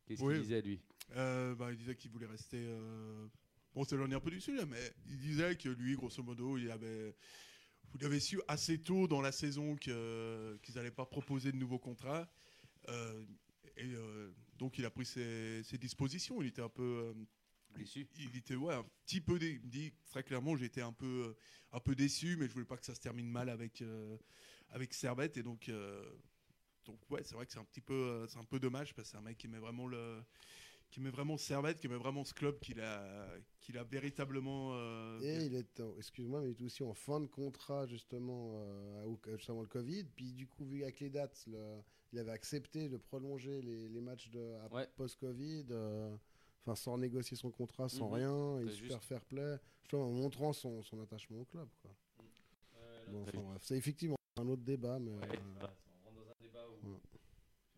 qu'est-ce 0.06 0.22
Oui. 0.22 0.34
qu'il 0.34 0.42
disait 0.42 0.62
lui? 0.62 0.80
Euh, 1.16 1.54
bah, 1.54 1.70
il 1.70 1.76
disait 1.76 1.94
qu'il 1.96 2.10
voulait 2.10 2.26
rester. 2.26 2.58
euh, 2.60 3.26
Bon, 3.74 3.84
c'est 3.84 3.96
un 3.96 4.20
peu 4.20 4.30
du 4.30 4.40
sujet, 4.40 4.64
mais 4.64 4.92
il 5.06 5.18
disait 5.18 5.56
que 5.56 5.68
lui, 5.68 5.94
grosso 5.96 6.22
modo, 6.22 6.56
il 6.56 6.70
avait. 6.70 7.14
Vous 7.92 7.98
l'avez 7.98 8.20
su 8.20 8.40
assez 8.48 8.78
tôt 8.82 9.06
dans 9.06 9.20
la 9.20 9.32
saison 9.32 9.76
qu'ils 9.76 9.94
n'allaient 10.74 10.90
pas 10.90 11.06
proposer 11.06 11.52
de 11.52 11.56
nouveaux 11.56 11.78
contrats. 11.78 12.28
Euh, 12.88 13.24
et 13.76 13.84
euh, 13.94 14.32
donc, 14.58 14.78
il 14.78 14.84
a 14.86 14.90
pris 14.90 15.04
ses, 15.04 15.62
ses 15.62 15.78
dispositions. 15.78 16.40
Il 16.42 16.48
était 16.48 16.62
un 16.62 16.68
peu. 16.68 16.82
euh, 16.82 17.14
Déçu 17.76 18.06
il 18.16 18.34
était 18.36 18.54
ouais, 18.54 18.72
un 18.74 18.86
petit 19.04 19.20
peu 19.20 19.38
dé- 19.38 19.58
dit 19.62 19.92
très 20.06 20.22
clairement 20.22 20.56
j'étais 20.56 20.80
un 20.80 20.94
peu 20.94 21.36
un 21.72 21.80
peu 21.80 21.94
déçu 21.94 22.36
mais 22.38 22.46
je 22.48 22.52
voulais 22.54 22.64
pas 22.64 22.78
que 22.78 22.86
ça 22.86 22.94
se 22.94 23.00
termine 23.00 23.28
mal 23.28 23.50
avec 23.50 23.82
avec 24.70 24.94
Servette 24.94 25.36
et 25.36 25.42
donc 25.42 25.68
donc 26.86 26.98
ouais 27.10 27.22
c'est 27.24 27.34
vrai 27.34 27.46
que 27.46 27.52
c'est 27.52 27.58
un 27.58 27.64
petit 27.64 27.80
peu 27.80 27.94
euh, 27.94 28.26
c'est 28.28 28.38
un 28.38 28.44
peu 28.44 28.58
dommage 28.58 28.94
parce 28.94 29.08
que 29.08 29.10
c'est 29.12 29.18
un 29.18 29.22
mec 29.22 29.36
qui 29.38 29.48
met 29.48 29.58
vraiment 29.58 29.86
le 29.86 30.22
qui 30.90 31.00
met 31.00 31.10
vraiment 31.10 31.36
Servette 31.36 31.80
qui 31.80 31.88
met 31.88 31.96
vraiment 31.96 32.24
ce 32.24 32.32
club 32.32 32.58
qu'il 32.60 32.80
a 32.80 33.28
qu'il 33.60 33.76
a 33.76 33.84
véritablement 33.84 34.70
euh, 34.74 35.20
Et 35.20 35.46
il 35.46 35.54
est, 35.56 35.82
excuse-moi, 35.98 36.40
mais 36.40 36.52
il 36.52 36.62
est 36.62 36.66
aussi 36.66 36.84
en 36.84 36.94
fin 36.94 37.20
de 37.20 37.26
contrat 37.26 37.86
justement, 37.86 38.52
euh, 38.64 39.14
avant 39.48 39.62
le 39.62 39.66
Covid. 39.66 40.04
Puis 40.14 40.32
du 40.32 40.46
coup, 40.46 40.64
vu 40.64 40.84
avec 40.84 41.00
les 41.00 41.10
dates, 41.10 41.44
le- 41.48 41.82
il 42.12 42.18
avait 42.20 42.30
accepté 42.30 42.88
de 42.88 42.96
prolonger 42.98 43.60
les, 43.62 43.88
les 43.88 44.00
matchs 44.00 44.28
de 44.30 44.56
Ouais. 44.70 44.86
post-Covid, 44.96 45.66
euh, 45.70 46.16
enfin 46.62 46.76
sans 46.76 46.96
négocier 46.98 47.36
son 47.36 47.50
contrat, 47.50 47.88
sans 47.88 48.06
Mhm. 48.08 48.14
rien, 48.14 48.60
il 48.60 48.70
super 48.70 48.96
juste. 48.98 49.08
fair 49.08 49.24
play, 49.24 49.56
en 49.92 50.10
montrant 50.12 50.52
son, 50.52 50.82
son 50.84 51.00
attachement 51.02 51.40
au 51.40 51.44
club. 51.46 51.68
Quoi. 51.82 51.90
Bon, 53.08 53.22
enfin, 53.22 53.40
bref, 53.40 53.62
c'est 53.64 53.76
effectivement 53.76 54.16
un 54.38 54.48
autre 54.48 54.62
débat, 54.62 54.98
mais 55.00 55.10
Ouais, 55.16 55.28
euh, 55.32 55.52
voilà, 55.54 55.74
on 56.00 56.04
rentre 56.04 56.16
dans 56.24 56.30
un 56.30 56.34
débat 56.40 56.64
où- 56.68 56.88
Ouais. 56.90 56.98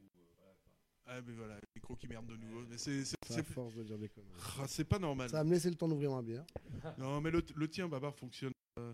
où, 0.00 0.04
euh, 0.04 0.32
voilà, 0.36 0.54
quoi. 0.62 0.72
Ah 1.08 1.20
mais 1.26 1.32
voilà 1.32 1.54
le 1.54 1.60
micro 1.74 1.96
qui 1.96 2.06
merde 2.06 2.26
de 2.26 2.36
nouveau 2.36 2.62
mais 2.68 2.76
c'est 2.78 3.04
c'est- 3.04 3.16
c'est 3.28 3.42
force 3.44 3.74
de 3.74 3.82
dire 3.82 3.98
des 3.98 4.08
conneries. 4.08 4.30
Ah, 4.60 4.66
c'est 4.68 4.84
pas 4.84 4.98
normal 4.98 5.28
Ça 5.30 5.38
va 5.38 5.44
me 5.44 5.50
laisser 5.50 5.68
le 5.70 5.76
temps 5.76 5.88
d'ouvrir 5.88 6.10
ma 6.12 6.22
bière. 6.22 6.44
Non, 6.98 7.20
mais 7.20 7.30
le, 7.30 7.42
le 7.56 7.68
tien, 7.68 7.88
Babar, 7.88 8.14
fonctionne, 8.14 8.52
euh, 8.78 8.92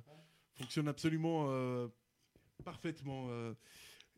fonctionne 0.55 0.89
absolument 0.89 1.47
euh, 1.51 1.89
parfaitement. 2.65 3.27
euh. 3.31 3.55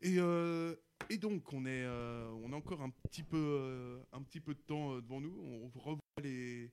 Et, 0.01 0.15
euh, 0.19 0.75
et 1.09 1.17
donc, 1.17 1.51
on, 1.53 1.65
est, 1.65 1.85
on 1.87 2.51
a 2.53 2.55
encore 2.55 2.81
un 2.83 2.89
petit 2.89 3.23
peu, 3.23 3.99
un 4.11 4.21
petit 4.21 4.39
peu 4.39 4.53
de 4.53 4.59
temps 4.61 4.95
devant 4.97 5.19
nous. 5.21 5.35
On 5.39 5.79
revoit 5.79 5.99
les, 6.21 6.71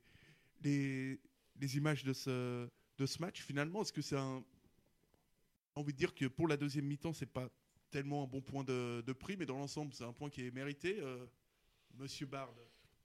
les, 0.62 1.18
les 1.60 1.76
images 1.78 2.04
de 2.04 2.12
ce, 2.12 2.68
de 2.98 3.06
ce 3.06 3.18
match. 3.20 3.42
Finalement, 3.42 3.80
est-ce 3.82 3.92
que 3.92 4.02
c'est 4.02 4.16
un. 4.18 4.42
J'ai 5.76 5.80
envie 5.80 5.92
de 5.92 5.98
dire 5.98 6.14
que 6.14 6.26
pour 6.26 6.48
la 6.48 6.56
deuxième 6.58 6.84
mi-temps, 6.86 7.12
c'est 7.14 7.26
pas 7.26 7.48
tellement 7.94 8.24
un 8.24 8.26
bon 8.26 8.40
point 8.40 8.64
de, 8.64 9.12
prix, 9.12 9.36
mais 9.36 9.46
dans 9.46 9.56
l'ensemble, 9.56 9.94
c'est 9.94 10.02
un 10.02 10.12
point 10.12 10.28
qui 10.28 10.44
est 10.44 10.50
mérité. 10.50 10.98
euh, 11.00 11.24
Monsieur 11.96 12.26
Bard. 12.26 12.52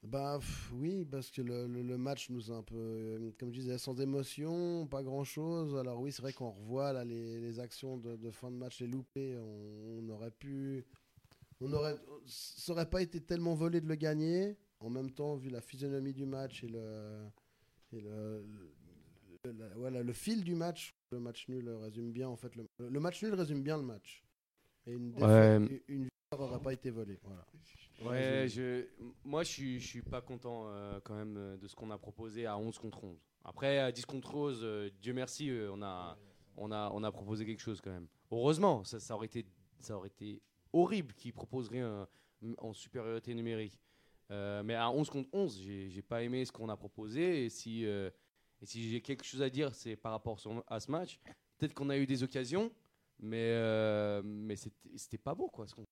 Bah 0.02 0.40
oui, 0.74 1.06
parce 1.06 1.30
que 1.30 1.44
le, 1.44 1.68
match 1.98 2.32
nous 2.32 2.52
a 2.52 2.56
un 2.56 2.64
peu, 2.64 2.76
euh, 2.76 3.32
comme 3.38 3.52
je 3.52 3.60
disais, 3.60 3.78
sans 3.78 4.02
émotion, 4.02 4.88
pas 4.88 5.04
grand 5.04 5.24
chose. 5.24 5.78
Alors 5.78 6.02
oui, 6.02 6.12
c'est 6.12 6.24
vrai 6.24 6.34
qu'on 6.34 6.50
revoit 6.50 6.92
là, 6.92 7.06
les, 7.06 7.60
actions 7.60 7.98
de, 7.98 8.32
fin 8.32 8.50
de 8.50 8.56
match, 8.56 8.80
les 8.80 8.88
loupés. 8.88 9.38
On, 9.38 10.10
aurait 10.10 10.32
pu, 10.32 10.84
on 11.62 11.72
aurait, 11.72 11.96
ça 12.26 12.72
aurait 12.72 12.90
pas 12.90 13.04
été 13.04 13.22
tellement 13.22 13.54
volé 13.54 13.82
de 13.82 13.88
le 13.88 13.96
gagner. 13.96 14.58
En 14.80 14.90
même 14.90 15.12
temps, 15.12 15.36
vu 15.36 15.52
la 15.52 15.62
physionomie 15.62 16.14
du 16.14 16.26
match 16.26 16.64
et 16.64 16.70
le, 16.70 18.44
voilà, 19.76 20.02
le 20.02 20.14
fil 20.14 20.44
du 20.44 20.56
match, 20.56 20.96
le 21.12 21.20
match 21.20 21.48
nul 21.48 21.70
résume 21.70 22.12
bien 22.12 22.28
en 22.28 22.36
fait 22.36 22.54
le 22.56 23.00
match 23.00 23.22
nul 23.22 23.36
résume 23.36 23.62
bien 23.62 23.78
le 23.78 23.84
match. 23.84 24.24
Et 24.88 24.94
une 24.94 25.14
Ouais. 25.22 25.60
défaite, 25.60 25.84
une 25.88 26.04
victoire 26.04 26.50
n'aurait 26.50 26.62
pas 26.62 26.74
été 26.74 26.90
volée. 26.90 27.20
Voilà. 27.24 27.46
Ouais, 28.02 28.48
je, 28.48 28.86
moi 29.26 29.44
je 29.44 29.50
suis, 29.50 29.80
je 29.80 29.88
suis 29.88 30.02
pas 30.02 30.22
content 30.22 30.66
euh, 30.68 31.00
quand 31.04 31.16
même 31.16 31.36
euh, 31.38 31.58
de 31.58 31.68
ce 31.68 31.76
qu'on 31.76 31.92
a 31.92 31.98
proposé 31.98 32.46
à 32.46 32.58
11 32.58 32.78
contre 32.80 33.04
11. 33.04 33.18
Après, 33.44 33.80
à 33.80 33.92
10 33.92 34.06
contre 34.06 34.34
11, 34.36 34.60
euh, 34.64 34.90
Dieu 35.02 35.14
merci, 35.14 35.50
euh, 35.50 35.70
on, 35.74 35.82
a, 35.82 36.18
on, 36.56 36.72
a, 36.72 36.92
on 36.94 37.04
a 37.04 37.12
proposé 37.12 37.46
quelque 37.46 37.60
chose 37.62 37.82
quand 37.82 37.92
même. 37.92 38.08
Heureusement, 38.32 38.84
ça, 38.86 39.00
ça, 39.00 39.16
aurait, 39.16 39.26
été, 39.26 39.46
ça 39.80 39.98
aurait 39.98 40.08
été 40.10 40.42
horrible 40.72 41.14
qu'ils 41.14 41.34
proposent 41.34 41.68
rien 41.70 42.08
en 42.60 42.74
supériorité 42.74 43.34
numérique. 43.34 43.78
Euh, 44.32 44.62
mais 44.64 44.76
à 44.76 44.90
11 44.92 45.10
contre 45.10 45.30
11, 45.34 45.60
j'ai 45.62 45.90
j'ai 45.90 46.02
pas 46.04 46.22
aimé 46.24 46.46
ce 46.46 46.52
qu'on 46.52 46.70
a 46.70 46.78
proposé. 46.78 47.46
Et 47.46 47.50
si, 47.50 47.86
euh, 47.86 48.10
et 48.62 48.66
si 48.66 48.90
j'ai 48.90 49.02
quelque 49.02 49.26
chose 49.26 49.42
à 49.42 49.50
dire, 49.50 49.74
c'est 49.76 49.96
par 49.98 50.12
rapport 50.14 50.40
à 50.68 50.80
ce 50.80 50.90
match. 50.92 51.20
Peut-être 51.58 51.74
qu'on 51.74 51.90
a 51.90 51.98
eu 51.98 52.06
des 52.06 52.24
occasions, 52.24 52.72
Mais, 53.22 53.52
euh, 53.52 54.22
mais 54.24 54.56
c'était 54.96 55.18
pas 55.18 55.36
beau, 55.36 55.50
quoi, 55.50 55.68
ce 55.68 55.76
qu'on. 55.76 55.84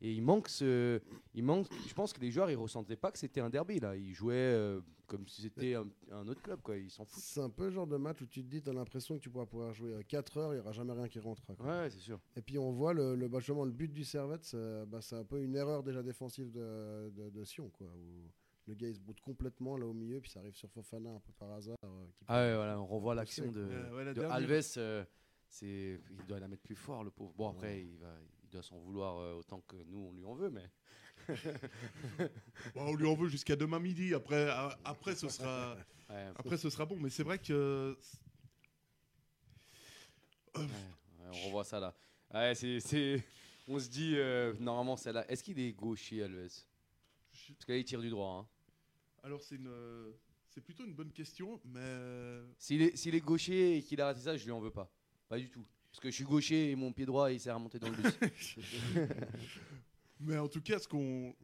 Et 0.00 0.12
il 0.12 0.20
manque 0.22 0.48
ce. 0.48 1.00
Il 1.32 1.44
manque, 1.44 1.66
je 1.86 1.94
pense 1.94 2.12
que 2.12 2.20
les 2.20 2.30
joueurs, 2.32 2.50
ils 2.50 2.56
ressentaient 2.56 2.96
pas 2.96 3.12
que 3.12 3.18
c'était 3.18 3.40
un 3.40 3.50
derby, 3.50 3.78
là. 3.78 3.94
Ils 3.94 4.12
jouaient 4.12 4.34
euh, 4.34 4.80
comme 5.06 5.28
si 5.28 5.42
c'était 5.42 5.74
un, 5.74 5.86
un 6.10 6.26
autre 6.26 6.42
club, 6.42 6.60
quoi. 6.62 6.76
Ils 6.76 6.90
s'en 6.90 7.04
foutent. 7.04 7.22
C'est 7.22 7.40
un 7.40 7.50
peu 7.50 7.66
le 7.66 7.70
genre 7.70 7.86
de 7.86 7.96
match 7.96 8.20
où 8.20 8.26
tu 8.26 8.42
te 8.42 8.48
dis, 8.48 8.60
tu 8.62 8.68
as 8.68 8.72
l'impression 8.72 9.16
que 9.16 9.22
tu 9.22 9.30
pourras 9.30 9.46
pouvoir 9.46 9.72
jouer 9.74 9.94
4 10.08 10.36
heures, 10.38 10.52
il 10.52 10.56
n'y 10.56 10.60
aura 10.60 10.72
jamais 10.72 10.92
rien 10.92 11.06
qui 11.08 11.20
rentrera. 11.20 11.54
quoi. 11.54 11.66
Ouais, 11.82 11.90
c'est 11.90 12.00
sûr. 12.00 12.18
Et 12.34 12.42
puis 12.42 12.58
on 12.58 12.72
voit 12.72 12.92
le, 12.92 13.14
le, 13.14 13.28
bah, 13.28 13.38
justement, 13.38 13.64
le 13.64 13.70
but 13.70 13.92
du 13.92 14.04
Servette, 14.04 14.44
c'est 14.44 14.86
bah, 14.86 15.00
c'est 15.00 15.16
un 15.16 15.24
peu 15.24 15.40
une 15.40 15.54
erreur 15.54 15.84
déjà 15.84 16.02
défensive 16.02 16.50
de, 16.50 17.10
de, 17.10 17.30
de 17.30 17.44
Sion. 17.44 17.70
Quoi, 17.70 17.86
où 17.86 18.28
le 18.66 18.74
gars 18.74 18.88
il 18.88 18.94
se 18.96 19.00
broute 19.00 19.20
complètement 19.20 19.76
là 19.76 19.86
au 19.86 19.92
milieu, 19.92 20.20
puis 20.20 20.28
ça 20.32 20.40
arrive 20.40 20.56
sur 20.56 20.68
Fofana 20.68 21.10
un 21.10 21.20
peu 21.20 21.32
par 21.38 21.52
hasard. 21.52 21.76
euh, 21.84 22.06
qui 22.18 22.24
Ah 22.26 22.40
ouais, 22.42 22.56
voilà, 22.56 22.80
on 22.80 22.86
revoit 22.86 23.14
l'action 23.14 23.48
de, 23.52 23.60
Euh, 23.60 23.96
ouais, 23.96 24.04
la 24.04 24.12
de 24.12 24.22
Alves. 24.22 25.06
Euh, 25.52 25.98
c'est, 25.98 26.00
il 26.18 26.26
doit 26.26 26.40
la 26.40 26.48
mettre 26.48 26.62
plus 26.62 26.74
fort, 26.76 27.04
le 27.04 27.10
pauvre. 27.10 27.32
Bon, 27.36 27.48
après, 27.50 27.82
il, 27.82 27.96
va, 27.98 28.14
il 28.44 28.50
doit 28.50 28.62
s'en 28.62 28.78
vouloir 28.78 29.18
euh, 29.18 29.34
autant 29.34 29.60
que 29.62 29.76
nous, 29.86 29.98
on 30.08 30.12
lui 30.12 30.24
en 30.24 30.34
veut, 30.34 30.50
mais. 30.50 30.68
Bon, 32.74 32.82
on 32.88 32.94
lui 32.94 33.06
en 33.06 33.14
veut 33.14 33.28
jusqu'à 33.28 33.56
demain 33.56 33.78
midi. 33.78 34.12
Après, 34.14 34.48
a- 34.48 34.78
après, 34.84 35.14
ce 35.14 35.28
sera, 35.28 35.76
Ouais, 36.10 36.26
après, 36.36 36.56
ce 36.56 36.70
sera 36.70 36.84
bon. 36.86 36.96
Mais 37.00 37.10
c'est 37.10 37.22
vrai 37.24 37.38
que 37.38 37.96
ouais, 40.56 40.64
on 41.32 41.46
revoit 41.46 41.64
ça 41.64 41.80
là. 41.80 41.94
Ouais, 42.32 42.54
c'est, 42.54 42.80
c'est- 42.80 43.22
On 43.68 43.78
se 43.80 43.88
dit, 43.88 44.14
euh, 44.16 44.54
normalement, 44.60 44.96
c'est 44.96 45.12
là. 45.12 45.28
Est-ce 45.30 45.42
qu'il 45.42 45.58
est 45.58 45.72
gaucher, 45.72 46.22
Alves 46.22 46.48
Parce 47.32 47.64
que 47.66 47.72
là, 47.72 47.78
il 47.78 47.84
tire 47.84 48.00
du 48.00 48.10
droit. 48.10 48.40
hein. 48.40 48.46
alors 49.24 49.42
c'est 49.42 49.56
une, 49.56 49.66
euh, 49.68 50.12
c'est 50.50 50.60
plutôt 50.60 50.84
une 50.84 50.94
bonne 50.94 51.10
question, 51.12 51.60
mais 51.64 51.80
euh, 51.82 52.46
S'il 52.58 52.82
est, 52.82 52.96
s'il 52.96 53.14
est 53.16 53.20
gaucher 53.20 53.76
et 53.78 53.82
qu'il 53.82 54.00
a 54.00 54.06
raté 54.06 54.20
ça, 54.20 54.36
je 54.36 54.44
lui 54.44 54.52
en 54.52 54.60
veux 54.60 54.70
pas. 54.70 54.88
Pas 55.28 55.38
du 55.38 55.48
tout. 55.50 55.64
Parce 55.90 56.00
que 56.00 56.10
je 56.10 56.14
suis 56.14 56.24
gaucher 56.24 56.70
et 56.70 56.76
mon 56.76 56.92
pied 56.92 57.06
droit, 57.06 57.30
il 57.32 57.40
s'est 57.40 57.50
remonté 57.50 57.78
dans 57.78 57.88
le 57.88 57.96
bus. 57.96 58.56
Mais 60.20 60.38
en 60.38 60.48
tout 60.48 60.60
cas, 60.60 60.78
ce 60.78 60.88
qu'on, 60.88 61.34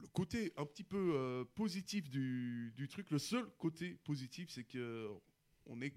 le 0.00 0.06
côté 0.08 0.52
un 0.56 0.66
petit 0.66 0.84
peu 0.84 1.12
euh, 1.16 1.44
positif 1.54 2.08
du, 2.08 2.72
du 2.76 2.88
truc, 2.88 3.10
le 3.10 3.18
seul 3.18 3.46
côté 3.58 3.96
positif, 4.04 4.50
c'est 4.50 4.64
que 4.64 5.08
on 5.66 5.80
est 5.80 5.94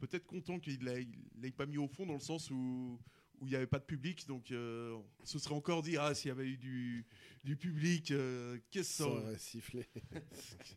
peut-être 0.00 0.26
content 0.26 0.58
qu'il 0.60 0.82
l'ait, 0.84 1.02
il 1.02 1.40
l'ait 1.42 1.50
pas 1.50 1.66
mis 1.66 1.78
au 1.78 1.88
fond 1.88 2.06
dans 2.06 2.14
le 2.14 2.20
sens 2.20 2.50
où 2.50 2.98
où 3.40 3.46
il 3.46 3.50
n'y 3.50 3.54
avait 3.54 3.68
pas 3.68 3.78
de 3.78 3.84
public, 3.84 4.26
donc 4.26 4.50
euh, 4.50 4.98
on 5.20 5.24
se 5.24 5.38
serait 5.38 5.54
encore 5.54 5.80
dit 5.82 5.96
ah 5.96 6.12
s'il 6.12 6.26
y 6.26 6.32
avait 6.32 6.48
eu 6.48 6.56
du, 6.56 7.06
du 7.44 7.56
public, 7.56 8.10
euh, 8.10 8.58
qu'est-ce 8.72 8.88
que 8.88 8.94
ça 8.96 9.04
ça, 9.04 9.10
aurait- 9.10 9.38
sifflé. 9.38 9.86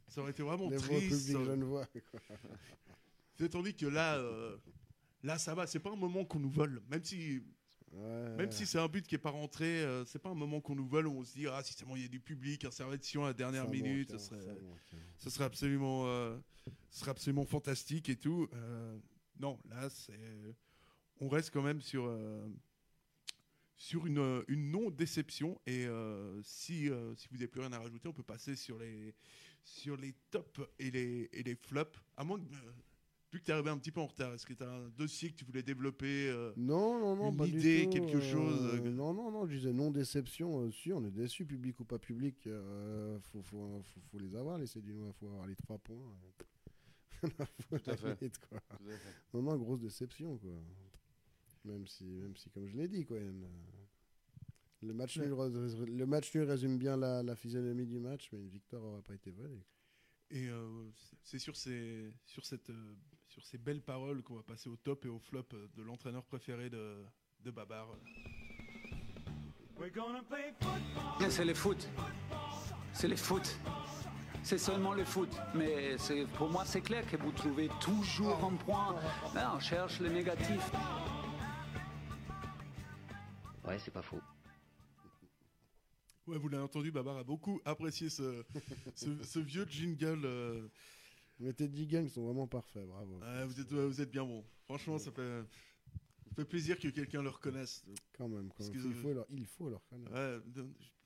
ça 0.07 0.21
aurait 0.21 0.29
été 0.29 0.43
vraiment 0.43 0.69
Les 0.69 0.77
triste. 0.77 0.91
publics 1.09 1.11
ça- 1.37 1.43
genevois. 1.43 1.87
quoi. 2.11 2.19
C'est 3.39 3.49
tandis 3.49 3.73
que 3.73 3.87
là, 3.87 4.17
euh, 4.19 4.57
là 5.23 5.37
ça 5.37 5.53
va, 5.55 5.67
c'est 5.67 5.79
pas 5.79 5.91
un 5.91 5.95
moment 5.95 6.25
qu'on 6.25 6.39
nous 6.39 6.51
vole, 6.51 6.81
même 6.89 7.03
si 7.03 7.41
Ouais. 7.93 8.29
Même 8.37 8.51
si 8.51 8.65
c'est 8.65 8.79
un 8.79 8.87
but 8.87 9.05
qui 9.05 9.15
est 9.15 9.17
pas 9.19 9.31
rentré, 9.31 9.81
euh, 9.81 10.05
c'est 10.05 10.19
pas 10.19 10.29
un 10.29 10.35
moment 10.35 10.61
qu'on 10.61 10.75
nous 10.75 10.87
vole 10.87 11.07
où 11.07 11.19
on 11.19 11.23
se 11.25 11.33
dit 11.33 11.47
ah 11.47 11.61
si 11.61 11.73
seulement 11.73 11.97
il 11.97 12.03
y 12.03 12.05
a 12.05 12.07
du 12.07 12.21
public, 12.21 12.65
Sion 13.01 13.25
à 13.25 13.27
la 13.27 13.33
dernière 13.33 13.65
Ça 13.65 13.69
minute, 13.71 14.11
ce 14.11 14.17
serait, 14.17 14.57
ça 15.17 15.29
serait 15.29 15.43
absolument, 15.43 16.07
euh, 16.07 16.37
serait 16.89 17.11
absolument 17.11 17.45
fantastique 17.45 18.07
et 18.07 18.15
tout. 18.15 18.47
Euh, 18.53 18.97
non, 19.39 19.59
là 19.69 19.89
c'est, 19.89 20.55
on 21.19 21.27
reste 21.27 21.51
quand 21.51 21.61
même 21.61 21.81
sur 21.81 22.05
euh, 22.05 22.47
sur 23.75 24.05
une, 24.05 24.43
une 24.47 24.71
non 24.71 24.89
déception 24.89 25.59
et 25.65 25.85
si 26.43 26.89
si 27.17 27.27
vous 27.27 27.35
n'avez 27.35 27.47
plus 27.47 27.59
rien 27.59 27.73
à 27.73 27.79
rajouter, 27.79 28.07
on 28.07 28.13
peut 28.13 28.23
passer 28.23 28.55
sur 28.55 28.79
les 28.79 29.13
sur 29.65 29.97
les 29.97 30.15
tops 30.29 30.61
et 30.79 30.91
les 30.91 31.29
et 31.33 31.43
les 31.43 31.55
flops. 31.55 31.99
À 32.15 32.23
moins 32.23 32.39
que 32.39 32.45
vu 33.31 33.39
que 33.39 33.45
tu 33.45 33.51
es 33.51 33.53
arrivé 33.53 33.69
un 33.69 33.77
petit 33.77 33.91
peu 33.91 34.01
en 34.01 34.07
retard, 34.07 34.33
est-ce 34.33 34.45
que 34.45 34.53
tu 34.53 34.63
as 34.63 34.69
un 34.69 34.89
dossier 34.89 35.29
que 35.31 35.35
tu 35.35 35.45
voulais 35.45 35.63
développer 35.63 36.29
euh, 36.29 36.51
Non, 36.57 36.99
non, 36.99 37.15
non, 37.15 37.31
Une 37.31 37.37
pas 37.37 37.45
du 37.45 37.57
idée, 37.57 37.83
tout, 37.85 37.91
quelque 37.91 38.19
chose, 38.19 38.61
euh, 38.73 38.77
euh, 38.85 38.89
Non, 38.91 39.13
non, 39.13 39.31
non, 39.31 39.45
je 39.47 39.55
disais 39.55 39.73
non 39.73 39.89
déception. 39.91 40.65
euh, 40.65 40.71
si, 40.71 40.91
on 40.91 41.03
est 41.05 41.11
déçu, 41.11 41.45
public 41.45 41.79
ou 41.79 41.85
pas 41.85 41.99
public. 41.99 42.45
euh, 42.47 43.19
faut, 43.21 43.41
faut, 43.41 43.81
faut, 43.83 43.99
faut 44.11 44.19
les 44.19 44.35
avoir, 44.35 44.57
les 44.57 44.67
Cédunois. 44.67 45.13
faut 45.13 45.27
avoir 45.27 45.47
les 45.47 45.55
trois 45.55 45.77
points. 45.77 46.13
Tout 47.21 47.89
à 47.89 47.95
fait. 47.97 48.31
quoi. 48.49 48.59
Non, 49.33 49.41
non, 49.43 49.57
grosse 49.57 49.79
déception, 49.79 50.37
quoi. 50.37 50.51
Même 51.65 51.85
si, 51.85 52.05
même 52.05 52.35
si 52.35 52.49
comme 52.49 52.67
je 52.67 52.75
l'ai 52.75 52.87
dit, 52.87 53.05
quoi. 53.05 53.17
il 53.17 53.23
y 53.23 53.27
a 53.27 53.29
une, 53.29 53.43
euh, 53.43 54.87
Le 54.87 54.93
match, 54.93 55.17
nul, 55.19 55.29
le 55.29 56.05
match 56.05 56.33
nul 56.33 56.43
résume 56.43 56.77
bien 56.79 56.97
la, 56.97 57.21
la 57.21 57.35
physionomie 57.35 57.85
du 57.85 57.99
match, 57.99 58.29
mais 58.33 58.39
une 58.39 58.49
victoire 58.49 58.81
n'aura 58.81 59.01
pas 59.03 59.13
été 59.13 59.29
volée. 59.29 59.63
Et 60.31 60.47
euh, 60.49 60.89
c'est 61.23 61.37
sur 61.39 61.55
ces, 61.55 62.11
sur, 62.25 62.43
cette, 62.45 62.69
euh, 62.71 62.95
sur 63.31 63.45
ces 63.45 63.57
belles 63.57 63.81
paroles 63.81 64.23
qu'on 64.23 64.35
va 64.35 64.43
passer 64.43 64.69
au 64.69 64.75
top 64.75 65.05
et 65.05 65.09
au 65.09 65.19
flop 65.19 65.45
euh, 65.53 65.67
de 65.75 65.83
l'entraîneur 65.83 66.25
préféré 66.25 66.69
de, 66.69 67.01
de 67.45 67.51
Babar. 67.51 67.87
C'est 71.29 71.45
le 71.45 71.53
foot. 71.53 71.89
C'est 72.93 73.07
le 73.07 73.15
foot. 73.15 73.57
C'est 74.43 74.57
seulement 74.57 74.93
le 74.93 75.05
foot. 75.05 75.29
Mais 75.55 75.95
pour 76.35 76.49
moi, 76.49 76.65
c'est 76.65 76.81
clair 76.81 77.09
que 77.09 77.15
vous 77.15 77.31
trouvez 77.31 77.69
toujours 77.79 78.43
un 78.43 78.55
point. 78.57 78.95
Là, 79.33 79.53
on 79.55 79.59
cherche 79.59 80.01
le 80.01 80.09
négatif. 80.09 80.71
Ouais, 83.63 83.79
c'est 83.79 83.91
pas 83.91 84.01
faux. 84.01 84.21
Ouais, 86.27 86.37
vous 86.37 86.49
l'avez 86.49 86.63
entendu, 86.63 86.91
Babar 86.91 87.17
a 87.17 87.23
beaucoup 87.23 87.61
apprécié 87.65 88.09
ce, 88.09 88.43
ce, 88.95 89.23
ce 89.23 89.39
vieux 89.39 89.65
jingle. 89.69 90.25
euh, 90.25 90.67
Mais 91.41 91.53
tes 91.53 91.67
10 91.67 91.87
gangs 91.87 92.07
sont 92.07 92.23
vraiment 92.25 92.47
parfaits, 92.47 92.85
bravo. 92.87 93.19
vous, 93.47 93.59
êtes, 93.61 93.71
vous 93.73 94.01
êtes 94.01 94.11
bien 94.11 94.23
bon. 94.25 94.43
Franchement, 94.65 94.97
ça 94.99 95.11
fait, 95.11 95.41
ça 96.25 96.35
fait 96.35 96.45
plaisir 96.45 96.77
que 96.79 96.87
quelqu'un 96.89 97.23
le 97.23 97.29
reconnaisse. 97.29 97.83
Quand 98.13 98.27
même, 98.29 98.49
quand 98.49 98.57
Parce 98.57 98.69
même. 98.69 98.81
que- 98.83 98.87
il, 98.87 98.93
faut 98.93 99.13
leur, 99.13 99.25
il 99.31 99.45
faut 99.47 99.69
leur. 99.69 99.81
Ouais, 99.91 100.39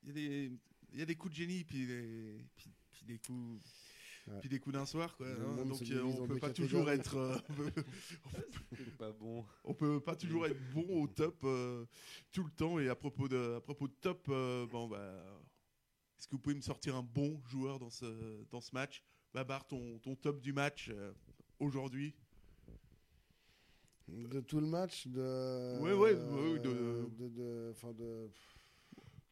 Il 0.04 0.08
y, 0.08 0.12
a 0.12 0.14
des- 0.14 0.52
il 0.94 1.00
y 1.00 1.02
a 1.02 1.06
des 1.06 1.16
coups 1.16 1.34
de 1.34 1.38
génie, 1.38 1.64
puis 1.64 1.88
des, 1.88 2.46
puis, 2.56 2.70
puis 2.92 3.06
des 3.06 3.18
coups. 3.20 3.62
Ouais. 4.28 4.40
Puis 4.40 4.50
des 4.50 4.60
coups 4.60 4.74
d'un 4.74 4.88
soir, 4.88 5.16
quoi. 5.18 5.28
Hein. 5.28 5.56
donc 5.66 5.80
euh, 5.82 5.86
divise 5.86 6.20
on 6.20 6.28
peut 6.28 6.40
pas 6.40 6.50
toujours 6.50 6.90
être, 6.90 7.16
euh, 7.16 7.38
pas 8.98 9.12
bon. 9.12 9.46
on 9.64 9.74
peut 9.76 10.00
pas 10.00 10.16
toujours 10.16 10.48
être 10.48 10.60
bon 10.74 11.04
au 11.04 11.08
top 11.08 11.38
euh, 11.44 11.86
tout 12.32 12.44
le 12.44 12.50
temps. 12.50 12.80
Et 12.80 12.90
à 12.90 12.96
propos 12.96 13.28
de, 13.28 13.56
à 13.58 13.62
propos 13.62 13.88
de 13.88 13.94
top, 14.02 14.26
euh, 14.30 14.66
bon 14.66 14.88
bah, 14.88 15.14
est-ce 16.18 16.28
que 16.28 16.32
vous 16.32 16.40
pouvez 16.42 16.56
me 16.56 16.62
sortir 16.62 16.96
un 16.96 17.04
bon 17.04 17.40
joueur 17.46 17.78
dans 17.78 17.92
ce, 17.92 18.44
dans 18.50 18.62
ce 18.62 18.72
match, 18.74 19.04
Babar, 19.36 19.68
ton, 19.68 20.00
ton 20.00 20.16
top 20.16 20.40
du 20.40 20.54
match 20.54 20.88
euh, 20.90 21.12
aujourd'hui 21.60 22.16
De 24.08 24.40
tout 24.40 24.62
le 24.62 24.66
match 24.66 25.08
de. 25.08 25.78
Ouais, 25.82 25.92
ouais, 25.92 26.14
ouais, 26.14 26.60
de- 26.60 27.10
de. 27.20 27.28
de- 27.28 27.68
enfin, 27.72 27.92
de. 27.92 28.30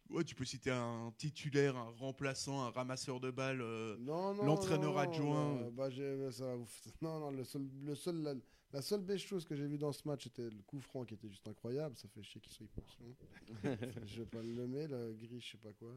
Ouais, 0.10 0.26
tu 0.26 0.36
peux 0.36 0.44
citer 0.44 0.72
un 0.72 1.14
titulaire, 1.18 1.78
un 1.78 1.90
remplaçant, 1.98 2.64
un 2.66 2.70
ramasseur 2.72 3.22
de 3.22 3.32
balles. 3.32 3.62
euh, 3.62 3.96
Non, 4.00 4.34
non. 4.34 4.44
L'entraîneur 4.44 4.92
non, 4.96 5.00
adjoint. 5.00 5.58
euh, 5.62 5.72
bah, 5.72 5.90
j'ai- 5.90 6.30
ça 6.32 6.48
va 6.48 6.56
vous 6.58 6.66
f- 6.66 6.92
Non, 7.02 7.20
non, 7.22 7.32
le 7.32 7.46
seul, 7.46 7.66
le 7.86 7.96
seul, 7.96 8.22
la, 8.22 8.34
la 8.74 8.82
seule 8.82 9.02
belle 9.04 9.20
chose 9.20 9.46
que 9.46 9.56
j'ai 9.56 9.66
vue 9.68 9.78
dans 9.78 9.94
ce 9.94 10.06
match, 10.06 10.26
c'était 10.26 10.50
le 10.50 10.62
coup 10.68 10.82
franc 10.82 11.06
qui 11.06 11.14
était 11.14 11.30
juste 11.30 11.48
incroyable. 11.48 11.96
Ça 11.96 12.10
fait 12.10 12.22
chier 12.24 12.42
qu'il 12.42 12.52
soit 12.52 12.68
pension. 12.76 13.06
je 14.06 14.20
vais 14.22 14.26
pas 14.30 14.42
le 14.42 14.54
nommer, 14.54 14.86
le 14.86 15.14
gris, 15.14 15.40
je 15.40 15.52
sais 15.54 15.58
pas 15.60 15.72
quoi. 15.80 15.96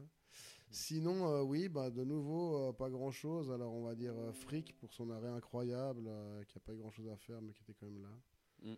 Sinon, 0.69 1.27
euh, 1.27 1.41
oui, 1.43 1.69
bah, 1.69 1.89
de 1.89 2.03
nouveau, 2.03 2.69
euh, 2.69 2.73
pas 2.73 2.89
grand 2.89 3.11
chose. 3.11 3.51
Alors, 3.51 3.73
on 3.73 3.83
va 3.83 3.95
dire 3.95 4.13
euh, 4.17 4.31
Frick 4.33 4.77
pour 4.77 4.93
son 4.93 5.09
arrêt 5.11 5.29
incroyable, 5.29 6.03
euh, 6.07 6.43
qui 6.43 6.57
a 6.57 6.59
pas 6.59 6.73
eu 6.73 6.77
grand 6.77 6.91
chose 6.91 7.07
à 7.07 7.15
faire, 7.17 7.41
mais 7.41 7.53
qui 7.53 7.61
était 7.61 7.73
quand 7.73 7.85
même 7.85 8.01
là. 8.01 8.09
Mm. 8.63 8.75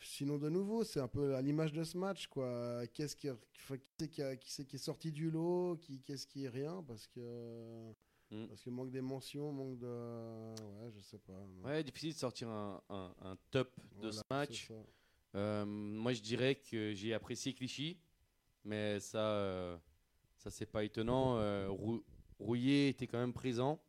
Sinon, 0.00 0.38
de 0.38 0.48
nouveau, 0.48 0.82
c'est 0.84 1.00
un 1.00 1.08
peu 1.08 1.34
à 1.34 1.42
l'image 1.42 1.72
de 1.72 1.84
ce 1.84 1.96
match, 1.98 2.26
quoi. 2.26 2.86
Qu'est-ce 2.88 3.16
qui, 3.16 3.28
enfin, 3.30 3.76
qui 3.78 3.90
c'est 3.98 4.08
qui, 4.08 4.22
a- 4.22 4.36
qui 4.36 4.76
est 4.76 4.78
sorti 4.78 5.12
du 5.12 5.30
lot, 5.30 5.76
qui, 5.76 6.00
qu'est-ce 6.00 6.26
qui 6.26 6.44
est 6.44 6.48
rien, 6.48 6.82
parce 6.86 7.06
que. 7.06 7.92
Mm. 8.30 8.46
Parce 8.48 8.62
que 8.62 8.70
manque 8.70 8.90
d'émotion, 8.90 9.52
manque 9.52 9.78
de. 9.78 10.54
Ouais, 10.82 10.90
je 10.90 11.00
sais 11.00 11.18
pas. 11.18 11.32
non. 11.32 11.64
Ouais, 11.68 11.84
difficile 11.84 12.12
de 12.14 12.18
sortir 12.18 12.48
un, 12.48 12.82
un- 12.88 13.14
un 13.20 13.36
top 13.50 13.78
de 14.00 14.10
ce 14.10 14.22
match. 14.30 14.70
moi, 15.34 16.12
je 16.14 16.22
dirais 16.22 16.54
que 16.56 16.92
j'ai 16.94 17.12
apprécié 17.14 17.52
Clichy, 17.54 17.98
mais 18.64 18.98
ça, 19.00 19.80
ça 20.44 20.50
c'est 20.50 20.66
pas 20.66 20.84
étonnant. 20.84 21.38
Euh, 21.38 21.68
Rou- 21.70 22.04
Rouillet 22.38 22.90
était 22.90 23.06
quand 23.06 23.18
même 23.18 23.32
présent. 23.32 23.80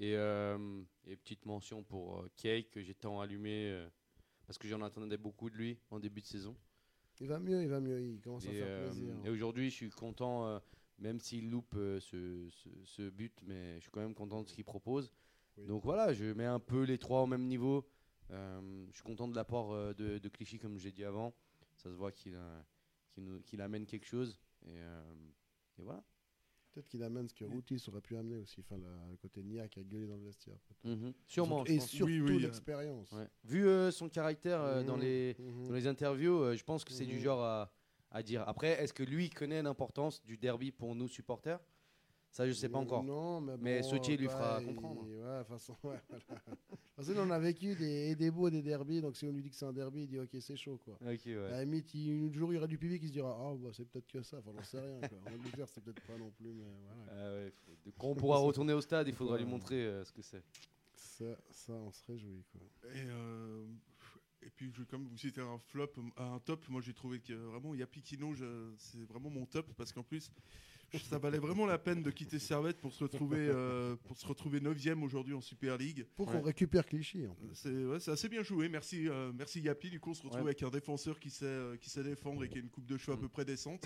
Et, 0.00 0.16
euh, 0.16 0.82
et 1.06 1.16
petite 1.16 1.46
mention 1.46 1.82
pour 1.84 2.20
euh, 2.20 2.30
Kay, 2.36 2.64
que 2.64 2.82
j'ai 2.82 2.94
tant 2.94 3.20
allumé 3.20 3.70
euh, 3.70 3.88
parce 4.46 4.58
que 4.58 4.66
j'en 4.68 4.82
attendais 4.82 5.16
beaucoup 5.16 5.48
de 5.48 5.56
lui 5.56 5.78
en 5.90 5.98
début 6.00 6.20
de 6.20 6.26
saison. 6.26 6.56
Il 7.20 7.28
va 7.28 7.38
mieux, 7.38 7.62
il 7.62 7.68
va 7.68 7.80
mieux, 7.80 8.00
il 8.02 8.20
commence 8.20 8.44
à 8.46 8.50
Et, 8.52 8.54
faire 8.56 8.66
euh, 8.68 8.86
plaisir. 8.90 9.14
et 9.24 9.30
aujourd'hui, 9.30 9.70
je 9.70 9.74
suis 9.76 9.90
content, 9.90 10.46
euh, 10.46 10.58
même 10.98 11.20
s'il 11.20 11.48
loupe 11.50 11.74
euh, 11.76 12.00
ce, 12.00 12.48
ce- 12.50 12.68
ce 12.84 13.10
but, 13.10 13.38
mais 13.46 13.76
je 13.76 13.80
suis 13.82 13.90
quand 13.92 14.00
même 14.00 14.14
content 14.14 14.42
de 14.42 14.48
ce 14.48 14.54
qu'il 14.54 14.64
propose. 14.64 15.12
Oui. 15.56 15.66
Donc 15.66 15.84
voilà, 15.84 16.12
je 16.12 16.24
mets 16.32 16.46
un 16.46 16.58
peu 16.58 16.82
les 16.82 16.98
trois 16.98 17.22
au 17.22 17.26
même 17.26 17.46
niveau. 17.46 17.86
Euh, 18.30 18.86
je 18.90 18.94
suis 18.96 19.04
content 19.04 19.28
de 19.28 19.36
l'apport 19.36 19.72
euh, 19.72 19.92
de, 19.94 20.18
de 20.18 20.28
Clichy, 20.28 20.58
comme 20.58 20.78
j'ai 20.78 20.90
dit 20.90 21.04
avant. 21.04 21.32
Ça 21.76 21.90
se 21.90 21.94
voit 21.94 22.10
qu'il 22.10 22.36
qu'il 23.44 23.60
amène 23.60 23.86
quelque 23.86 24.06
chose. 24.06 24.40
Et, 24.64 24.70
euh, 24.70 25.14
et 25.82 25.84
voilà. 25.84 26.02
Peut-être 26.72 26.88
qu'il 26.88 27.02
amène 27.02 27.28
ce 27.28 27.34
que 27.34 27.44
Routis 27.44 27.84
aurait 27.88 28.00
pu 28.00 28.16
amener 28.16 28.36
aussi. 28.38 28.60
Enfin, 28.60 28.78
la- 28.78 29.10
le 29.10 29.16
côté 29.18 29.42
Nia 29.42 29.68
qui 29.68 29.80
a 29.80 29.82
gueulé 29.82 30.06
dans 30.06 30.16
le 30.16 30.22
vestiaire. 30.24 30.56
peut-être. 30.66 30.96
Mhm. 30.98 31.12
Sûrement. 31.26 31.64
je 31.66 31.72
Et 31.72 31.76
pense. 31.78 31.90
surtout 31.90 32.06
Oui, 32.12 32.20
oui, 32.22 32.36
euh, 32.36 32.38
l'expérience. 32.46 33.12
Ouais. 33.12 33.28
Vu 33.44 33.66
euh, 33.66 33.90
son 33.90 34.08
caractère 34.08 34.62
euh, 34.62 34.82
dans, 34.82 34.96
Mhm, 34.96 35.02
les, 35.02 35.36
mhm. 35.38 35.68
dans 35.68 35.74
les 35.74 35.86
interviews, 35.86 36.40
euh, 36.42 36.56
je 36.56 36.64
pense 36.64 36.82
que 36.84 36.92
c'est 36.92 37.04
du 37.04 37.16
Mhm. 37.16 37.20
genre 37.20 37.42
à, 37.42 37.70
à 38.10 38.22
dire. 38.22 38.42
Après, 38.48 38.68
est-ce 38.82 38.94
que 38.94 39.02
lui 39.02 39.28
connaît 39.28 39.62
l'importance 39.62 40.24
du 40.24 40.38
derby 40.38 40.72
pour 40.72 40.94
nous 40.94 41.08
supporters? 41.08 41.60
Ça, 42.32 42.48
je 42.48 42.52
sais 42.54 42.68
pas 42.70 42.78
encore. 42.78 43.04
Non, 43.04 43.42
mais, 43.42 43.52
Mais 43.58 43.80
bon, 43.82 43.88
Sautier 43.90 44.16
lui 44.16 44.26
ouais, 44.26 44.32
fera 44.32 44.58
il- 44.62 44.66
comprendre. 44.68 45.02
Ouais, 45.06 45.38
de 45.38 45.38
toute 45.40 45.48
façon, 45.48 45.76
ouais, 45.84 46.00
voilà. 46.08 46.24
De 46.24 46.40
toute 46.64 46.78
façon, 46.96 47.12
on 47.18 47.30
a 47.30 47.38
vécu 47.38 47.74
des, 47.74 48.16
des 48.16 48.30
beaux 48.30 48.48
des 48.48 48.62
derbies, 48.62 49.02
donc 49.02 49.16
si 49.18 49.26
on 49.26 49.32
lui 49.32 49.42
dit 49.42 49.50
que 49.50 49.56
c'est 49.56 49.66
un 49.66 49.72
derby, 49.74 50.04
il 50.04 50.08
dit 50.08 50.18
ok, 50.18 50.30
c'est 50.40 50.56
chaud 50.56 50.78
quoi. 50.82 50.94
Ok, 51.02 51.20
ouais. 51.26 51.36
À 51.36 51.50
la 51.50 51.64
limite, 51.64 51.92
il, 51.94 52.32
jour 52.32 52.50
il 52.50 52.54
y 52.54 52.58
aura 52.58 52.66
du 52.66 52.78
public 52.78 53.02
qui 53.02 53.08
se 53.08 53.12
dira 53.12 53.36
ah 53.38 53.54
bah, 53.54 53.68
c'est 53.74 53.84
peut-être 53.86 54.06
que 54.08 54.22
ça, 54.22 54.38
enfin 54.38 54.50
j'en 54.56 54.64
sais 54.64 54.80
rien. 54.80 54.98
Quoi. 55.00 55.18
En 55.30 55.34
Angleterre, 55.34 55.68
c'est 55.68 55.84
peut-être 55.84 56.00
pas 56.06 56.16
non 56.16 56.30
plus, 56.30 56.52
mais 56.54 56.64
voilà. 56.64 57.12
Ah 57.22 57.34
ouais, 57.34 57.52
faut- 57.84 57.90
Quand 57.98 58.08
on 58.08 58.14
pourra 58.14 58.38
retourner 58.38 58.72
au 58.72 58.80
stade, 58.80 59.08
il 59.08 59.14
faudra 59.14 59.36
lui 59.36 59.44
montrer 59.46 59.84
euh, 59.84 60.02
ce 60.04 60.12
que 60.12 60.22
c'est. 60.22 60.42
Ça, 60.94 61.36
ça, 61.50 61.72
on 61.74 61.92
se 61.92 62.02
réjouit 62.06 62.44
quoi. 62.50 62.62
Et, 62.94 63.04
euh, 63.08 63.66
et 64.40 64.48
puis, 64.50 64.70
je, 64.72 64.82
comme 64.84 65.04
vous 65.06 65.18
citez 65.18 65.40
un 65.42 65.58
flop, 65.58 65.90
un 66.16 66.38
top, 66.40 66.66
moi 66.68 66.80
j'ai 66.80 66.94
trouvé 66.94 67.20
que 67.20 67.34
vraiment 67.34 67.74
Yapi 67.74 68.00
Kino, 68.02 68.32
je- 68.34 68.72
c'est 68.78 69.04
vraiment 69.04 69.28
mon 69.30 69.44
top 69.44 69.70
parce 69.76 69.92
qu'en 69.92 70.02
plus, 70.02 70.30
ça 70.98 71.18
valait 71.18 71.38
vraiment 71.38 71.64
la 71.66 71.78
peine 71.78 72.02
de 72.02 72.10
quitter 72.10 72.38
Servette 72.38 72.78
pour 72.78 72.92
se 72.92 73.04
retrouver, 73.04 73.38
euh, 73.48 73.96
pour 74.04 74.18
se 74.18 74.26
retrouver 74.26 74.60
9 74.60 74.76
aujourd'hui 75.02 75.34
en 75.34 75.40
Super 75.40 75.78
League. 75.78 76.06
Pour 76.16 76.28
Ouais. 76.28 76.34
qu'on 76.34 76.42
récupère 76.42 76.84
Clichy 76.86 77.26
en 77.26 77.34
plus. 77.34 77.48
C'est 77.54 77.70
ouais, 77.70 78.08
assez 78.08 78.28
bien 78.28 78.42
joué, 78.42 78.68
merci, 78.68 79.08
euh, 79.08 79.32
merci 79.34 79.60
Yapi. 79.60 79.90
Du 79.90 80.00
coup, 80.00 80.10
on 80.10 80.14
se 80.14 80.22
retrouve 80.22 80.40
Ouais. 80.42 80.48
avec 80.50 80.62
un 80.62 80.68
défenseur 80.70 81.18
qui 81.18 81.30
sait, 81.30 81.44
euh, 81.46 81.76
qui 81.76 81.88
sait 81.88 82.02
défendre 82.02 82.44
et 82.44 82.48
qui 82.48 82.58
a 82.58 82.60
une 82.60 82.68
coupe 82.68 82.86
de 82.86 82.96
cheveux 82.98 83.14
à 83.14 83.16
Mm. 83.16 83.20
peu 83.20 83.28
près 83.28 83.44
décente. 83.44 83.82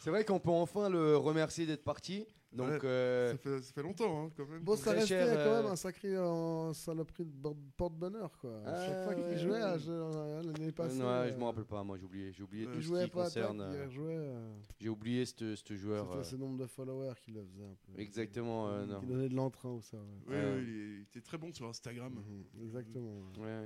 C'est 0.00 0.10
vrai 0.10 0.24
qu'on 0.24 0.38
peut 0.40 0.50
enfin 0.50 0.88
le 0.88 1.16
remercier 1.16 1.66
d'être 1.66 1.84
parti. 1.84 2.26
Donc, 2.54 2.68
Ouais. 2.70 2.78
euh, 2.84 3.32
ça, 3.32 3.36
fait, 3.38 3.62
ça 3.62 3.72
fait 3.72 3.82
longtemps 3.82 4.26
hein, 4.26 4.30
quand 4.36 4.46
même. 4.46 4.60
Bon, 4.62 4.76
ça 4.76 4.92
restait 4.92 5.08
cher, 5.08 5.26
quand 5.34 5.40
euh, 5.40 5.62
même 5.62 5.72
un 5.72 5.76
sacré 5.76 6.14
euh, 6.14 6.72
saloperie 6.72 7.24
de 7.24 7.48
porte-bonheur 7.76 8.38
quoi. 8.38 8.62
À 8.64 8.86
chaque 8.86 8.94
Ah, 8.96 9.04
fois 9.04 9.14
qu'il 9.16 9.38
jouait, 9.38 9.60
à- 9.60 9.76
l'année 9.76 10.70
passée. 10.70 11.00
euh, 11.00 11.32
je 11.32 11.36
me 11.36 11.42
rappelle 11.44 11.64
pas, 11.64 11.82
moi 11.82 11.96
j'ai 11.98 12.04
oublié. 12.04 12.32
J'ai 12.32 12.42
oublié 12.44 12.66
tout 12.66 12.80
ce 12.80 13.04
qui 13.04 13.10
pas 13.10 13.24
concerne. 13.24 13.60
euh, 13.60 13.86
euh, 13.98 14.54
J'ai 14.80 14.88
oublié 14.88 15.26
ce 15.26 15.56
ce 15.56 15.74
joueur. 15.74 16.06
C'était 16.06 16.18
euh, 16.18 16.22
ce 16.22 16.36
nombre 16.36 16.58
de 16.58 16.66
followers 16.66 17.14
qui 17.24 17.32
le 17.32 17.42
faisait 17.44 17.64
un 17.64 17.74
peu. 17.92 18.00
Exactement, 18.00 18.68
euh, 18.68 18.84
Qui 18.84 18.90
non. 18.92 19.02
donnait 19.02 19.28
de 19.28 19.34
l'entrain 19.34 19.70
ou 19.70 19.80
ça. 19.82 19.96
Ouais. 19.96 20.34
Ouais, 20.34 20.36
Euh, 20.36 20.56
ouais, 20.56 20.62
il, 20.62 21.02
était 21.02 21.20
très 21.22 21.38
bon 21.38 21.52
sur 21.52 21.66
Instagram. 21.66 22.12
Mhm, 22.14 22.62
Exactement. 22.64 23.22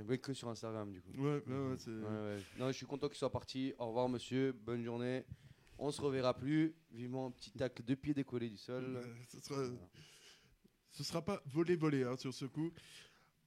ouais. 0.07 0.17
Que 0.17 0.33
sur 0.33 0.49
Instagram 0.49 0.91
du 0.91 1.01
coup. 1.01 1.11
Ouais, 1.17 1.41
ouais, 1.47 1.69
ouais, 1.69 1.75
c'est- 1.77 1.91
Ouais, 1.91 1.97
ouais. 2.03 2.37
Non, 2.59 2.67
je 2.67 2.73
suis 2.73 2.85
content 2.87 3.07
qu'il 3.07 3.17
soit 3.17 3.31
parti. 3.31 3.73
Au 3.77 3.87
revoir, 3.87 4.09
monsieur. 4.09 4.51
Bonne 4.51 4.83
journée. 4.83 5.23
On 5.81 5.91
se 5.91 6.01
reverra 6.01 6.33
plus. 6.33 6.75
Vivement 6.91 7.27
un 7.27 7.31
petit 7.31 7.51
tacle 7.51 7.83
de 7.83 7.95
pied 7.95 8.13
décollé 8.13 8.49
du 8.49 8.57
sol. 8.57 8.93
Bah, 8.93 9.07
ce, 9.29 9.39
sera, 9.39 9.63
ce 10.91 11.03
sera 11.03 11.23
pas 11.23 11.41
volé-volé 11.47 12.03
hein, 12.03 12.17
sur 12.17 12.33
ce 12.33 12.45
coup. 12.45 12.71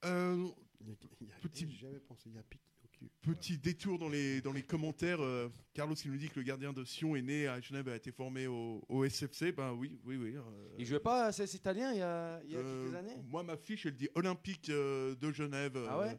Euh, 0.04 0.48
Il 0.80 0.88
y 0.88 0.92
a- 0.92 1.34
Petit- 1.42 1.68
J'ai 1.70 1.76
jamais 1.86 2.00
pensé, 2.00 2.28
il 2.30 2.34
y 2.34 2.38
a 2.38 2.42
pique 2.42 2.60
au 2.84 2.88
cul. 2.88 3.10
petit 3.20 3.58
détour 3.58 3.98
dans 3.98 4.08
les, 4.08 4.40
dans 4.40 4.52
les 4.52 4.62
commentaires. 4.62 5.20
euh, 5.22 5.48
Carlos 5.74 5.94
il 5.94 6.10
nous 6.10 6.16
dit 6.16 6.28
que 6.28 6.40
le 6.40 6.44
gardien 6.44 6.72
de 6.72 6.84
Sion 6.84 7.14
est 7.14 7.22
né 7.22 7.46
à 7.46 7.60
Genève 7.60 7.86
et 7.88 7.92
a 7.92 7.96
été 7.96 8.10
formé 8.10 8.46
au, 8.46 8.82
au 8.88 9.04
SFC. 9.04 9.52
Ben 9.52 9.72
oui, 9.72 10.00
oui, 10.04 10.16
oui. 10.16 10.34
euh, 10.36 10.42
Il 10.78 10.86
jouait 10.86 10.98
pas 11.00 11.26
à 11.26 11.32
CS 11.32 11.54
italien 11.54 11.92
il 11.92 11.98
y 11.98 12.02
a, 12.02 12.40
il 12.44 12.50
y 12.52 12.56
a 12.56 12.58
euh, 12.58 12.84
quelques 12.90 12.94
années? 12.96 13.22
Moi, 13.28 13.42
ma 13.42 13.56
fiche, 13.56 13.86
elle 13.86 13.94
dit 13.96 14.08
Olympique 14.14 14.70
euh, 14.70 15.14
de 15.16 15.30
Genève. 15.30 15.76
Ah 15.88 15.98
ouais? 16.00 16.12
euh, 16.14 16.16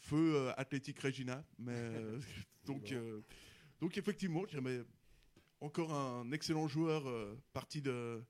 Feu 0.00 0.34
euh, 0.34 0.52
Athletic 0.56 0.98
Regina. 0.98 1.44
Mais, 1.58 1.72
euh, 1.72 2.20
donc, 2.66 2.90
euh, 2.92 3.20
donc, 3.80 3.96
effectivement, 3.96 4.44
j'aimais 4.46 4.82
encore 5.62 5.92
un 5.92 6.30
excellent 6.32 6.68
joueur 6.68 7.08
euh, 7.08 7.34
parti 7.52 7.80
de, 7.82 8.22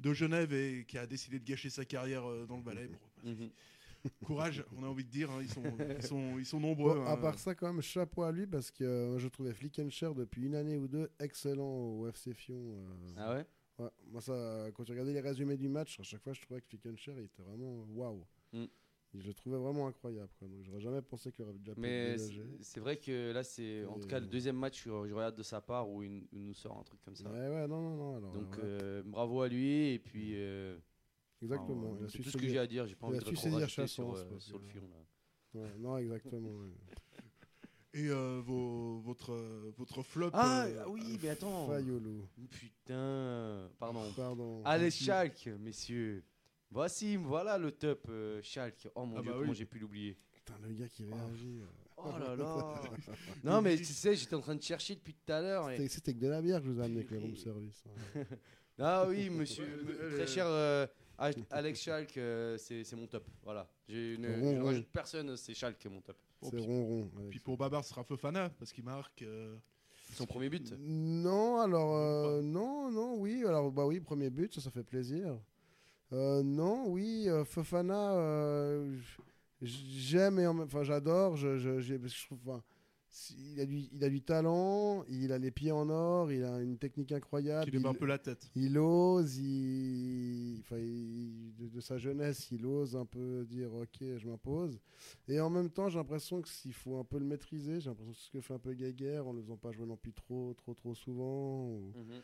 de 0.00 0.12
Genève 0.12 0.52
et 0.52 0.84
qui 0.86 0.98
a 0.98 1.06
décidé 1.06 1.38
de 1.38 1.44
gâcher 1.44 1.70
sa 1.70 1.84
carrière 1.84 2.24
euh, 2.28 2.46
dans 2.46 2.56
le 2.56 2.62
Valais. 2.62 2.88
Bon, 2.88 3.30
Mhm. 3.30 3.50
courage, 4.26 4.62
on 4.76 4.82
a 4.82 4.86
envie 4.86 5.04
de 5.04 5.08
dire. 5.10 5.30
hein, 5.30 5.38
ils, 5.40 5.48
sont, 5.48 5.62
ils, 5.98 6.02
sont, 6.06 6.38
ils 6.38 6.44
sont 6.44 6.60
nombreux. 6.60 6.96
Bon, 6.96 7.06
à 7.06 7.12
hein. 7.12 7.16
part 7.16 7.38
ça, 7.38 7.54
quand 7.54 7.72
même, 7.72 7.80
chapeau 7.82 8.22
à 8.22 8.32
lui 8.32 8.46
parce 8.46 8.70
que 8.70 8.84
euh, 8.84 9.18
je 9.18 9.28
trouvais 9.28 9.54
Flickenshire 9.54 10.14
depuis 10.14 10.44
une 10.44 10.54
année 10.54 10.76
ou 10.76 10.88
deux 10.88 11.10
excellent 11.18 11.64
au 11.66 12.06
FC 12.08 12.34
Fion. 12.34 12.54
euh, 12.74 13.14
Ah 13.16 13.34
ouais? 13.34 13.46
Ouais. 13.78 13.90
Moi, 14.10 14.20
ça, 14.20 14.66
quand 14.74 14.84
tu 14.84 14.92
regardais 14.92 15.12
les 15.14 15.20
résumés 15.20 15.56
du 15.56 15.68
match, 15.68 15.98
à 15.98 16.02
chaque 16.02 16.22
fois, 16.22 16.32
je 16.34 16.40
trouvais 16.42 16.60
que 16.60 16.66
Flickenshire, 16.68 17.18
il 17.18 17.24
était 17.24 17.42
vraiment 17.42 17.84
waouh. 17.90 18.24
Mm. 18.52 18.64
Je 19.14 19.28
le 19.28 19.34
trouvais 19.34 19.58
vraiment 19.58 19.86
incroyable. 19.86 20.30
quoi. 20.38 20.48
Donc, 20.48 20.64
j'aurais 20.64 20.80
jamais 20.80 21.00
pensé 21.02 21.30
qu'il 21.30 21.44
aurait 21.44 21.54
déjà 21.54 21.74
pu 21.74 21.80
Mais 21.80 22.16
c'est 22.60 22.80
vrai 22.80 22.96
que 22.96 23.32
là, 23.32 23.44
c'est 23.44 23.84
en 23.84 23.98
tout 23.98 24.08
cas 24.08 24.18
le 24.18 24.26
deuxième 24.26 24.56
match 24.56 24.82
que 24.84 24.90
je 24.90 25.14
regarde 25.14 25.36
de 25.36 25.42
sa 25.42 25.60
part 25.60 25.88
où 25.88 26.02
il, 26.02 26.26
il 26.32 26.44
nous 26.44 26.54
sort 26.54 26.78
un 26.78 26.82
truc 26.82 27.00
comme 27.02 27.14
ça. 27.14 27.30
Ouais, 27.30 27.48
ouais, 27.48 27.68
non, 27.68 27.80
non, 27.80 27.96
non. 27.96 28.16
Alors, 28.16 28.32
Donc 28.32 28.56
ouais, 28.58 28.64
euh, 28.64 29.02
bravo 29.04 29.42
à 29.42 29.48
lui 29.48 29.92
et 29.92 29.98
puis 29.98 30.32
euh, 30.34 30.76
exactement. 31.42 31.92
enfin, 31.92 32.08
c'est 32.08 32.22
tout 32.22 32.30
ce 32.30 32.36
que 32.36 32.48
j'ai 32.48 32.58
à 32.58 32.66
dire. 32.66 32.86
J'ai 32.86 32.96
pas 32.96 33.06
il 33.06 33.10
envie 33.10 33.18
de 33.18 33.24
trop 33.24 33.36
saisir 33.36 33.70
sur, 33.88 34.16
euh, 34.16 34.38
sur 34.40 34.58
le 34.58 34.64
fion. 34.64 34.88
là. 34.88 35.60
Ouais, 35.60 35.78
non, 35.78 35.96
exactement. 35.98 36.48
ouais. 36.48 36.70
Et 37.96 38.08
euh, 38.08 38.42
vos- 38.44 38.98
votre, 39.02 39.32
votre 39.78 40.02
flop. 40.02 40.30
Ah 40.32 40.64
euh, 40.64 40.84
oui, 40.88 41.16
mais 41.22 41.28
attends. 41.28 41.68
Fayolo. 41.68 42.28
Putain, 42.50 43.70
pardon. 43.78 44.12
Pardon. 44.16 44.62
Allez 44.64 44.90
Schalke, 44.90 45.46
messieurs. 45.60 46.24
Voici, 46.74 47.14
voilà 47.16 47.56
le 47.56 47.70
top 47.70 48.06
euh, 48.10 48.40
Schalke. 48.42 48.88
Oh 48.96 49.06
mon 49.06 49.16
Ah 49.18 49.22
dieu, 49.22 49.30
bah 49.30 49.36
comment 49.40 49.52
j'ai 49.54 49.64
pu 49.64 49.78
l'oublier. 49.78 50.18
Putain, 50.32 50.54
le 50.66 50.74
gars 50.74 50.88
qui 50.88 51.04
réagit. 51.04 51.60
euh. 51.62 51.66
Oh 51.96 52.10
là 52.18 52.34
là. 52.34 52.80
non 53.44 53.62
mais 53.62 53.76
tu 53.76 53.84
sais, 53.84 54.16
j'étais 54.16 54.34
en 54.34 54.40
train 54.40 54.56
de 54.56 54.62
chercher 54.62 54.96
depuis 54.96 55.14
tout 55.14 55.32
à 55.32 55.40
l'heure. 55.40 55.70
et- 55.70 55.76
C'était- 55.76 55.88
C'était 55.88 56.14
que 56.14 56.18
de 56.18 56.26
la 56.26 56.42
bière 56.42 56.58
que 56.60 56.66
je 56.66 56.72
vous 56.72 56.80
ai 56.80 56.84
amené 56.84 56.98
avec 57.00 57.10
le 57.12 57.18
room 57.20 57.36
service. 57.36 57.84
hein. 58.16 58.20
Ah 58.80 59.06
oui, 59.08 59.30
monsieur, 59.30 59.62
Ouais, 59.64 59.94
très 59.94 60.22
euh, 60.22 60.26
cher 60.26 60.46
euh, 60.48 60.84
Alex- 61.16 61.46
Alex 61.52 61.80
Schalke, 61.80 62.16
euh, 62.18 62.58
c'est 62.58 62.82
c'est 62.82 62.96
mon 62.96 63.06
top. 63.06 63.24
Voilà. 63.44 63.70
J'ai 63.88 64.14
une, 64.14 64.26
Rond, 64.26 64.56
je 64.56 64.60
rajoute 64.62 64.88
personne, 64.88 65.36
c'est 65.36 65.54
Schalke 65.54 65.86
mon 65.86 66.00
top. 66.00 66.16
Bon, 66.42 66.50
C'est 66.50 66.56
puis- 66.56 66.66
ronron. 66.66 67.06
Puis 67.08 67.20
Alex. 67.28 67.44
pour 67.44 67.56
Babar, 67.56 67.84
ce 67.84 67.90
sera 67.90 68.02
Fofana 68.02 68.50
parce 68.58 68.72
qu'il 68.72 68.82
marque. 68.82 69.22
euh, 69.22 69.54
Son 70.14 70.26
premier 70.26 70.48
but. 70.48 70.74
Non, 70.76 71.60
alors 71.60 71.94
euh, 71.96 72.42
non, 72.42 72.90
non, 72.90 73.14
oui, 73.16 73.44
alors 73.46 73.70
bah 73.70 73.86
oui, 73.86 74.00
premier 74.00 74.28
but, 74.28 74.52
ça, 74.52 74.60
ça 74.60 74.70
fait 74.72 74.82
plaisir. 74.82 75.38
Euh, 76.14 76.42
non, 76.44 76.86
oui, 76.88 77.24
euh, 77.28 77.44
Fofana, 77.44 78.14
euh, 78.14 78.96
j- 79.62 79.98
j'aime 79.98 80.38
et 80.38 80.46
enfin 80.46 80.84
j'adore, 80.84 81.36
je, 81.36 81.58
je, 81.58 81.80
j'ai- 81.80 81.98
parce 81.98 82.12
que 82.12 82.18
je 82.20 82.26
trouve, 82.26 82.38
enfin, 82.46 82.62
il 83.36 83.60
a 83.60 83.66
du, 83.66 83.78
il 83.92 84.04
a 84.04 84.08
du 84.08 84.22
talent, 84.22 85.04
il 85.08 85.32
a 85.32 85.38
les 85.38 85.50
pieds 85.50 85.72
en 85.72 85.88
or, 85.90 86.30
il 86.30 86.44
a 86.44 86.60
une 86.60 86.78
technique 86.78 87.10
incroyable. 87.10 87.68
lui 87.70 87.78
met 87.80 87.88
un 87.88 87.92
il- 87.92 87.98
peu 87.98 88.06
la 88.06 88.18
tête. 88.18 88.48
Il 88.54 88.78
ose, 88.78 89.38
il, 89.38 90.60
enfin, 90.60 90.78
il- 90.78 91.52
de, 91.58 91.66
de 91.68 91.80
sa 91.80 91.98
jeunesse, 91.98 92.48
il 92.52 92.64
ose 92.64 92.94
un 92.96 93.06
peu 93.06 93.44
dire 93.48 93.74
ok, 93.74 93.98
je 94.16 94.28
m'impose. 94.28 94.78
Et 95.26 95.40
en 95.40 95.50
même 95.50 95.70
temps, 95.70 95.88
j'ai 95.88 95.98
l'impression 95.98 96.40
que 96.42 96.48
s'il 96.48 96.72
faut 96.74 96.96
un 96.98 97.04
peu 97.04 97.18
le 97.18 97.24
maîtriser, 97.24 97.80
j'ai 97.80 97.88
l'impression 97.90 98.12
que 98.12 98.18
c'est 98.18 98.26
ce 98.26 98.30
que 98.30 98.40
fait 98.40 98.54
un 98.54 98.58
peu 98.60 98.74
Guéguerre 98.74 99.26
en 99.26 99.32
ne 99.32 99.38
le 99.38 99.42
faisant 99.44 99.56
pas 99.56 99.72
jouer 99.72 99.86
non 99.86 99.96
plus 99.96 100.12
trop, 100.12 100.54
trop, 100.54 100.74
trop 100.74 100.94
souvent. 100.94 101.66
ou- 101.66 101.92
Mhm. 101.96 102.20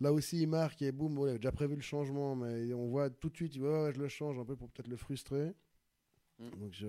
Là 0.00 0.12
aussi, 0.12 0.42
il 0.42 0.48
marque 0.48 0.82
et 0.82 0.92
boum, 0.92 1.18
il 1.22 1.28
avait 1.30 1.38
déjà 1.38 1.52
prévu 1.52 1.74
le 1.76 1.82
changement, 1.82 2.36
mais 2.36 2.72
on 2.74 2.88
voit 2.88 3.10
tout 3.10 3.28
de 3.30 3.36
suite, 3.36 3.54
il 3.56 3.62
ouais, 3.62 3.92
je 3.94 3.98
le 4.00 4.08
change 4.08 4.38
un 4.38 4.44
peu 4.44 4.56
pour 4.56 4.68
peut-être 4.70 4.88
le 4.88 4.96
frustrer. 4.96 5.54
Mm. 6.38 6.50
Donc 6.60 6.72
je, 6.72 6.86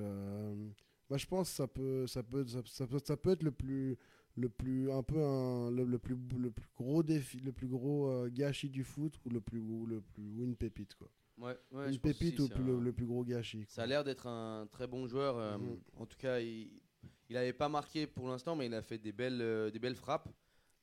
moi, 1.10 1.18
je 1.18 1.26
pense 1.26 1.50
que 1.50 1.56
ça 1.56 1.68
peut, 1.68 2.08
ça 2.08 2.24
peut, 2.24 2.46
ça, 2.48 2.60
ça 2.66 2.88
peut, 2.88 3.00
ça 3.04 3.18
peut 3.18 3.32
être 3.32 3.44
le 3.44 3.52
plus, 3.52 3.98
le 4.36 4.50
plus, 4.50 4.92
un 4.92 5.04
peu 5.04 5.24
un, 5.24 5.72
le, 5.72 5.86
le 5.86 5.98
plus, 6.00 6.18
le 6.38 6.52
plus 6.52 6.68
gros 6.76 7.02
défi, 7.04 7.40
le 7.40 7.52
plus 7.54 7.68
gros 7.68 8.10
euh, 8.10 8.30
gâchis 8.30 8.70
du 8.70 8.84
foot 8.84 9.14
ou 9.26 9.30
le 9.30 9.40
plus, 9.42 9.60
ou 9.60 9.86
le 9.86 10.02
plus, 10.02 10.24
ou 10.24 10.44
une 10.44 10.56
pépite 10.56 10.96
quoi. 10.96 11.08
Ouais, 11.38 11.56
ouais, 11.72 11.92
une 11.94 12.00
pépite 12.00 12.40
aussi, 12.40 12.52
ou 12.54 12.56
un- 12.58 12.66
le, 12.66 12.80
le 12.80 12.92
plus 12.94 13.06
gros 13.06 13.24
gâchis. 13.24 13.64
Ça 13.70 13.84
a 13.84 13.86
l'air 13.86 14.04
d'être 14.04 14.28
un 14.28 14.68
très 14.72 14.88
bon 14.88 15.08
joueur. 15.08 15.38
euh, 15.38 15.58
Mhm. 15.58 15.78
En 15.98 16.06
tout 16.06 16.18
cas, 16.18 16.40
il 16.40 16.70
n'avait 17.30 17.54
pas 17.54 17.70
marqué 17.70 18.08
pour 18.08 18.28
l'instant, 18.28 18.56
mais 18.56 18.66
il 18.66 18.74
a 18.74 18.82
fait 18.82 18.98
des 18.98 19.12
belles, 19.12 19.42
euh, 19.42 19.70
des 19.72 19.80
belles 19.80 19.96
frappes. 19.96 20.30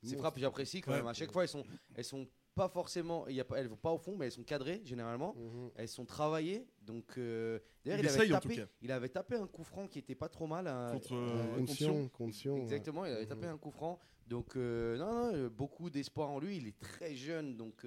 Ces 0.04 0.16
frappes, 0.16 0.38
j'apprécie 0.38 0.80
quand 0.80 0.92
même. 0.92 1.06
À 1.06 1.12
chaque 1.14 1.32
fois, 1.32 1.42
elles 1.42 1.48
sont, 1.48 1.64
elles 1.94 2.04
sont 2.04 2.26
pas 2.54 2.68
forcément, 2.68 3.26
y 3.28 3.40
a 3.40 3.44
elles 3.56 3.66
vont 3.66 3.76
pas 3.76 3.90
au 3.90 3.98
fond, 3.98 4.16
mais 4.16 4.26
elles 4.26 4.32
sont 4.32 4.44
cadrées 4.44 4.80
généralement. 4.84 5.34
Mhm. 5.34 5.70
Elles 5.74 5.88
sont 5.88 6.04
travaillées. 6.04 6.66
Donc, 6.82 7.18
euh, 7.18 7.58
d'ailleurs, 7.84 7.98
Il 7.98 8.04
il, 8.04 8.08
avait 8.08 8.28
tapé, 8.28 8.54
il 8.82 8.92
avait 8.92 9.08
tapé 9.08 9.34
un 9.36 9.46
coup 9.48 9.64
franc 9.64 9.88
qui 9.88 9.98
était 9.98 10.14
pas 10.14 10.28
trop 10.28 10.46
mal. 10.46 10.68
hein. 10.68 10.92
Contre, 10.92 11.14
Euh, 11.14 11.16
euh, 11.16 11.56
ouais. 12.56 12.62
Exactement, 12.62 13.04
il 13.06 13.12
avait 13.12 13.26
tapé 13.26 13.46
Mhm. 13.46 13.54
un 13.54 13.58
coup 13.58 13.70
franc. 13.72 13.98
Donc, 14.28 14.56
euh, 14.56 14.96
non, 14.96 15.32
non, 15.32 15.48
beaucoup 15.48 15.90
d'espoir 15.90 16.30
en 16.30 16.38
lui. 16.38 16.58
Il 16.58 16.68
est 16.68 16.78
très 16.78 17.14
jeune, 17.16 17.56
donc 17.56 17.84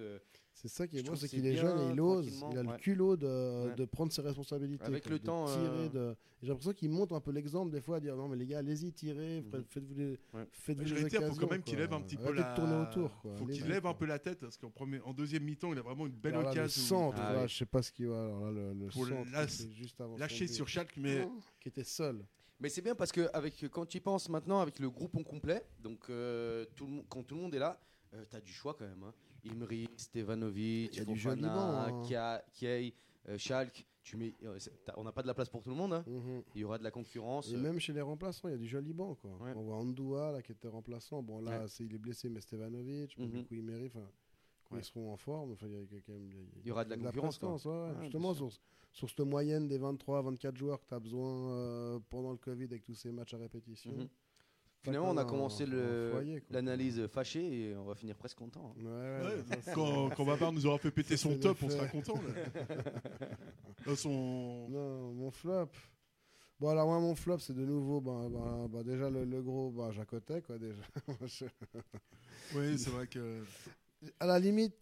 C'est 0.60 0.70
ça 0.70 0.88
qui 0.88 0.96
est 0.96 1.00
Je 1.02 1.06
trouve 1.06 1.18
c'est 1.20 1.28
qu'il 1.28 1.46
est 1.46 1.56
jeune 1.56 1.78
et 1.80 1.94
il 1.94 2.02
ose, 2.02 2.44
il 2.52 2.58
a 2.58 2.64
le 2.64 2.78
culot 2.78 3.16
de, 3.16 3.28
Ouais. 3.68 3.76
de 3.76 3.86
prendre 3.86 4.12
ses 4.12 4.22
responsabilités. 4.24 4.84
Avec 4.86 5.04
quoi, 5.04 5.12
le 5.12 5.20
de 5.20 5.24
temps, 5.24 5.46
tirer, 5.46 5.68
euh, 5.68 5.90
de- 5.90 6.16
J'ai 6.42 6.48
l'impression 6.48 6.74
qu'il 6.74 6.90
montre 6.90 7.14
un 7.14 7.20
peu 7.22 7.30
l'exemple 7.32 7.72
des 7.72 7.80
fois 7.80 7.98
à 7.98 8.00
dire 8.00 8.16
non 8.16 8.28
mais 8.28 8.36
les 8.38 8.48
gars 8.48 8.58
allez-y 8.60 8.92
tirez, 8.92 9.42
Mhm. 9.42 9.52
faites- 9.52 9.68
faites-vous 9.70 9.94
des, 9.94 10.20
Ouais. 10.34 10.48
faites-vous 10.52 10.86
Je 10.86 10.96
des 10.96 11.02
vais 11.04 11.10
dire, 11.10 11.22
faut 11.28 11.36
quand 11.36 11.50
même 11.52 11.62
qu'il 11.62 11.78
lève 11.78 11.94
un 11.94 12.02
petit 12.02 12.18
peu 12.18 12.32
la. 12.34 12.56
tourner 12.56 12.76
autour 12.76 13.22
quoi. 13.22 13.36
Faut 13.36 13.46
qu'il 13.46 13.68
lève 13.68 13.86
un 13.86 13.94
peu 13.94 14.06
la 14.08 14.18
tête 14.18 14.40
parce 14.40 14.58
qu'en 14.58 14.72
premier, 14.72 15.00
en 15.02 15.14
deuxième 15.14 15.44
mi-temps, 15.44 15.74
il 15.74 15.78
a 15.78 15.84
vraiment 15.84 16.08
une 16.08 16.14
belle 16.14 16.34
Alors 16.34 16.46
là, 16.46 16.54
le 16.54 16.60
occasion. 16.62 16.82
centre, 16.84 17.18
Ah 17.22 17.34
là, 17.34 17.48
je 17.48 17.56
sais 17.56 17.66
pas 17.68 17.84
ce 17.84 17.92
qu'il 17.92 18.08
va. 18.08 18.24
Alors 18.26 18.42
là, 18.46 18.52
le, 18.52 18.74
le 18.74 18.88
Pour 18.88 19.06
le 19.06 19.16
centre, 19.16 19.72
juste 19.76 20.02
avant 20.02 20.16
but. 20.16 20.48
sur 20.48 20.68
Schalke, 20.68 20.98
mais 20.98 21.28
qui 21.60 21.70
était 21.70 21.84
seul. 21.84 22.26
Mais 22.60 22.70
c'est 22.70 22.82
bien 22.82 22.96
parce 22.96 23.12
que 23.12 23.30
avec, 23.34 23.68
quand 23.70 23.86
tu 23.86 23.98
y 23.98 24.00
penses 24.02 24.28
maintenant, 24.30 24.60
avec 24.62 24.80
le 24.80 24.90
groupe 24.90 25.16
en 25.16 25.22
complet, 25.24 25.64
donc 25.84 26.10
euh, 26.10 26.66
tout 26.76 26.86
le, 26.88 26.92
monde- 26.94 27.06
quand 27.10 27.22
tout 27.22 27.36
le 27.36 27.42
monde 27.42 27.54
est 27.54 27.60
là, 27.60 27.80
euh, 28.16 28.24
t'as 28.30 28.42
du 28.42 28.52
choix 28.52 28.74
quand 28.74 28.86
même. 28.88 29.04
Hein. 29.04 29.14
Imri, 29.46 29.88
Stevanovic, 29.98 30.94
Il 30.94 30.98
y 30.98 31.02
a 31.02 31.06
du 31.06 31.20
Fofana, 31.20 31.88
hein. 31.88 32.42
Kiei, 32.54 32.94
euh, 33.30 33.38
Schalke. 33.38 33.86
Tu 34.04 34.16
mets, 34.16 34.34
euh, 34.44 34.58
on 34.96 35.04
n'a 35.04 35.12
pas 35.12 35.22
de 35.22 35.28
la 35.28 35.34
place 35.34 35.50
pour 35.50 35.62
tout 35.62 35.70
le 35.70 35.76
monde. 35.76 35.92
hein. 35.92 36.04
Mhm. 36.08 36.42
Il 36.56 36.62
y 36.62 36.64
aura 36.64 36.78
de 36.78 36.84
la 36.84 36.92
concurrence. 36.92 37.52
Et 37.52 37.56
euh, 37.56 37.60
même 37.60 37.78
chez 37.78 37.92
les 37.92 38.00
remplaçants, 38.02 38.48
il 38.48 38.52
y 38.52 38.56
a 38.56 38.58
du 38.58 38.66
joli 38.68 38.94
banc. 38.94 39.16
Quoi. 39.16 39.32
Ouais. 39.42 39.52
On 39.56 39.64
voit 39.64 39.76
Andoua 39.76 40.32
là, 40.32 40.42
qui 40.42 40.54
était 40.54 40.70
remplaçant. 40.70 41.22
Bon, 41.22 41.42
là, 41.42 41.60
Ouais. 41.64 41.66
il 41.82 41.94
est 41.94 41.98
blessé, 41.98 42.30
mais 42.30 42.40
Stevanovic, 42.40 43.18
du 43.20 43.44
coup. 43.46 43.56
Enfin, 43.86 44.08
quand 44.64 44.76
Ouais. 44.76 44.82
ils 44.82 44.86
seront 44.86 45.12
en 45.12 45.18
forme, 45.18 45.52
enfin, 45.52 45.68
il 45.68 45.74
y, 45.74 45.98
a 45.98 46.02
quand 46.02 46.14
même. 46.14 46.30
Il 46.62 46.68
y 46.68 46.72
aura 46.72 46.86
de 46.86 46.90
la 46.92 46.98
concurrence, 46.98 47.38
quoi. 47.38 47.94
Justement, 48.02 48.34
sur, 48.34 48.50
sur 48.94 49.10
cette 49.10 49.20
moyenne 49.20 49.68
des 49.68 49.78
23-24 49.78 50.56
joueurs 50.56 50.80
que 50.80 50.88
tu 50.88 50.94
as 50.94 51.00
besoin 51.00 52.00
pendant 52.10 52.32
le 52.32 52.38
Covid 52.38 52.64
avec 52.66 52.84
tous 52.86 52.96
ces 52.96 53.12
matchs 53.12 53.34
à 53.34 53.38
répétition. 53.38 53.92
Mhm. 53.92 54.08
Finalement, 54.84 55.10
on 55.12 55.18
a 55.18 55.26
commencé 55.26 55.66
l'analyse 56.50 57.08
fâchée 57.08 57.70
et 57.70 57.76
on 57.76 57.84
va 57.86 57.96
finir 57.96 58.16
presque 58.16 58.38
content. 58.38 58.74
hein. 58.80 58.84
Ouais, 58.84 59.26
Ouais, 59.26 59.62
ça, 59.62 59.72
quand, 59.74 60.10
quand 60.16 60.24
Babar 60.26 60.52
nous 60.54 60.66
aura 60.66 60.78
fait 60.78 60.92
péter 60.92 61.18
Ça, 61.18 61.24
son 61.24 61.38
top, 61.38 61.58
on 61.64 61.70
sera 61.70 61.88
content. 61.88 62.16
Là. 62.16 63.96
Son... 63.96 64.68
Non, 64.70 65.14
mon 65.14 65.32
flop. 65.32 65.70
Bon, 66.60 66.70
alors, 66.70 66.88
moi, 66.88 67.00
mon 67.00 67.16
flop, 67.16 67.38
c'est 67.40 67.54
de 67.54 67.64
nouveau, 67.66 68.02
bah, 68.02 68.28
bah, 68.30 68.68
bah, 68.70 68.84
déjà, 68.84 69.10
le, 69.10 69.24
le 69.26 69.42
gros, 69.42 69.70
bah, 69.72 69.92
Jacotet, 69.92 70.42
quoi, 70.42 70.58
déjà. 70.58 70.82
Oui, 72.56 72.78
c'est 72.80 72.90
vrai 72.90 73.08
que. 73.08 73.44
à 74.20 74.26
la 74.26 74.40
limite, 74.40 74.76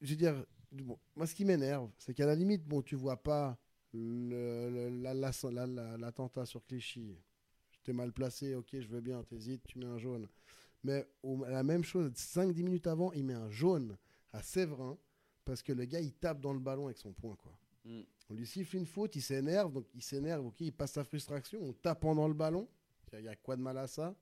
je 0.00 0.10
veux 0.10 0.16
dire, 0.16 0.44
bon, 0.72 0.98
moi 1.14 1.26
ce 1.26 1.34
qui 1.34 1.44
m'énerve, 1.44 1.90
c'est 1.98 2.14
qu'à 2.14 2.26
la 2.26 2.34
limite, 2.34 2.64
bon, 2.66 2.82
tu 2.82 2.96
vois 2.96 3.16
pas 3.22 3.58
le- 3.92 4.70
le- 4.70 5.02
la- 5.02 5.14
la- 5.14 5.30
la- 5.50 5.66
la- 5.66 5.96
l'attentat 5.98 6.46
sur 6.46 6.64
Clichy. 6.64 7.16
T'es 7.82 7.92
mal 7.92 8.12
placé, 8.12 8.54
ok, 8.54 8.68
je 8.72 8.86
veux 8.88 9.00
bien, 9.00 9.22
t'hésites, 9.24 9.62
tu 9.66 9.78
mets 9.78 9.86
un 9.86 9.98
jaune. 9.98 10.28
Mais 10.84 11.06
au- 11.22 11.44
la 11.44 11.62
même 11.62 11.84
chose, 11.84 12.10
5-10 12.14 12.62
minutes 12.62 12.86
avant, 12.86 13.12
il 13.12 13.24
met 13.24 13.34
un 13.34 13.50
jaune 13.50 13.96
à 14.32 14.42
Séverin 14.42 14.98
parce 15.44 15.62
que 15.62 15.72
le 15.72 15.84
gars, 15.86 16.00
il 16.00 16.12
tape 16.12 16.40
dans 16.40 16.52
le 16.52 16.58
ballon 16.60 16.86
avec 16.86 16.98
son 16.98 17.12
poing, 17.12 17.36
quoi. 17.36 17.52
Mm. 17.84 18.00
On 18.28 18.34
lui 18.34 18.46
siffle 18.46 18.76
une 18.76 18.86
faute, 18.86 19.16
il 19.16 19.22
s'énerve, 19.22 19.72
donc 19.72 19.86
il 19.94 20.02
s'énerve, 20.02 20.46
ok, 20.46 20.60
il 20.60 20.72
passe 20.72 20.92
sa 20.92 21.04
frustration 21.04 21.68
en 21.68 21.72
tapant 21.72 22.14
dans 22.14 22.28
le 22.28 22.34
ballon. 22.34 22.68
Il 23.12 23.20
y 23.24 23.28
a- 23.28 23.34
quoi 23.36 23.56
de 23.56 23.62
mal 23.62 23.76
à 23.78 23.86
ça? 23.88 24.14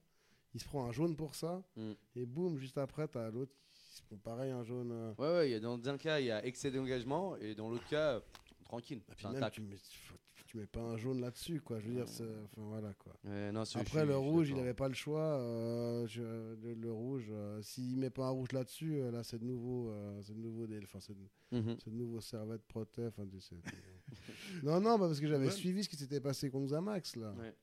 Il 0.53 0.59
se 0.59 0.65
prend 0.65 0.85
un 0.85 0.91
jaune 0.91 1.15
pour 1.15 1.35
ça, 1.35 1.61
Mm. 1.75 1.91
et 2.15 2.25
boum, 2.25 2.57
juste 2.57 2.77
après, 2.77 3.07
t'as 3.07 3.29
l'autre 3.29 3.53
qui 3.69 3.97
se 3.97 4.01
prend 4.03 4.17
pareil, 4.17 4.51
un 4.51 4.63
jaune. 4.63 4.91
euh, 4.91 5.13
Ouais, 5.19 5.27
ouais, 5.37 5.49
il 5.49 5.51
y 5.51 5.55
a 5.55 5.59
dans 5.59 5.79
un 5.87 5.97
cas, 5.97 6.19
il 6.19 6.25
y 6.25 6.31
a 6.31 6.43
excès 6.45 6.71
d'engagement 6.71 7.35
et 7.37 7.53
dans 7.53 7.69
l'autre 7.69 7.87
cas, 7.87 8.21
tranquille. 8.63 9.01
Et 9.11 9.15
puis 9.15 9.27
même, 9.27 9.51
tu 9.51 9.61
faut- 9.61 10.15
tu 10.49 10.57
mets 10.57 10.65
pas 10.65 10.81
un 10.81 10.97
jaune 10.97 11.21
là-dessus, 11.21 11.61
quoi. 11.61 11.79
Je 11.79 11.89
veux 11.89 11.93
dire, 11.93 12.07
c'est- 12.07 12.23
enfin 12.23 12.63
voilà, 12.63 12.91
quoi. 12.95 13.13
Ouais, 13.23 13.51
non, 13.51 13.61
Après, 13.75 14.03
le 14.03 14.17
rouge, 14.17 14.47
il 14.47 14.53
d'accord. 14.53 14.63
avait 14.63 14.73
pas 14.73 14.87
le 14.87 14.95
choix. 14.95 15.21
euh, 15.39 16.07
je- 16.07 16.55
le, 16.55 16.73
le 16.73 16.91
rouge, 16.91 17.27
euh, 17.29 17.61
s'il 17.61 17.99
met 17.99 18.09
pas 18.09 18.25
un 18.25 18.29
rouge 18.31 18.51
là-dessus, 18.51 18.95
euh, 18.95 19.11
là, 19.11 19.23
c'est 19.23 19.37
de 19.37 19.45
nouveau, 19.45 19.91
euh, 19.91 20.19
c'est 20.23 20.33
de 20.33 20.39
nouveau 20.39 20.65
des, 20.65 20.79
enfin, 20.81 20.99
c'est 20.99 21.13
de, 21.15 21.23
Mhm. 21.51 21.77
c'est 21.83 21.91
de 21.91 21.95
nouveau 21.95 22.19
servette 22.19 22.63
proté. 22.65 23.05
Enfin, 23.05 23.27
tu 23.27 23.39
sais, 23.39 23.55
non, 24.63 24.79
non, 24.81 24.97
bah, 24.97 25.05
parce 25.07 25.19
que 25.19 25.27
j'avais 25.27 25.45
Ouais. 25.45 25.51
suivi 25.51 25.83
ce 25.83 25.89
qui 25.89 25.97
s'était 25.97 26.19
passé 26.19 26.49
contre 26.49 26.69
Zamax 26.69 27.15
là. 27.15 27.31
Ouais. 27.33 27.53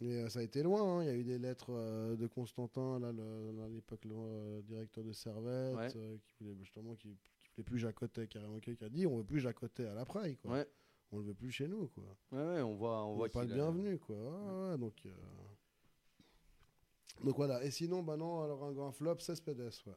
Et 0.00 0.20
euh, 0.22 0.28
ça 0.30 0.38
a 0.38 0.42
été 0.42 0.62
loin. 0.62 0.82
hein. 0.98 1.02
Il 1.02 1.06
y 1.06 1.10
a 1.10 1.14
eu 1.16 1.24
des 1.24 1.38
lettres 1.38 1.70
euh, 1.70 2.16
de 2.16 2.26
Constantin, 2.26 2.98
là, 2.98 3.12
le- 3.12 3.62
à 3.62 3.68
l'époque, 3.68 4.04
le 4.06 4.14
euh, 4.16 4.62
directeur 4.62 5.04
de 5.04 5.12
Servette, 5.12 5.76
Ouais. 5.76 5.88
euh, 5.96 6.16
qui 6.26 6.34
voulait 6.40 6.54
justement, 6.56 6.94
qui, 6.94 7.08
qui 7.42 7.50
voulait 7.56 7.64
plus 7.64 7.78
Jacotet 7.78 8.26
carrément, 8.26 8.58
qui 8.58 8.70
a 8.80 8.88
dit, 8.88 9.06
on 9.06 9.18
veut 9.18 9.24
plus 9.24 9.40
Jacotet 9.40 9.86
à 9.86 9.94
la 9.94 10.04
praille, 10.06 10.36
quoi. 10.36 10.52
Ouais. 10.52 10.66
On 11.12 11.18
le 11.18 11.24
veut 11.26 11.34
plus 11.34 11.52
chez 11.52 11.68
nous, 11.68 11.88
quoi. 11.88 12.04
Ouais, 12.32 12.44
ouais, 12.56 12.62
on 12.62 12.74
voit, 12.74 13.04
on 13.04 13.12
On 13.12 13.16
voit 13.16 13.28
pas 13.28 13.40
qu'il 13.46 13.50
le 13.50 13.54
a- 13.54 13.56
bienvenu, 13.70 13.98
quoi. 13.98 14.16
Ouais, 14.16 14.70
ouais, 14.70 14.78
donc, 14.78 14.94
euh, 15.06 15.10
donc 17.24 17.36
voilà. 17.36 17.62
Et 17.64 17.70
sinon, 17.70 18.02
bah 18.02 18.16
non, 18.16 18.42
alors 18.42 18.64
un 18.64 18.72
grand 18.72 18.92
flop, 18.92 19.16
c'est 19.20 19.36
Spedes, 19.36 19.60
ouais. 19.86 19.92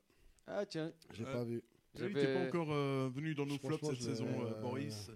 Ah 0.48 0.66
tiens, 0.66 0.94
J'ai 1.14 1.26
Ouais. 1.26 1.32
pas 1.32 1.44
vu. 1.44 1.64
Il 1.96 2.04
n'était 2.06 2.34
pas 2.34 2.48
encore 2.48 2.72
euh, 2.72 3.10
venu 3.14 3.34
dans 3.34 3.46
nos 3.48 3.58
flops 3.58 3.84
cette 3.88 4.02
saison, 4.02 4.28
euh, 4.28 4.54
euh, 4.54 4.62
Boris. 4.62 5.10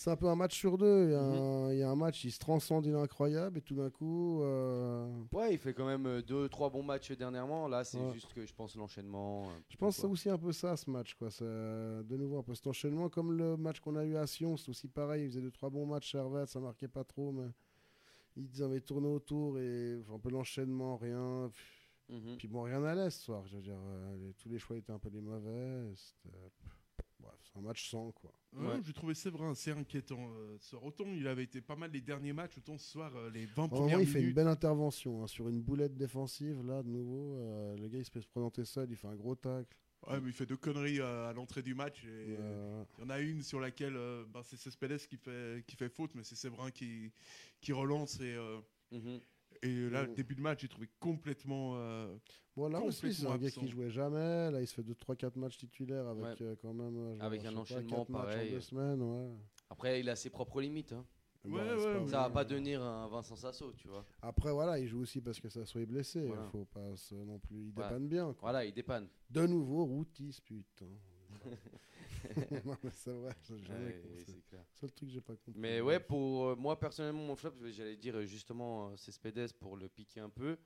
C'est 0.00 0.10
un 0.12 0.16
peu 0.16 0.28
un 0.28 0.36
match 0.36 0.56
sur 0.56 0.78
deux. 0.78 1.06
Il 1.06 1.10
y 1.10 1.14
a, 1.14 1.20
Mhm. 1.22 1.34
un, 1.36 1.72
il 1.72 1.78
y 1.80 1.82
a 1.82 1.90
un 1.90 1.96
match, 1.96 2.22
il 2.24 2.30
se 2.30 2.38
transcende, 2.38 2.86
il 2.86 2.92
est 2.92 2.96
incroyable, 2.96 3.58
et 3.58 3.60
tout 3.62 3.74
d'un 3.74 3.90
coup, 3.90 4.40
euh, 4.42 5.10
Ouais, 5.32 5.52
il 5.54 5.58
fait 5.58 5.74
quand 5.74 5.86
même 5.86 6.06
euh, 6.06 6.22
deux, 6.22 6.48
trois 6.48 6.70
bons 6.70 6.84
matchs 6.84 7.10
dernièrement. 7.12 7.66
Là, 7.66 7.82
c'est 7.82 7.98
Ouais. 7.98 8.12
juste 8.12 8.32
que 8.32 8.46
je 8.46 8.54
pense 8.54 8.76
l'enchaînement. 8.76 9.46
euh, 9.48 9.58
je 9.68 9.76
pense 9.76 9.96
c'est 9.96 10.06
aussi 10.06 10.30
un 10.30 10.38
peu 10.38 10.52
ça, 10.52 10.76
ce 10.76 10.88
match, 10.88 11.14
quoi. 11.14 11.28
De 11.40 12.16
nouveau 12.16 12.38
un 12.38 12.42
peu 12.44 12.54
cet 12.54 12.68
enchaînement, 12.68 13.08
comme 13.08 13.32
le 13.32 13.56
match 13.56 13.80
qu'on 13.80 13.96
a 13.96 14.04
eu 14.04 14.14
à 14.16 14.26
Sion, 14.28 14.56
c'est 14.56 14.68
aussi 14.68 14.86
pareil. 14.86 15.24
Ils 15.24 15.30
faisaient 15.30 15.40
deux, 15.40 15.50
trois 15.50 15.68
bons 15.68 15.84
matchs, 15.84 16.12
Servette, 16.12 16.48
ça 16.48 16.60
marquait 16.60 16.86
pas 16.86 17.02
trop, 17.02 17.32
mais 17.32 17.48
ils 18.36 18.62
avaient 18.62 18.80
tourné 18.80 19.08
autour, 19.08 19.58
et 19.58 20.00
un 20.14 20.18
peu 20.20 20.30
l'enchaînement, 20.30 20.96
rien. 20.96 21.50
Mhm. 22.08 22.36
Puis 22.38 22.46
bon, 22.46 22.62
rien 22.62 22.78
n'allait 22.78 23.10
ce 23.10 23.20
soir. 23.24 23.44
Je 23.48 23.56
veux 23.56 23.62
dire, 23.62 23.76
euh, 23.84 24.30
tous 24.38 24.48
les 24.48 24.60
choix 24.60 24.76
étaient 24.76 24.92
un 24.92 24.98
peu 25.00 25.10
des 25.10 25.20
mauvais. 25.20 25.92
c'était- 25.96 26.36
Bref, 27.20 27.34
c'est 27.42 27.58
un 27.58 27.62
match 27.62 27.88
sans, 27.90 28.12
quoi. 28.12 28.32
Ouais, 28.52 28.66
Ouais. 28.66 28.80
J'ai 28.84 28.92
trouvé 28.92 29.14
Séverin 29.14 29.50
assez 29.52 29.70
inquiétant. 29.72 30.30
euh, 30.32 30.56
ce 30.60 30.70
soir. 30.70 30.84
Autant 30.84 31.04
il 31.06 31.26
avait 31.26 31.44
été 31.44 31.60
pas 31.60 31.76
mal 31.76 31.90
les 31.90 32.00
derniers 32.00 32.32
matchs, 32.32 32.58
autant 32.58 32.78
ce 32.78 32.88
soir, 32.90 33.14
euh, 33.16 33.30
les 33.30 33.46
20 33.46 33.64
Au 33.64 33.68
premières 33.68 34.00
il 34.00 34.06
fait 34.06 34.22
une 34.22 34.32
belle 34.32 34.46
intervention 34.48 35.22
hein, 35.22 35.26
sur 35.26 35.48
une 35.48 35.60
boulette 35.60 35.96
défensive, 35.96 36.62
là, 36.64 36.82
de 36.82 36.88
nouveau. 36.88 37.36
euh, 37.38 37.76
le 37.76 37.88
gars, 37.88 37.98
il 37.98 38.04
se 38.04 38.10
peut 38.10 38.20
se 38.20 38.28
présenter 38.28 38.64
seul, 38.64 38.88
il 38.90 38.96
fait 38.96 39.08
un 39.08 39.16
gros 39.16 39.34
tacle. 39.34 39.76
Ouais, 40.06 40.20
mais 40.20 40.28
il 40.28 40.32
fait 40.32 40.46
deux 40.46 40.56
conneries 40.56 41.00
euh, 41.00 41.28
à 41.28 41.32
l'entrée 41.32 41.60
du 41.62 41.74
match. 41.74 42.04
Et 42.04 42.36
Euh, 42.38 42.84
Il 42.98 43.02
y 43.02 43.06
en 43.06 43.10
a 43.10 43.18
une 43.18 43.42
sur 43.42 43.58
laquelle 43.58 43.96
euh, 43.96 44.24
bah, 44.32 44.42
c'est 44.44 44.56
Cespedes 44.56 44.98
qui 45.08 45.16
fait, 45.16 45.64
qui 45.66 45.74
fait 45.74 45.88
faute, 45.88 46.14
mais 46.14 46.22
c'est 46.22 46.36
Séverin 46.36 46.70
qui, 46.70 47.10
qui 47.60 47.72
relance. 47.72 48.20
Et, 48.20 48.34
euh, 48.34 48.60
Mhm. 48.92 49.20
Et 49.62 49.90
là, 49.90 50.02
le 50.02 50.08
Mhm. 50.08 50.14
début 50.14 50.34
de 50.34 50.40
match, 50.40 50.60
j'ai 50.62 50.68
trouvé 50.68 50.88
complètement. 51.00 51.72
euh, 51.76 52.14
Bon, 52.56 52.68
là 52.68 52.80
aussi, 52.80 53.12
c'est 53.14 53.26
un 53.26 53.36
gars 53.38 53.50
qui 53.50 53.68
jouait 53.68 53.90
jamais. 53.90 54.50
Là, 54.50 54.60
il 54.60 54.66
se 54.66 54.74
fait 54.74 54.82
2-3-4 54.82 55.36
matchs 55.36 55.58
titulaires 55.58 56.06
avec 56.08 56.24
Ouais. 56.24 56.34
euh, 56.42 56.56
quand 56.60 56.74
même. 56.74 56.96
euh, 56.96 57.14
genre, 57.16 57.24
Avec 57.24 57.44
un 57.44 57.52
pas, 57.52 57.58
enchaînement 57.60 57.98
matchs 58.08 58.08
pareil. 58.08 58.48
En 58.50 58.54
deux 58.54 58.60
semaines, 58.60 59.02
ouais. 59.02 59.28
Après, 59.70 60.00
il 60.00 60.08
a 60.08 60.16
ses 60.16 60.30
propres 60.30 60.60
limites. 60.60 60.92
hein. 60.92 61.04
Ouais, 61.44 61.60
pas 61.64 62.00
mais- 62.00 62.08
Ça 62.08 62.18
va 62.22 62.30
pas 62.30 62.44
devenir 62.44 62.82
un 62.82 63.06
Vincent 63.08 63.36
Sasso, 63.36 63.72
tu 63.76 63.86
vois. 63.88 64.04
Après, 64.22 64.50
voilà, 64.52 64.78
il 64.80 64.88
joue 64.88 65.00
aussi 65.00 65.20
parce 65.20 65.38
que 65.38 65.48
ça 65.48 65.64
soit 65.64 65.86
blessé. 65.86 66.26
Voilà. 66.26 66.42
Il 66.46 66.50
faut 66.50 66.64
pas 66.64 66.80
non 67.24 67.38
plus. 67.38 67.66
Il 67.66 67.72
Voilà. 67.72 67.90
dépanne 67.90 68.08
bien. 68.08 68.24
quoi. 68.34 68.50
Voilà, 68.50 68.64
il 68.64 68.74
dépanne. 68.74 69.08
De 69.30 69.46
nouveau, 69.46 69.84
Routis, 69.84 70.40
putain. 70.44 70.86
non, 72.64 72.76
mais 72.82 72.90
c'est 72.90 73.12
vrai, 73.12 73.32
j'ai 73.48 73.58
jamais 73.58 73.86
Ouais, 73.86 74.00
compris. 74.02 74.24
c'est 74.26 74.44
clair. 74.48 74.64
Seul 74.74 74.92
truc 74.92 75.08
que 75.08 75.14
j'ai 75.14 75.20
pas 75.20 75.34
compris. 75.36 75.60
Mais 75.60 75.80
ouais, 75.80 76.00
pour 76.00 76.46
euh, 76.48 76.56
moi 76.56 76.78
personnellement, 76.78 77.22
mon 77.24 77.36
flop, 77.36 77.52
j'allais 77.70 77.96
dire 77.96 78.16
euh, 78.16 78.26
justement, 78.26 78.88
euh, 78.90 78.96
c'est 78.96 79.12
Spedes 79.12 79.52
pour 79.60 79.76
le 79.76 79.88
piquer 79.88 80.20
un 80.20 80.30
peu. 80.30 80.56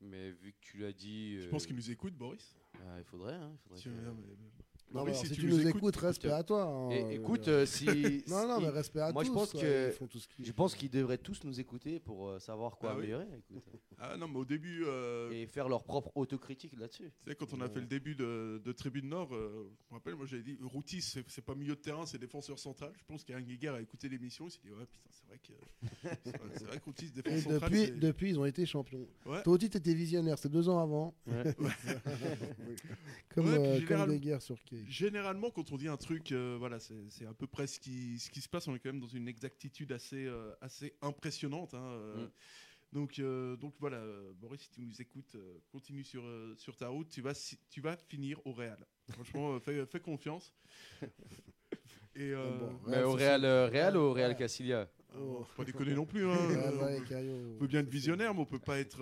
Mais 0.00 0.30
vu 0.30 0.52
que 0.52 0.58
tu 0.60 0.78
l'as 0.78 0.92
dit. 0.92 1.40
Je 1.40 1.46
euh, 1.46 1.50
pense 1.50 1.66
qu'il 1.66 1.74
nous 1.76 1.90
écoute, 1.90 2.14
Boris. 2.14 2.54
ah, 2.86 2.98
il 2.98 3.04
faudrait. 3.04 3.34
hein, 3.34 3.50
il 3.54 3.58
faudrait 3.62 3.78
Si- 3.78 3.84
que- 3.88 3.90
mais- 3.94 4.36
Non, 4.94 5.04
mais 5.04 5.10
alors, 5.10 5.20
si 5.20 5.26
si, 5.26 5.34
tu, 5.34 5.46
nous 5.46 5.66
écoutes, 5.66 5.96
respect 5.96 6.28
écoute, 6.28 6.38
à 6.38 6.42
toi. 6.44 6.62
hein, 6.64 6.90
Et, 6.90 7.14
écoute, 7.16 7.48
euh, 7.48 7.66
si. 7.66 7.86
non, 8.28 8.46
non, 8.48 8.60
mais 8.60 8.68
respect 8.68 9.00
à 9.00 9.12
moi, 9.12 9.24
tous. 9.24 9.28
je 9.28 9.32
pense 9.34 9.52
que- 9.52 9.88
ils 9.88 9.92
font 9.92 10.06
tout 10.06 10.18
ce 10.20 10.28
qu'ils- 10.28 10.44
Je 10.46 10.52
pense 10.52 10.74
qu'ils 10.74 10.90
devraient 10.90 11.18
tous 11.18 11.42
nous 11.44 11.58
écouter 11.60 11.98
pour 12.00 12.28
euh, 12.28 12.38
savoir 12.38 12.78
quoi 12.78 12.90
Ah 12.92 12.96
oui 12.96 13.12
améliorer. 13.12 13.26
Ah 13.98 14.14
non, 14.18 14.28
mais 14.28 14.36
au 14.38 14.44
début, 14.44 14.84
euh, 14.86 15.30
Et 15.32 15.46
faire 15.46 15.70
leur 15.70 15.82
propre 15.82 16.12
autocritique 16.16 16.78
là-dessus. 16.78 17.10
tu 17.24 17.30
sais, 17.30 17.34
quand 17.34 17.52
on 17.54 17.62
a 17.62 17.68
fait 17.68 17.80
le 17.80 17.86
début 17.86 18.14
de, 18.14 18.60
de 18.62 18.72
Tribune 18.72 19.08
Nord, 19.08 19.34
euh, 19.34 19.70
je 19.88 19.94
me 19.94 19.98
rappelle, 19.98 20.14
moi 20.16 20.26
j'avais 20.26 20.42
dit 20.42 20.58
Routis, 20.62 21.00
c'est 21.00 21.24
c'est 21.28 21.40
pas 21.42 21.54
milieu 21.54 21.74
de 21.76 21.80
terrain, 21.80 22.04
c'est 22.04 22.18
défenseur 22.18 22.58
central. 22.58 22.92
Je 22.98 23.04
pense 23.06 23.24
qu'Alain 23.24 23.40
Guéguer 23.40 23.68
a 23.68 23.80
écouté 23.80 24.10
l'émission, 24.10 24.48
il 24.48 24.50
s'est 24.50 24.58
dit 24.62 24.70
Ouais, 24.70 24.84
putain, 24.84 25.08
c'est 25.10 25.26
vrai 25.26 25.38
que. 25.38 25.52
c'est 26.24 26.36
vrai- 26.36 26.48
c'est 26.54 26.66
que 26.78 26.84
Routis, 26.84 27.06
Et 27.06 27.22
défenseur 27.22 27.52
central. 27.52 27.70
depuis, 27.70 27.86
c'est- 27.86 27.98
depuis, 27.98 28.28
ils 28.30 28.38
ont 28.38 28.44
été 28.44 28.66
champions. 28.66 29.08
Ouais. 29.24 29.42
Toi 29.42 29.54
aussi, 29.54 29.70
t'étais 29.70 29.94
visionnaire, 29.94 30.36
c'était 30.38 30.52
deux 30.52 30.68
ans 30.68 30.78
avant. 30.78 31.14
comme, 33.34 33.54
comme 33.88 34.16
guerres 34.18 34.42
sur 34.42 34.62
Cage. 34.64 34.75
Généralement, 34.88 35.50
quand 35.50 35.72
on 35.72 35.76
dit 35.76 35.88
un 35.88 35.96
truc, 35.96 36.32
euh, 36.32 36.56
voilà, 36.58 36.78
c'est 36.80 37.26
à 37.26 37.34
peu 37.34 37.46
près 37.46 37.66
ce 37.66 37.80
qui, 37.80 38.18
ce 38.18 38.30
qui 38.30 38.40
se 38.40 38.48
passe. 38.48 38.66
On 38.68 38.74
est 38.74 38.78
quand 38.78 38.90
même 38.92 39.00
dans 39.00 39.06
une 39.06 39.28
exactitude 39.28 39.92
assez, 39.92 40.26
euh, 40.26 40.52
assez 40.60 40.94
impressionnante. 41.02 41.74
hein, 41.74 41.84
euh. 41.84 42.26
Mm. 42.26 42.30
Donc, 42.92 43.18
euh, 43.18 43.56
donc 43.56 43.74
voilà, 43.80 44.00
Boris, 44.36 44.62
si 44.62 44.70
tu 44.70 44.80
nous 44.80 45.02
écoutes, 45.02 45.36
continue 45.72 46.04
sur, 46.04 46.22
sur 46.56 46.76
ta 46.76 46.88
route. 46.88 47.08
Tu 47.08 47.20
vas, 47.20 47.34
si- 47.34 47.58
tu 47.68 47.80
vas 47.80 47.96
finir 47.96 48.40
au 48.46 48.52
Real. 48.52 48.78
Franchement, 49.10 49.58
fais, 49.60 49.84
fais 49.86 50.00
confiance. 50.00 50.54
Et 52.14 52.30
euh, 52.32 52.58
Ah 52.62 52.64
bon, 52.70 52.80
Mais 52.86 53.02
au 53.02 53.12
Real, 53.12 53.44
euh, 53.44 53.66
Real 53.66 53.96
ou 53.96 54.00
au 54.00 54.12
Real 54.12 54.30
Ouais. 54.30 54.36
Castilla 54.36 54.88
euh, 55.14 55.42
faut 55.44 55.44
pas 55.56 55.64
déconner 55.64 55.94
non 55.94 56.06
plus. 56.06 56.26
Hein, 56.26 56.48
Ouais, 56.48 56.56
ouais, 56.56 56.96
on, 56.96 56.98
peut, 57.00 57.04
Cario. 57.06 57.32
on 57.54 57.58
peut 57.58 57.66
bien 57.66 57.80
être 57.80 57.88
visionnaire, 57.88 58.32
mais 58.34 58.40
on 58.40 58.46
peut 58.46 58.58
pas 58.58 58.78
être. 58.78 58.98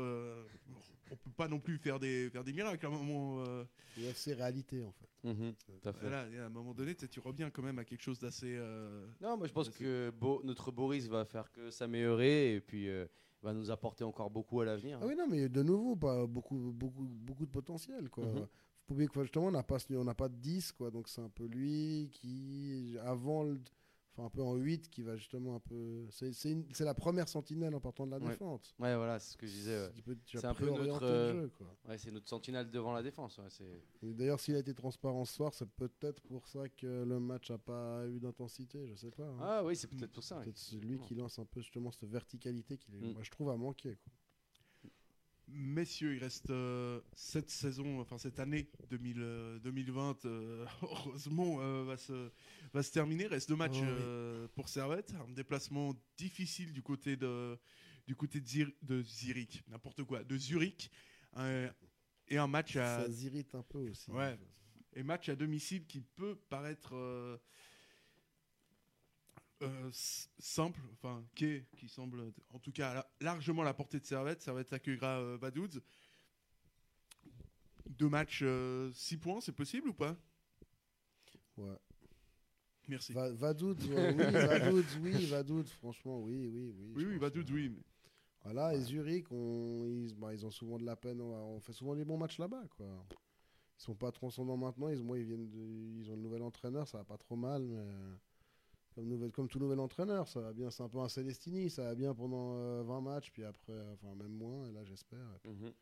On 1.11 1.17
peut 1.17 1.31
pas 1.37 1.49
non 1.49 1.61
plus 1.61 1.79
faire 1.79 1.99
des, 1.99 2.31
faire 2.31 2.45
des 2.45 2.53
miracles 2.53 2.85
à 2.87 2.89
un 2.89 2.93
moment. 2.93 3.45
euh, 3.47 3.65
UFC 3.99 4.33
réalité, 4.35 4.83
en 4.83 4.93
fait. 4.93 5.09
Mhm, 5.29 5.55
Tout 5.81 5.89
à 5.89 5.93
fait. 5.93 6.01
voilà, 6.01 6.29
et 6.31 6.39
à 6.39 6.47
un 6.47 6.49
moment 6.51 6.75
donné, 6.75 6.95
tu 6.95 7.21
reviens 7.21 7.49
quand 7.51 7.63
même 7.63 7.79
à 7.79 7.85
quelque 7.85 8.03
chose 8.03 8.19
d'assez. 8.19 8.55
euh, 8.57 9.07
Non, 9.21 9.37
moi 9.37 9.47
je 9.47 9.53
pense 9.53 9.69
que 9.71 10.11
Bo- 10.11 10.43
notre 10.45 10.71
Boris 10.73 11.07
va 11.09 11.25
faire 11.25 11.51
que 11.53 11.71
s'améliorer 11.71 12.55
et 12.55 12.61
puis 12.61 12.89
euh, 12.89 13.07
va 13.43 13.53
nous 13.55 13.71
apporter 13.71 14.05
encore 14.05 14.31
beaucoup 14.31 14.61
à 14.61 14.65
l'avenir. 14.65 14.99
Ah 15.03 15.07
oui, 15.07 15.15
non, 15.17 15.27
mais 15.29 15.49
de 15.49 15.63
nouveau, 15.63 15.97
pas 15.97 16.27
beaucoup, 16.27 16.73
beaucoup, 16.75 17.05
beaucoup 17.05 17.47
de 17.47 17.51
potentiel, 17.51 18.09
quoi. 18.11 18.27
Faut 18.27 18.41
pas 18.41 18.93
oublier 18.95 19.09
que 19.09 19.23
justement, 19.23 19.47
on 19.47 19.51
n'a 19.53 19.63
pas, 19.63 19.79
on 19.91 20.05
n'a 20.05 20.15
pas 20.15 20.29
de 20.29 20.37
10, 20.37 20.73
quoi. 20.73 20.91
Donc 20.91 21.09
c'est 21.09 21.21
un 21.23 21.31
peu 21.31 21.47
lui 21.47 22.11
qui, 22.13 22.97
avant 23.03 23.45
le, 23.45 23.59
enfin 24.17 24.27
un 24.27 24.31
peu 24.31 24.43
en 24.43 24.55
8 24.55 24.89
qui 24.91 25.03
va 25.03 25.17
justement 25.17 25.57
un 25.57 25.61
peu. 25.61 26.07
C'est 26.11 26.33
c'est 26.33 26.53
une- 26.53 26.65
c'est 26.73 26.85
la 26.85 26.95
première 26.95 27.29
sentinelle 27.29 27.75
en 27.75 27.81
partant 27.81 28.07
de 28.07 28.12
la 28.12 28.19
Ouais. 28.19 28.29
défense. 28.29 28.75
Ouais, 28.79 28.95
voilà, 28.97 29.19
c'est 29.19 29.33
ce 29.33 29.37
que 29.37 29.47
je 29.47 29.53
disais. 29.53 29.87
ouais. 29.87 29.93
C'est 30.27 30.45
un 30.45 30.55
peu 30.55 30.71
notre, 30.71 31.03
euh, 31.05 31.33
jeu, 31.43 31.49
quoi. 31.59 31.67
Ouais, 31.89 31.99
c'est 31.99 32.11
notre 32.12 32.29
sentinelle 32.29 32.71
devant 32.71 32.93
la 32.93 33.03
défense. 33.03 33.39
ouais, 33.39 34.12
D'ailleurs, 34.15 34.39
s'il 34.41 34.55
a 34.55 34.59
été 34.61 34.73
transparent 34.75 35.25
ce 35.25 35.35
soir, 35.35 35.53
c'est 35.53 35.69
peut-être 35.69 36.23
pour 36.23 36.47
ça 36.47 36.69
que 36.69 37.05
le 37.05 37.19
match 37.19 37.51
n'a 37.51 37.59
pas 37.59 38.07
eu 38.07 38.21
d'intensité, 38.21 38.87
je 38.87 38.95
sais 38.95 39.11
pas. 39.11 39.27
hein. 39.27 39.39
Ah 39.41 39.65
oui, 39.65 39.75
c'est 39.77 39.89
peut-être 39.89 40.12
pour 40.12 40.23
ça. 40.23 40.43
c'est 40.55 40.77
lui 40.77 40.99
qui 41.01 41.15
lance 41.15 41.39
un 41.39 41.45
peu 41.45 41.61
justement 41.61 41.91
cette 41.91 42.09
verticalité 42.11 42.79
qui, 42.79 42.93
Mm. 42.93 43.12
moi, 43.12 43.23
je 43.23 43.31
trouve, 43.31 43.51
a 43.51 43.57
manqué. 43.57 43.97
quoi. 43.97 44.12
Messieurs, 45.57 46.15
il 46.17 46.19
reste 46.19 46.51
euh, 46.51 47.01
cette 47.15 47.49
saison, 47.49 48.01
enfin 48.01 48.19
cette 48.19 48.41
année 48.41 48.69
2000, 48.91 49.17
euh, 49.21 49.59
2020, 49.61 50.25
euh, 50.27 50.67
heureusement, 50.83 51.59
euh, 51.61 51.85
va, 51.85 51.97
se, 51.97 52.31
va 52.73 52.83
se 52.83 52.91
terminer. 52.93 53.25
Il 53.25 53.29
reste 53.29 53.49
deux 53.49 53.57
matchs 53.57 53.77
Oh 53.77 53.85
oui. 53.85 53.89
euh, 54.01 54.49
pour 54.55 54.69
Servette. 54.69 55.15
Un 55.15 55.33
déplacement 55.33 55.95
difficile 56.19 56.73
du 56.73 56.83
côté 56.83 57.17
de, 57.17 57.57
du 58.07 58.17
côté 58.17 58.41
de, 58.41 58.47
Zir- 58.49 58.73
de 58.83 59.03
Zurich, 59.03 59.63
n'importe 59.69 60.03
quoi, 60.03 60.25
de 60.25 60.37
Zurich. 60.37 60.91
Et 62.29 62.37
un 62.39 62.47
match 62.47 62.77
à, 62.77 63.05
Ça 63.05 63.13
s'irrite 63.13 63.55
un 63.55 63.63
peu 63.63 63.79
aussi. 63.91 64.11
Ouais. 64.11 64.37
et 64.95 65.03
match 65.03 65.29
à 65.29 65.37
domicile 65.37 65.87
qui 65.87 66.01
peut 66.01 66.37
paraître 66.49 66.95
euh, 69.65 69.87
euh, 69.87 69.91
simple, 70.39 70.81
enfin 70.93 71.25
qui, 71.35 71.62
qui 71.77 71.89
semble 71.89 72.33
en 72.53 72.59
tout 72.59 72.73
cas 72.73 72.95
la- 72.95 73.11
largement 73.21 73.62
à 73.62 73.65
la 73.65 73.75
portée 73.75 74.01
de 74.01 74.07
Servette. 74.07 74.43
Servette 74.43 74.73
accueillera 74.73 75.19
euh, 75.21 75.37
Vaduz. 75.37 75.81
Deux 77.87 78.09
matchs, 78.09 78.45
6 78.95 79.17
points, 79.19 79.41
c'est 79.41 79.53
possible 79.53 79.89
ou 79.91 79.95
pas? 79.95 80.17
Ouais. 81.57 81.77
Merci. 82.89 83.12
Va, 83.12 83.31
Vadoud, 83.33 83.83
ouais, 83.85 84.15
oui, 84.15 84.25
Vadoud, 84.33 84.85
oui, 85.03 85.27
Vadoud, 85.27 85.67
franchement, 85.69 86.21
oui, 86.21 86.49
oui, 86.49 86.75
oui. 86.77 86.93
oui, 86.97 87.05
oui, 87.07 87.17
ouais. 87.19 87.45
oui. 87.53 87.69
mais- 87.71 87.83
Voilà, 88.43 88.75
et 88.75 88.81
Zurich, 88.83 89.27
on, 89.31 89.87
ils, 89.89 90.15
bah, 90.17 90.35
ils 90.35 90.45
ont 90.45 90.51
souvent 90.51 90.79
de 90.79 90.85
la 90.85 90.97
peine, 90.97 91.21
on, 91.21 91.57
on 91.57 91.61
fait 91.61 91.73
souvent 91.73 91.95
des 91.95 92.05
bons 92.05 92.19
matchs 92.19 92.39
là-bas, 92.39 92.65
quoi. 92.77 92.87
Ils 93.79 93.83
sont 93.83 93.95
pas 93.95 94.12
transcendants 94.12 94.57
maintenant, 94.57 94.89
ils, 94.89 95.03
moi, 95.03 95.19
ils, 95.19 95.25
viennent 95.25 95.49
de- 95.51 95.99
ils 95.99 96.11
ont 96.11 96.17
le 96.17 96.23
nouvel 96.23 96.43
entraîneur, 96.43 96.87
ça 96.89 96.99
va 96.99 97.05
pas 97.05 97.17
trop 97.19 97.37
mal, 97.37 97.62
mais 97.62 97.77
euh, 97.79 98.15
comme, 99.33 99.49
tout 99.49 99.59
nouvel 99.59 99.81
entraîneur, 99.81 100.29
ça 100.29 100.41
va 100.41 100.53
bien, 100.53 100.71
c'est 100.71 100.83
un 100.83 100.89
peu 100.89 100.99
un 100.99 101.09
Célestini, 101.09 101.69
ça 101.71 101.85
va 101.85 101.95
bien 101.95 102.15
pendant 102.15 102.57
euh, 102.57 102.83
20 102.85 103.01
matchs, 103.01 103.31
puis 103.33 103.45
après, 103.45 103.73
euh, 103.73 103.95
enfin 103.95 104.15
même 104.15 104.33
moins, 104.33 104.67
et 104.67 104.73
là 104.73 104.85
j'espère. 104.85 105.19
et 105.35 105.39
puis 105.43 105.51
Mhm. 105.53 105.73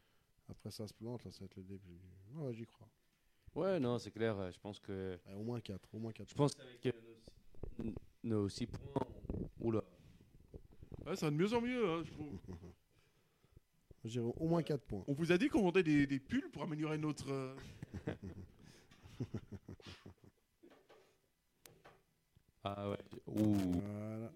Après 0.48 0.70
ça 0.70 0.86
se 0.86 0.92
plante, 0.94 1.24
là 1.24 1.30
ça 1.30 1.40
va 1.40 1.44
être 1.46 1.56
le 1.56 1.62
début. 1.62 1.98
Ouais, 2.34 2.52
j'y 2.52 2.64
crois. 2.66 2.88
Ouais, 3.54 3.78
non, 3.78 3.98
c'est 3.98 4.10
clair. 4.10 4.38
euh, 4.38 4.50
Je 4.50 4.58
pense 4.58 4.80
que. 4.80 5.18
Ouais, 5.26 5.34
au 5.34 5.42
moins 5.42 5.60
4, 5.60 5.94
au 5.94 5.98
moins 5.98 6.12
4. 6.12 6.28
Je 6.28 6.34
pense 6.34 6.54
qu'avec 6.54 6.86
euh, 6.86 6.92
nos, 7.78 7.92
nos 8.24 8.48
six 8.48 8.66
points. 8.66 9.06
Oula. 9.60 9.82
Ouais, 11.06 11.14
ça 11.16 11.26
va 11.26 11.30
de 11.30 11.36
mieux 11.36 11.52
en 11.52 11.60
mieux. 11.60 11.88
hein, 11.88 12.02
je 12.04 12.10
trouve. 12.12 12.38
Au 14.40 14.48
moins 14.48 14.62
4 14.64 14.82
points. 14.82 15.04
On 15.06 15.12
vous 15.12 15.30
a 15.30 15.38
dit 15.38 15.48
qu'on 15.48 15.62
vendait 15.62 15.84
des, 15.84 16.06
des 16.08 16.18
pulls 16.18 16.50
pour 16.50 16.62
améliorer 16.64 16.98
notre. 16.98 17.54
Ah 22.64 22.88
ouais. 22.90 22.96
Ouh. 23.26 23.54
Voilà. 23.56 24.30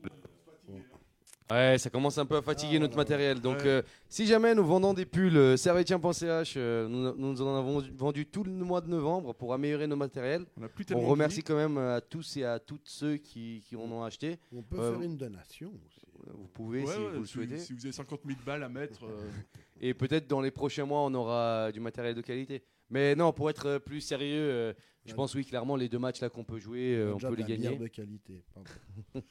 Ouais, 1.48 1.78
ça 1.78 1.90
commence 1.90 2.18
un 2.18 2.26
peu 2.26 2.36
à 2.36 2.42
fatiguer 2.42 2.74
Ah, 2.76 2.80
notre 2.80 2.96
matériel. 2.96 3.40
Donc, 3.40 3.58
Ouais. 3.58 3.66
euh, 3.68 3.82
si 4.08 4.26
jamais 4.26 4.52
nous 4.52 4.64
vendons 4.66 4.92
des 4.92 5.06
pulls 5.06 5.36
euh, 5.36 5.56
servetien.ch, 5.56 6.54
euh, 6.56 6.88
nous, 6.88 7.14
nous 7.14 7.40
en 7.42 7.56
avons 7.56 7.80
vendu 7.94 8.26
tout 8.26 8.42
le 8.42 8.50
mois 8.50 8.80
de 8.80 8.88
novembre 8.88 9.32
pour 9.32 9.54
améliorer 9.54 9.86
nos 9.86 9.94
matériels. 9.94 10.44
on 10.60 10.64
a 10.64 10.68
plus 10.68 10.82
On 10.82 10.86
tellement 10.88 11.02
de 11.04 11.08
remercie 11.08 11.44
quand 11.44 11.54
même 11.54 11.78
euh, 11.78 11.98
à 11.98 12.00
tous 12.00 12.36
et 12.38 12.44
à 12.44 12.58
toutes 12.58 12.88
ceux 12.88 13.16
qui, 13.18 13.62
qui 13.64 13.76
en 13.76 13.82
ont 13.92 14.02
acheté. 14.02 14.40
On 14.52 14.62
peut 14.62 14.80
Euh, 14.80 14.92
faire 14.94 15.02
une 15.02 15.16
donation 15.16 15.68
aussi. 15.86 16.00
Vous 16.34 16.48
pouvez 16.52 16.80
Ouais, 16.82 16.92
si 16.92 16.98
ouais, 16.98 17.10
vous 17.12 17.20
le 17.20 17.26
souhaitez. 17.26 17.58
si 17.58 17.72
vous 17.74 17.84
avez 17.86 17.92
50 17.92 18.20
000 18.26 18.40
balles 18.44 18.64
à 18.64 18.68
mettre. 18.68 19.04
euh, 19.04 19.06
Et 19.80 19.94
peut-être 19.94 20.26
dans 20.26 20.40
les 20.40 20.50
prochains 20.50 20.84
mois, 20.84 21.02
on 21.02 21.14
aura 21.14 21.70
du 21.70 21.78
matériel 21.78 22.16
de 22.16 22.22
qualité. 22.22 22.64
Mais 22.90 23.14
non, 23.14 23.32
pour 23.32 23.50
être 23.50 23.66
euh, 23.66 23.78
plus 23.78 24.00
sérieux, 24.00 24.48
euh, 24.50 24.72
je 25.06 25.14
pense 25.14 25.34
oui, 25.34 25.44
clairement, 25.44 25.76
les 25.76 25.88
deux 25.88 25.98
matchs 25.98 26.20
là 26.20 26.28
qu'on 26.30 26.44
peut 26.44 26.58
jouer, 26.58 26.96
euh, 26.96 27.14
on 27.14 27.18
peut 27.18 27.34
les 27.34 27.42
la 27.42 27.48
gagner. 27.48 27.76
de 27.76 27.86
qualité. 27.88 28.42
pardon. 28.54 28.70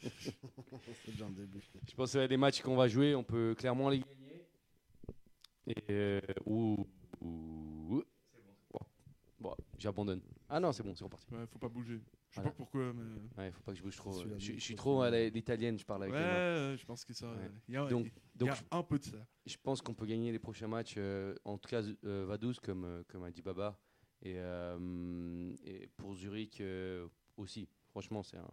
C'est 1.06 1.12
déjà 1.12 1.26
un 1.26 1.30
début. 1.32 1.60
Je 1.88 1.96
pense 1.96 2.14
que 2.14 2.20
les 2.20 2.38
matchs 2.38 2.62
qu'on 2.62 2.76
va 2.76 2.88
jouer, 2.88 3.16
on 3.16 3.24
peut 3.24 3.56
clairement 3.58 3.90
les 3.90 4.00
gagner. 4.00 4.46
Et 5.68 5.76
euh, 5.90 6.22
ou, 6.46 6.88
ou- 7.22 8.04
Bon, 8.72 8.80
Bon, 9.40 9.56
j'abandonne. 9.78 10.22
Ah 10.50 10.60
non, 10.60 10.72
c'est 10.72 10.84
bon, 10.84 10.94
c'est 10.96 11.04
reparti. 11.04 11.26
ouais, 11.34 11.46
faut 11.48 11.60
pas 11.60 11.70
bouger. 11.70 11.96
Je 12.30 12.36
sais 12.36 12.42
Voilà. 12.42 12.50
pas 12.52 12.56
pourquoi, 12.56 12.94
mais. 12.94 13.04
Ouais, 13.44 13.52
faut 13.52 13.62
pas 13.64 13.72
que 13.72 13.78
je 13.78 13.84
bouge 13.84 13.96
trop. 13.96 14.20
Euh, 14.22 14.36
Je, 14.38 14.54
suis 14.60 14.74
faut 14.74 14.78
trop 14.78 15.02
à 15.02 15.10
l'italienne, 15.10 15.80
je 15.80 15.86
parle 15.86 16.04
avec 16.04 16.14
Ouais, 16.16 16.20
les 16.22 16.26
euh, 16.26 16.78
je 16.78 16.86
pense 16.86 17.04
que 17.06 17.14
ça. 17.14 17.32
Ouais. 17.32 17.50
Il 17.68 17.74
y 17.74 17.78
a, 17.78 17.86
Donc, 17.88 18.06
il 18.06 18.10
y 18.10 18.38
donc 18.38 18.50
a 18.50 18.78
un 18.78 18.84
peu 18.84 19.00
de 19.00 19.06
ça. 19.06 19.18
je 19.46 19.56
pense 19.64 19.82
qu'on 19.82 19.94
peut 19.94 20.06
gagner 20.06 20.32
les 20.32 20.40
prochains 20.40 20.68
matchs, 20.68 20.96
euh, 20.98 21.34
en 21.46 21.58
tout 21.58 21.70
cas 21.70 21.82
euh, 22.04 22.26
Vaduz, 22.28 22.60
comme, 22.62 22.84
euh, 22.86 23.04
comme 23.08 23.24
a 23.24 23.32
dit 23.32 23.42
Baba. 23.42 23.80
Et, 24.26 24.34
euh, 24.38 25.54
et 25.64 25.88
pour 25.98 26.16
Zurich 26.16 26.60
euh, 26.60 27.08
aussi. 27.38 27.68
Franchement, 27.92 28.24
c'est 28.24 28.38
un. 28.38 28.50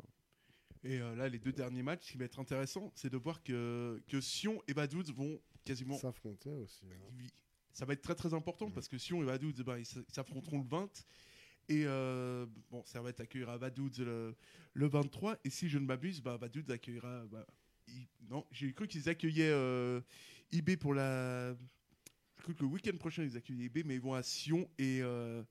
Et 0.84 1.00
euh, 1.00 1.14
là, 1.16 1.28
les 1.28 1.38
deux 1.38 1.52
derniers 1.52 1.82
matchs, 1.82 2.06
ce 2.06 2.12
qui 2.12 2.18
va 2.18 2.24
être 2.26 2.38
intéressant, 2.38 2.92
c'est 2.94 3.08
de 3.10 3.16
voir 3.16 3.42
que, 3.42 4.02
que 4.06 4.20
Sion 4.20 4.62
et 4.68 4.72
Vaduz 4.74 5.10
vont 5.12 5.40
quasiment. 5.64 5.94
Ça, 5.94 6.02
S'affronter 6.08 6.54
aussi. 6.56 6.84
hein. 6.84 7.84
va 7.86 7.94
être 7.94 8.02
très 8.02 8.14
très 8.14 8.34
important 8.34 8.70
parce 8.70 8.86
que 8.88 8.98
Sion 8.98 9.22
et 9.22 9.26
eh 9.58 9.62
ben, 9.64 9.78
ils 9.78 9.82
s- 9.82 9.98
ils 10.06 10.14
s'affronteront 10.14 10.58
le 10.58 10.68
20. 10.68 11.06
Et 11.68 11.84
euh, 11.86 12.44
bon, 12.70 12.84
Servette 12.84 13.20
accueillera 13.20 13.56
Vaduz 13.56 13.98
le, 14.00 14.34
le 14.74 14.86
23. 14.88 15.38
Et 15.44 15.50
si 15.50 15.68
je 15.68 15.78
ne 15.78 15.86
m'abuse, 15.86 16.20
bah, 16.20 16.36
Vaduz 16.36 16.68
accueillera. 16.70 17.24
bah, 17.26 17.46
non, 18.28 18.44
j'ai 18.50 18.72
cru 18.74 18.86
qu'ils 18.88 19.08
accueillaient 19.08 19.50
euh, 19.52 20.00
IB 20.50 20.76
pour 20.76 20.92
la. 20.94 21.56
Que 22.43 22.53
le 22.61 22.66
week-end 22.66 22.97
prochain, 22.97 23.22
ils 23.22 23.36
accueillaient 23.36 23.64
IB, 23.64 23.84
mais 23.84 23.95
ils 23.95 24.01
vont 24.01 24.14
à 24.14 24.22
Sion 24.22 24.68
et, 24.78 25.01
euh, 25.03 25.43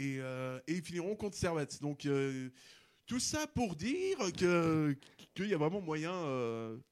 euh, 0.00 0.60
et 0.66 0.72
ils 0.74 0.82
finiront 0.82 1.16
contre 1.16 1.36
Servette. 1.36 1.80
Donc. 1.80 2.06
euh, 2.06 2.50
tout 3.04 3.18
ça 3.18 3.48
pour 3.48 3.74
dire 3.74 4.16
que 4.38 4.96
qu'il 5.34 5.48
y 5.48 5.54
a 5.54 5.58
vraiment 5.58 5.80
moyen 5.82 6.12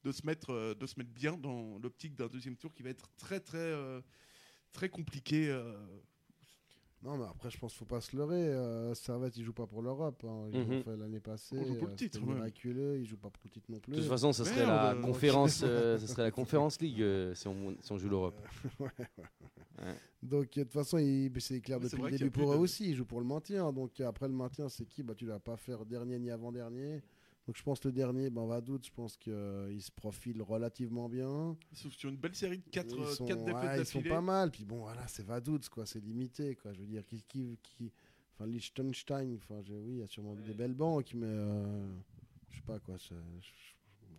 de 0.03 0.11
se 0.11 0.25
mettre 0.25 0.75
de 0.75 0.85
se 0.85 0.99
mettre 0.99 1.09
bien 1.09 1.37
dans 1.37 1.79
l'optique 1.79 2.15
d'un 2.15 2.27
deuxième 2.27 2.57
tour 2.57 2.73
qui 2.73 2.83
va 2.83 2.89
être 2.89 3.09
très 3.17 3.39
très 3.39 3.73
très 4.73 4.89
compliqué. 4.89 5.49
Non, 7.03 7.17
mais 7.17 7.25
après, 7.25 7.49
je 7.49 7.57
pense 7.57 7.71
qu'il 7.71 7.79
faut 7.79 7.85
pas 7.85 7.99
se 7.99 8.15
leurrer. 8.15 8.35
Euh, 8.47 8.93
Servette, 8.93 9.35
il 9.35 9.43
joue 9.43 9.53
pas 9.53 9.65
pour 9.65 9.81
l'Europe. 9.81 10.23
hein. 10.23 10.47
Ils 10.53 10.59
l'ont 10.59 10.75
Mhm. 10.77 10.83
fait 10.83 10.95
l'année 10.97 11.19
passée. 11.19 11.57
On 11.59 11.65
joue 11.65 11.75
pour 11.75 11.87
le 11.87 11.93
euh, 11.93 11.95
titre, 11.95 12.19
ouais. 12.21 12.33
miraculeux. 12.35 12.99
Il 12.99 13.05
joue 13.07 13.17
pas 13.17 13.31
pour 13.31 13.41
le 13.45 13.49
titre 13.49 13.65
non 13.71 13.79
plus. 13.79 13.93
De 13.93 13.99
toute 14.01 14.07
façon, 14.09 14.31
ce 14.33 14.43
serait 14.43 14.65
Merde. 14.65 14.97
la 14.97 15.01
conférence, 15.01 15.61
euh, 15.63 15.97
serait 15.97 16.21
la 16.23 16.31
conférence 16.31 16.79
league 16.79 17.01
euh, 17.01 17.33
si, 17.33 17.47
on, 17.47 17.75
si 17.81 17.91
on 17.91 17.97
joue 17.97 18.09
l'Europe. 18.09 18.39
Donc, 20.21 20.53
de 20.53 20.63
toute 20.63 20.73
façon, 20.73 20.97
il- 20.99 21.31
c'est 21.39 21.59
clair 21.61 21.79
c'est 21.81 21.97
depuis 21.97 22.11
le 22.11 22.17
début 22.19 22.29
pour 22.29 22.51
eux 22.53 22.57
de- 22.57 22.61
aussi. 22.61 22.89
Ils 22.89 22.95
jouent 22.95 23.05
pour 23.05 23.19
le 23.19 23.25
maintien. 23.25 23.71
Donc, 23.73 23.99
après 24.01 24.27
le 24.27 24.33
maintien, 24.35 24.69
c'est 24.69 24.85
qui? 24.85 25.01
Bah, 25.01 25.15
Tu 25.15 25.25
ne 25.25 25.31
vas 25.31 25.39
pas 25.39 25.57
faire 25.57 25.85
dernier 25.85 26.19
ni 26.19 26.29
avant-dernier. 26.29 27.01
Donc, 27.47 27.57
je 27.57 27.63
pense 27.63 27.79
que 27.79 27.87
le 27.87 27.91
dernier, 27.93 28.29
ben. 28.29 28.47
Je 28.83 28.91
pense 28.91 29.17
qu'il 29.17 29.81
se 29.81 29.91
profile 29.91 30.41
relativement 30.41 31.09
bien. 31.09 31.57
Sont 31.73 31.89
sur 31.89 32.09
une 32.09 32.17
belle 32.17 32.35
série 32.35 32.59
de 32.59 32.69
4 32.69 32.95
ils 32.97 33.15
sont, 33.15 33.25
défaites 33.25 33.45
ouais, 33.55 33.79
ils 33.79 33.85
sont 33.85 34.01
pas 34.03 34.21
mal. 34.21 34.51
Puis 34.51 34.63
bon, 34.63 34.79
voilà, 34.81 35.07
c'est 35.07 35.23
Vaduz, 35.23 35.67
quoi. 35.69 35.85
C'est 35.85 35.99
limité, 35.99 36.55
quoi. 36.55 36.71
Je 36.73 36.79
veux 36.81 36.85
dire, 36.87 37.05
qui, 37.05 37.23
qui, 37.23 37.57
qui- 37.63 37.91
enfin, 38.35 38.45
Liechtenstein, 38.45 39.35
enfin, 39.37 39.61
j'ai- 39.63 39.77
oui, 39.79 39.93
il 39.93 39.97
y 39.99 40.03
a 40.03 40.07
sûrement 40.07 40.35
des 40.35 40.53
belles 40.53 40.75
banques, 40.75 41.13
mais 41.15 41.25
euh, 41.27 41.87
je 42.49 42.57
sais 42.57 42.61
pas 42.63 42.79
quoi. 42.79 42.95
je- 42.97 43.15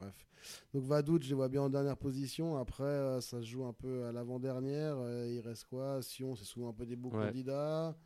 bref. 0.01 0.27
Donc 0.75 0.83
Vaduz, 0.85 1.23
je 1.23 1.29
les 1.29 1.35
vois 1.35 1.49
bien 1.49 1.63
en 1.63 1.71
dernière 1.71 1.97
position. 1.97 2.57
Après, 2.57 2.83
euh, 2.83 3.21
ça 3.21 3.41
se 3.41 3.47
joue 3.47 3.65
un 3.65 3.73
peu 3.73 4.05
à 4.07 4.13
l'avant-dernière. 4.13 4.97
Euh, 4.99 5.29
il 5.33 5.39
reste 5.41 5.65
quoi? 5.67 6.03
Sion, 6.03 6.35
c'est 6.35 6.45
souvent 6.45 6.71
un 6.71 6.73
peu 6.73 6.85
des 6.87 6.97
beaux 6.97 7.11
Ouais. 7.11 7.27
candidats. 7.27 7.97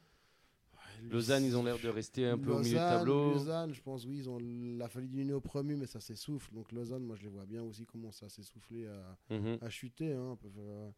Lausanne, 1.10 1.44
ils 1.44 1.56
ont 1.56 1.62
l'air 1.64 1.78
de 1.78 1.88
rester 1.88 2.26
un 2.26 2.38
peu 2.38 2.52
au 2.52 2.58
milieu 2.58 2.70
de 2.70 2.74
Lausanne, 2.74 2.98
tableau. 2.98 3.30
Lausanne, 3.32 3.72
je 3.74 3.82
pense, 3.82 4.04
oui, 4.06 4.18
ils 4.18 4.28
ont 4.30 4.38
la 4.78 4.88
fallu 4.88 5.08
diminuer 5.08 5.34
au 5.34 5.40
promu, 5.40 5.76
mais 5.76 5.86
ça 5.86 6.00
s'essouffle. 6.00 6.52
Donc 6.54 6.72
Lausanne, 6.72 7.04
moi, 7.04 7.16
je 7.16 7.22
les 7.24 7.28
vois 7.28 7.46
bien 7.46 7.62
aussi 7.62 7.86
commencer 7.86 8.24
à 8.24 8.28
s'essouffler, 8.28 8.86
à, 8.86 9.16
Mhm. 9.34 9.58
à 9.60 9.70
chuter. 9.70 10.12
hein, 10.12 10.32
un 10.32 10.36
peu, 10.36 10.48
euh. 10.58 10.90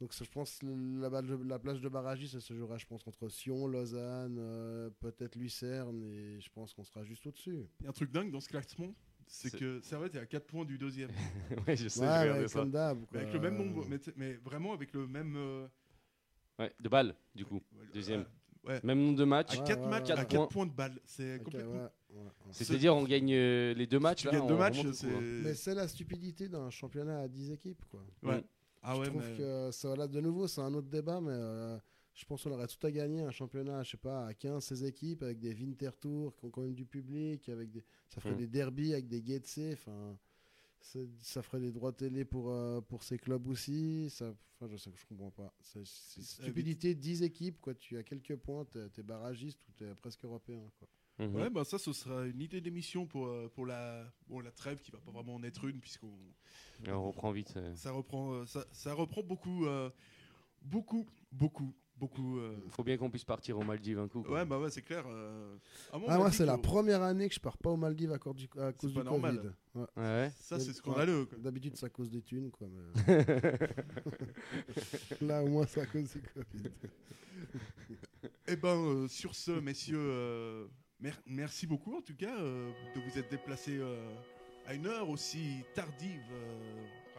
Donc 0.00 0.12
ça, 0.12 0.24
je 0.24 0.30
pense 0.30 0.58
que 0.58 0.66
la, 1.00 1.10
balle 1.10 1.26
de- 1.26 1.48
la 1.48 1.58
place 1.58 1.80
de 1.80 1.88
barragiste, 1.88 2.34
ça 2.34 2.40
se 2.40 2.54
jouera, 2.54 2.78
je 2.78 2.86
pense, 2.86 3.04
entre 3.08 3.28
Sion, 3.28 3.66
Lausanne, 3.66 4.36
euh, 4.38 4.90
peut-être 5.00 5.34
Lucerne, 5.34 6.04
et 6.04 6.40
je 6.40 6.48
pense 6.50 6.72
qu'on 6.72 6.84
sera 6.84 7.02
juste 7.02 7.26
au-dessus. 7.26 7.66
Il 7.80 7.84
y 7.84 7.86
a 7.86 7.90
un 7.90 7.92
truc 7.92 8.12
dingue 8.12 8.30
dans 8.30 8.38
ce 8.40 8.48
classement, 8.48 8.94
c'est 9.26 9.48
C'est- 9.50 9.58
que 9.58 9.80
Servette 9.80 10.14
est 10.14 10.20
à 10.20 10.26
4 10.26 10.46
points 10.46 10.64
du 10.64 10.78
deuxième. 10.78 11.10
ouais, 11.68 11.76
je 11.76 11.88
sais, 11.88 12.00
Ouais, 12.00 12.20
j'ai 12.22 12.30
ouais, 12.42 12.48
ça. 12.48 12.64
Mais 12.64 13.18
avec 13.18 13.32
le 13.32 13.40
même 13.40 13.56
nombre, 13.56 13.84
mais, 13.88 13.98
mais 14.14 14.34
vraiment 14.34 14.72
avec 14.72 14.92
le 14.92 15.06
même. 15.08 15.34
euh, 15.36 15.66
Ouais, 16.60 16.72
de 16.80 16.88
balles, 16.88 17.14
du 17.34 17.44
coup. 17.44 17.60
Deuxième. 17.92 18.24
Ouais. 18.68 18.80
Même 18.84 18.98
nombre 19.00 19.16
de 19.18 19.24
matchs. 19.24 19.56
À 19.56 19.60
Ouais, 19.60 19.66
4 19.66 19.80
ouais, 19.82 19.88
matchs, 19.88 20.08
ouais, 20.08 20.12
à 20.14 20.18
ouais. 20.20 20.26
4 20.26 20.48
points 20.48 20.66
de 20.66 20.72
balle. 20.72 21.00
C'est 21.04 21.42
complètement. 21.42 21.88
C'est-à-dire, 22.50 22.94
on 22.96 23.04
gagne 23.04 23.32
euh, 23.32 23.74
les 23.74 23.86
deux 23.86 23.98
matchs. 23.98 24.20
Tu 24.22 24.26
là, 24.26 24.32
gagnes 24.34 24.46
deux 24.48 24.56
matchs, 24.56 24.80
hein. 24.84 25.20
Mais 25.42 25.54
c'est 25.54 25.74
la 25.74 25.86
stupidité 25.88 26.48
d'un 26.48 26.70
championnat 26.70 27.20
à 27.20 27.28
10 27.28 27.50
équipes. 27.52 27.84
Quoi. 27.90 28.00
Ouais. 28.22 28.38
Mm. 28.38 28.44
Ah 28.82 28.94
je 28.94 29.00
ouais, 29.00 29.06
trouve 29.08 29.22
mais. 29.30 29.36
que 29.36 29.70
ça, 29.72 29.96
là, 29.96 30.06
de 30.06 30.20
nouveau, 30.20 30.46
c'est 30.46 30.60
un 30.60 30.72
autre 30.72 30.88
débat, 30.88 31.20
mais 31.20 31.32
euh, 31.32 31.76
je 32.14 32.24
pense 32.24 32.44
qu'on 32.44 32.52
aurait 32.52 32.68
tout 32.68 32.86
à 32.86 32.90
gagner 32.92 33.22
un 33.22 33.30
championnat, 33.32 33.82
je 33.82 33.90
sais 33.90 33.96
pas, 33.96 34.26
à 34.26 34.34
15, 34.34 34.64
16 34.64 34.84
équipes, 34.84 35.22
avec 35.24 35.38
des 35.40 35.52
Winter 35.52 35.90
Tours 36.00 36.34
qui 36.36 36.44
ont 36.44 36.50
quand 36.50 36.62
même 36.62 36.74
du 36.74 36.84
public, 36.86 37.48
avec 37.48 37.70
des, 37.70 37.84
ça 38.08 38.20
ferait 38.20 38.34
Mm. 38.34 38.38
des 38.38 38.46
derbies 38.46 38.92
avec 38.92 39.08
des 39.08 39.22
Getse, 39.24 39.58
enfin, 39.72 40.16
ça, 40.80 40.98
ça 41.20 41.42
ferait 41.42 41.60
des 41.60 41.72
droits 41.72 41.92
télé 41.92 42.24
pour, 42.24 42.50
euh, 42.50 42.80
pour 42.80 43.02
ces 43.02 43.18
clubs 43.18 43.46
aussi. 43.48 44.08
Ça, 44.10 44.32
enfin, 44.54 44.70
je 44.70 44.76
sais 44.76 44.90
que 44.90 44.98
je 44.98 45.06
comprends 45.06 45.30
pas. 45.30 45.52
C'est 45.60 45.84
stupidité, 45.84 46.94
10 46.94 47.22
équipes, 47.22 47.60
quoi. 47.60 47.74
Tu 47.74 47.96
as 47.98 48.02
quelques 48.02 48.36
points, 48.36 48.64
t'es 48.92 49.02
barragiste 49.02 49.60
ou 49.68 49.72
t'es 49.72 49.94
presque 49.94 50.24
européen, 50.24 50.70
quoi. 50.78 50.88
Mhm. 51.20 51.34
Ouais, 51.34 51.50
bah 51.50 51.64
ça, 51.64 51.78
ce 51.78 51.92
sera 51.92 52.26
une 52.26 52.40
idée 52.40 52.60
d'émission 52.60 53.04
pour, 53.04 53.26
euh, 53.26 53.48
pour 53.52 53.66
la, 53.66 54.04
bon, 54.28 54.38
la 54.38 54.52
trêve 54.52 54.80
qui 54.80 54.92
va 54.92 55.00
pas 55.00 55.10
vraiment 55.10 55.34
en 55.34 55.42
être 55.42 55.64
une, 55.64 55.80
puisqu'on 55.80 56.16
on 56.86 57.06
reprend 57.08 57.32
vite. 57.32 57.54
euh. 57.56 57.74
ça 57.74 57.90
reprend, 57.90 58.46
ça, 58.46 58.64
ça 58.70 58.94
reprend 58.94 59.24
beaucoup, 59.24 59.66
euh, 59.66 59.90
beaucoup, 60.62 61.08
beaucoup, 61.32 61.74
beaucoup. 61.98 62.38
euh, 62.38 62.56
Faut 62.70 62.84
bien 62.84 62.96
qu'on 62.96 63.10
puisse 63.10 63.24
partir 63.24 63.58
aux 63.58 63.64
Maldives 63.64 63.98
un 63.98 64.08
coup. 64.08 64.22
quoi. 64.22 64.38
Ouais, 64.38 64.44
bah 64.44 64.58
ouais, 64.58 64.70
c'est 64.70 64.82
clair. 64.82 65.04
euh, 65.08 65.56
Ah, 65.92 65.96
on 65.96 65.98
moi, 66.18 66.30
dit 66.30 66.36
c'est 66.36 66.46
la 66.46 66.58
première 66.58 67.02
année 67.02 67.28
que 67.28 67.34
je 67.34 67.40
pars 67.40 67.58
pas 67.58 67.70
aux 67.70 67.76
Maldives 67.76 68.12
à, 68.12 68.18
cause 68.18 68.34
du, 68.36 68.48
à 68.58 68.72
cause 68.72 68.94
pas 68.94 69.00
du 69.00 69.06
normal. 69.06 69.36
Covid. 69.36 69.48
Ouais. 69.74 69.82
Ouais, 69.96 70.02
ouais. 70.02 70.32
Ça, 70.40 70.58
c'est 70.58 70.68
Ouais. 70.68 70.72
scandaleux. 70.74 71.28
D'habitude, 71.38 71.76
c'est 71.76 71.86
à 71.86 71.90
cause 71.90 72.10
des 72.10 72.22
thunes, 72.22 72.50
quoi. 72.50 72.66
mais- 72.68 73.26
Là, 75.20 75.42
au 75.42 75.48
moins, 75.48 75.66
c'est 75.66 75.80
à 75.80 75.86
cause 75.86 76.12
du 76.12 76.22
Covid. 76.22 76.70
Eh 78.48 78.56
ben, 78.56 78.68
euh, 78.76 79.08
sur 79.08 79.34
ce, 79.34 79.50
messieurs, 79.52 79.98
euh, 80.00 80.66
mer- 81.00 81.20
merci 81.26 81.66
beaucoup 81.66 81.94
en 81.96 82.00
tout 82.00 82.16
cas 82.16 82.36
euh, 82.40 82.70
de 82.94 83.00
vous 83.00 83.18
être 83.18 83.30
déplacés 83.30 83.76
euh, 83.78 84.10
à 84.66 84.74
une 84.74 84.86
heure 84.86 85.08
aussi 85.08 85.62
tardive. 85.74 86.22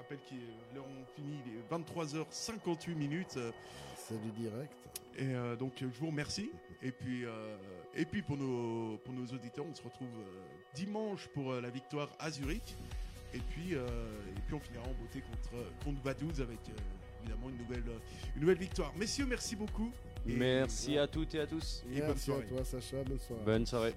Je 0.10 0.16
rappelle 0.16 0.40
l'heure 0.76 0.86
on 0.86 1.06
finit, 1.16 1.38
il 1.46 1.54
est 1.58 1.78
23h58 1.78 2.96
minutes. 2.96 3.38
euh, 3.38 3.52
C'est 3.96 4.20
du 4.22 4.32
direct. 4.32 4.74
et 5.18 5.34
euh, 5.36 5.56
donc, 5.56 5.74
je 5.80 5.86
vous 6.00 6.08
remercie. 6.08 6.52
Et 6.82 6.92
puis, 6.92 7.26
euh, 7.26 7.58
et 7.96 8.06
puis 8.06 8.22
pour, 8.22 8.38
nos, 8.38 8.98
pour 9.04 9.14
nos 9.14 9.26
auditeurs, 9.26 9.66
on 9.70 9.76
se 9.76 9.84
retrouve 9.84 10.08
euh, 10.08 10.40
dimanche 10.76 11.28
pour 11.34 11.52
euh, 11.52 11.62
la 11.62 11.70
victoire 11.70 12.10
à 12.20 12.32
Zurich. 12.32 12.76
Et 13.34 13.40
puis, 13.40 13.76
euh, 13.76 13.86
et 14.36 14.40
puis 14.48 14.56
on 14.56 14.60
finira 14.60 14.84
en 14.86 14.94
beauté 14.94 15.22
contre, 15.22 15.64
contre 15.84 16.02
Vaduz 16.02 16.42
avec 16.42 16.58
euh, 16.70 17.22
évidemment 17.22 17.50
une 17.50 17.58
nouvelle, 17.58 17.84
une 18.36 18.42
nouvelle 18.42 18.58
victoire. 18.58 18.92
Messieurs, 18.98 19.26
merci 19.28 19.56
beaucoup. 19.56 19.92
Et- 20.28 20.34
Merci 20.34 20.98
à 20.98 21.08
toutes 21.08 21.36
et 21.36 21.40
à 21.42 21.46
tous. 21.48 21.84
Et 21.92 22.00
bonne 22.00 22.08
Merci 22.10 22.32
à 22.32 22.42
toi, 22.42 22.64
Sacha. 22.66 23.04
Bonne 23.04 23.20
soirée. 23.20 23.44
Bonne 23.46 23.66
soirée. 23.66 23.94